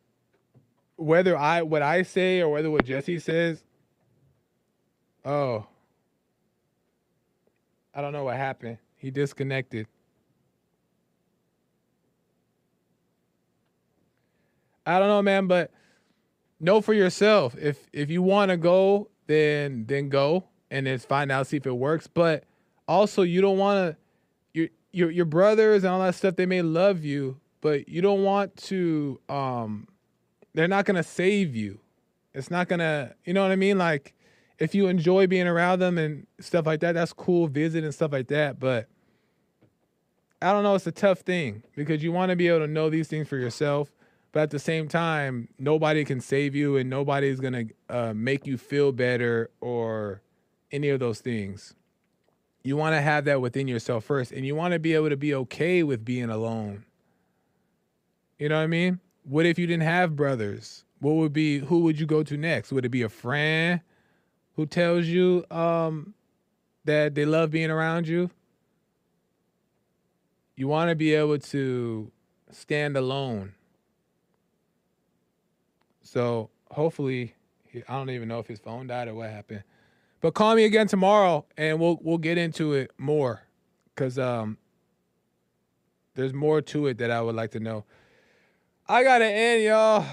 whether 0.98 1.38
I 1.38 1.62
what 1.62 1.82
I 1.82 2.04
say 2.04 2.42
or 2.42 2.50
whether 2.50 2.70
what 2.70 2.86
Jesse 2.86 3.20
says, 3.20 3.64
oh 5.26 5.66
I 7.94 8.02
don't 8.02 8.14
know 8.14 8.26
what 8.26 8.36
happened. 8.38 8.78
He 9.00 9.12
disconnected. 9.12 9.88
I 14.86 15.00
don't 15.00 15.08
know, 15.08 15.22
man, 15.22 15.48
but 15.48 15.72
know 16.60 16.82
for 16.82 16.94
yourself. 16.94 17.56
If 17.58 17.88
if 17.94 18.10
you 18.10 18.22
want 18.22 18.50
to 18.50 18.58
go, 18.58 19.10
then 19.28 19.86
then 19.88 20.10
go 20.10 20.46
and 20.70 20.86
then 20.86 21.00
find 21.00 21.32
out 21.32 21.48
see 21.48 21.58
if 21.58 21.66
it 21.66 21.72
works. 21.72 22.08
But 22.08 22.44
also, 22.88 23.22
you 23.22 23.42
don't 23.42 23.58
want 23.58 23.96
to 23.96 23.98
your 24.54 24.68
your 24.92 25.12
your 25.12 25.26
brothers 25.26 25.84
and 25.84 25.94
all 25.94 26.02
that 26.02 26.16
stuff. 26.16 26.36
They 26.36 26.46
may 26.46 26.62
love 26.62 27.06
you, 27.06 27.40
but 27.62 27.88
you 27.88 28.02
don't 28.02 28.24
want 28.24 28.56
to. 28.64 29.20
Um, 29.30 29.88
they're 30.54 30.68
not 30.68 30.86
gonna 30.86 31.04
save 31.04 31.56
you. 31.56 31.80
It's 32.34 32.52
not 32.52 32.68
gonna. 32.68 33.14
You 33.24 33.34
know 33.34 33.44
what 33.44 33.52
I 33.52 33.56
mean? 33.56 33.78
Like, 33.78 34.14
if 34.60 34.76
you 34.76 34.88
enjoy 34.88 35.28
being 35.28 35.48
around 35.48 35.80
them 35.80 35.98
and 35.98 36.28
stuff 36.40 36.66
like 36.66 36.82
that, 36.82 36.94
that's 36.94 37.14
cool. 37.14 37.48
Visit 37.48 37.84
and 37.84 37.94
stuff 37.94 38.12
like 38.12 38.28
that, 38.28 38.60
but. 38.60 38.88
I 40.42 40.54
don't 40.54 40.64
know. 40.64 40.74
It's 40.74 40.88
a 40.88 40.94
tough 40.94 41.20
thing 41.20 41.64
because 41.76 42.02
you 42.02 42.14
want 42.14 42.30
to 42.30 42.38
be 42.38 42.48
able 42.48 42.60
to 42.60 42.68
know 42.72 42.90
these 42.90 43.10
things 43.10 43.28
for 43.28 43.36
yourself 43.36 43.92
but 44.32 44.42
at 44.42 44.50
the 44.52 44.60
same 44.60 44.88
time 44.88 45.48
nobody 45.58 46.04
can 46.06 46.20
save 46.20 46.56
you 46.56 46.78
and 46.78 46.90
nobody's 46.90 47.40
gonna 47.40 47.66
uh, 47.90 48.14
make 48.16 48.46
you 48.46 48.58
feel 48.58 48.92
better 48.92 49.50
or 49.62 50.22
any 50.72 50.90
of 50.90 51.00
those 51.00 51.20
things 51.20 51.74
you 52.64 52.76
want 52.76 52.94
to 52.94 53.02
have 53.02 53.26
that 53.26 53.42
within 53.42 53.68
yourself 53.68 54.04
first 54.04 54.32
and 54.32 54.46
you 54.46 54.56
want 54.56 54.74
to 54.74 54.80
be 54.80 54.94
able 54.94 55.10
to 55.10 55.18
be 55.18 55.34
okay 55.34 55.84
with 55.84 56.06
being 56.06 56.30
alone 56.30 56.86
you 58.38 58.50
know 58.50 58.56
what 58.56 58.64
i 58.64 58.68
mean 58.68 59.00
what 59.24 59.46
if 59.46 59.58
you 59.58 59.66
didn't 59.66 59.84
have 59.84 60.16
brothers 60.16 60.84
what 61.00 61.14
would 61.14 61.34
be 61.34 61.60
who 61.60 61.80
would 61.80 62.00
you 62.00 62.06
go 62.06 62.24
to 62.24 62.38
next 62.38 62.72
would 62.72 62.86
it 62.86 62.90
be 62.90 63.02
a 63.02 63.10
friend 63.10 63.82
who 64.60 64.66
tells 64.66 65.06
you 65.06 65.46
um, 65.50 66.14
that 66.84 67.16
they 67.16 67.24
love 67.24 67.50
being 67.50 67.72
around 67.72 68.10
you 68.10 68.30
you 70.58 70.68
want 70.68 70.90
to 70.90 70.96
be 70.96 71.14
able 71.14 71.40
to 71.40 72.12
stand 72.52 72.98
alone 72.98 73.54
so 76.12 76.50
hopefully, 76.72 77.36
I 77.88 77.94
don't 77.94 78.10
even 78.10 78.28
know 78.28 78.40
if 78.40 78.48
his 78.48 78.58
phone 78.58 78.88
died 78.88 79.08
or 79.08 79.14
what 79.14 79.30
happened. 79.30 79.64
But 80.22 80.34
call 80.34 80.56
me 80.56 80.66
again 80.66 80.88
tomorrow, 80.88 81.46
and 81.56 81.80
we'll 81.80 82.00
we'll 82.02 82.18
get 82.18 82.36
into 82.36 82.74
it 82.74 82.92
more, 82.98 83.44
cause 83.96 84.18
um, 84.18 84.58
there's 86.16 86.34
more 86.34 86.62
to 86.62 86.88
it 86.88 86.98
that 86.98 87.12
I 87.12 87.22
would 87.22 87.36
like 87.36 87.52
to 87.52 87.60
know. 87.60 87.86
I 88.88 89.04
gotta 89.04 89.28
end, 89.28 89.64
y'all. 89.64 90.04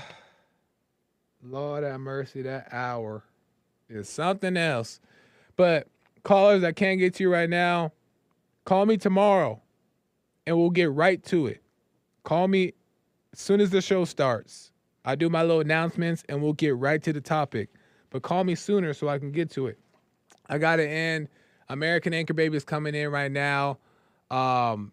Lord 1.42 1.82
have 1.82 1.98
mercy, 1.98 2.42
that 2.42 2.68
hour 2.72 3.24
is 3.88 4.08
something 4.08 4.56
else. 4.56 5.00
But 5.56 5.88
callers, 6.22 6.64
I 6.64 6.72
can't 6.72 6.98
get 6.98 7.14
to 7.14 7.24
you 7.24 7.32
right 7.32 7.48
now. 7.48 7.92
Call 8.64 8.86
me 8.86 8.96
tomorrow, 8.96 9.62
and 10.46 10.56
we'll 10.56 10.70
get 10.70 10.90
right 10.90 11.22
to 11.24 11.46
it. 11.46 11.62
Call 12.24 12.48
me 12.48 12.72
as 13.32 13.38
soon 13.38 13.60
as 13.60 13.70
the 13.70 13.80
show 13.80 14.04
starts. 14.04 14.72
I 15.04 15.14
do 15.14 15.30
my 15.30 15.42
little 15.42 15.60
announcements 15.60 16.24
and 16.28 16.42
we'll 16.42 16.52
get 16.52 16.76
right 16.76 17.00
to 17.04 17.12
the 17.12 17.20
topic. 17.20 17.70
But 18.10 18.22
call 18.22 18.42
me 18.42 18.56
sooner 18.56 18.92
so 18.92 19.08
I 19.08 19.18
can 19.18 19.30
get 19.30 19.50
to 19.52 19.68
it. 19.68 19.78
I 20.48 20.58
got 20.58 20.76
to 20.76 20.88
end. 20.88 21.28
American 21.68 22.12
Anchor 22.12 22.34
Baby 22.34 22.56
is 22.56 22.64
coming 22.64 22.94
in 22.94 23.10
right 23.10 23.30
now. 23.30 23.78
Um, 24.30 24.90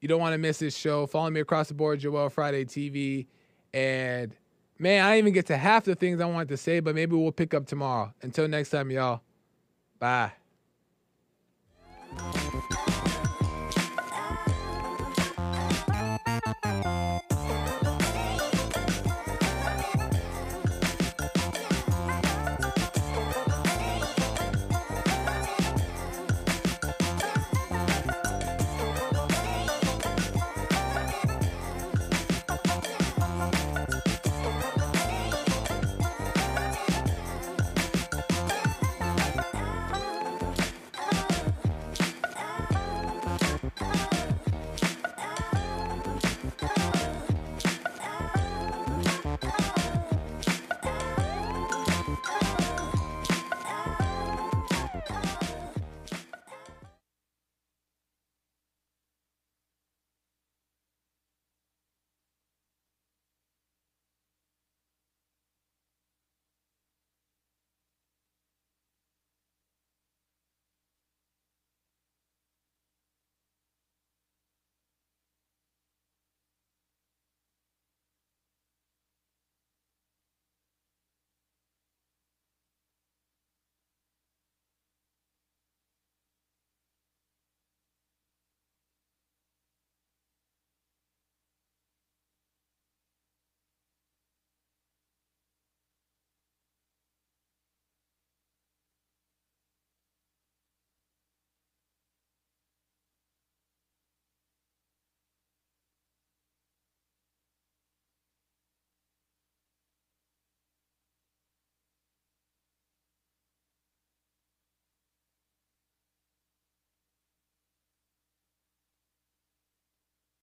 you 0.00 0.08
don't 0.08 0.20
want 0.20 0.32
to 0.32 0.38
miss 0.38 0.58
this 0.58 0.76
show. 0.76 1.06
Follow 1.06 1.28
me 1.28 1.40
across 1.40 1.68
the 1.68 1.74
board, 1.74 2.00
Joel 2.00 2.30
Friday 2.30 2.64
TV. 2.64 3.26
And 3.74 4.34
man, 4.78 5.04
I 5.04 5.18
even 5.18 5.32
get 5.32 5.46
to 5.46 5.56
half 5.56 5.84
the 5.84 5.94
things 5.94 6.20
I 6.20 6.26
wanted 6.26 6.48
to 6.48 6.56
say, 6.56 6.80
but 6.80 6.94
maybe 6.94 7.16
we'll 7.16 7.32
pick 7.32 7.54
up 7.54 7.66
tomorrow. 7.66 8.12
Until 8.22 8.48
next 8.48 8.70
time, 8.70 8.90
y'all. 8.90 9.22
Bye. 9.98 10.32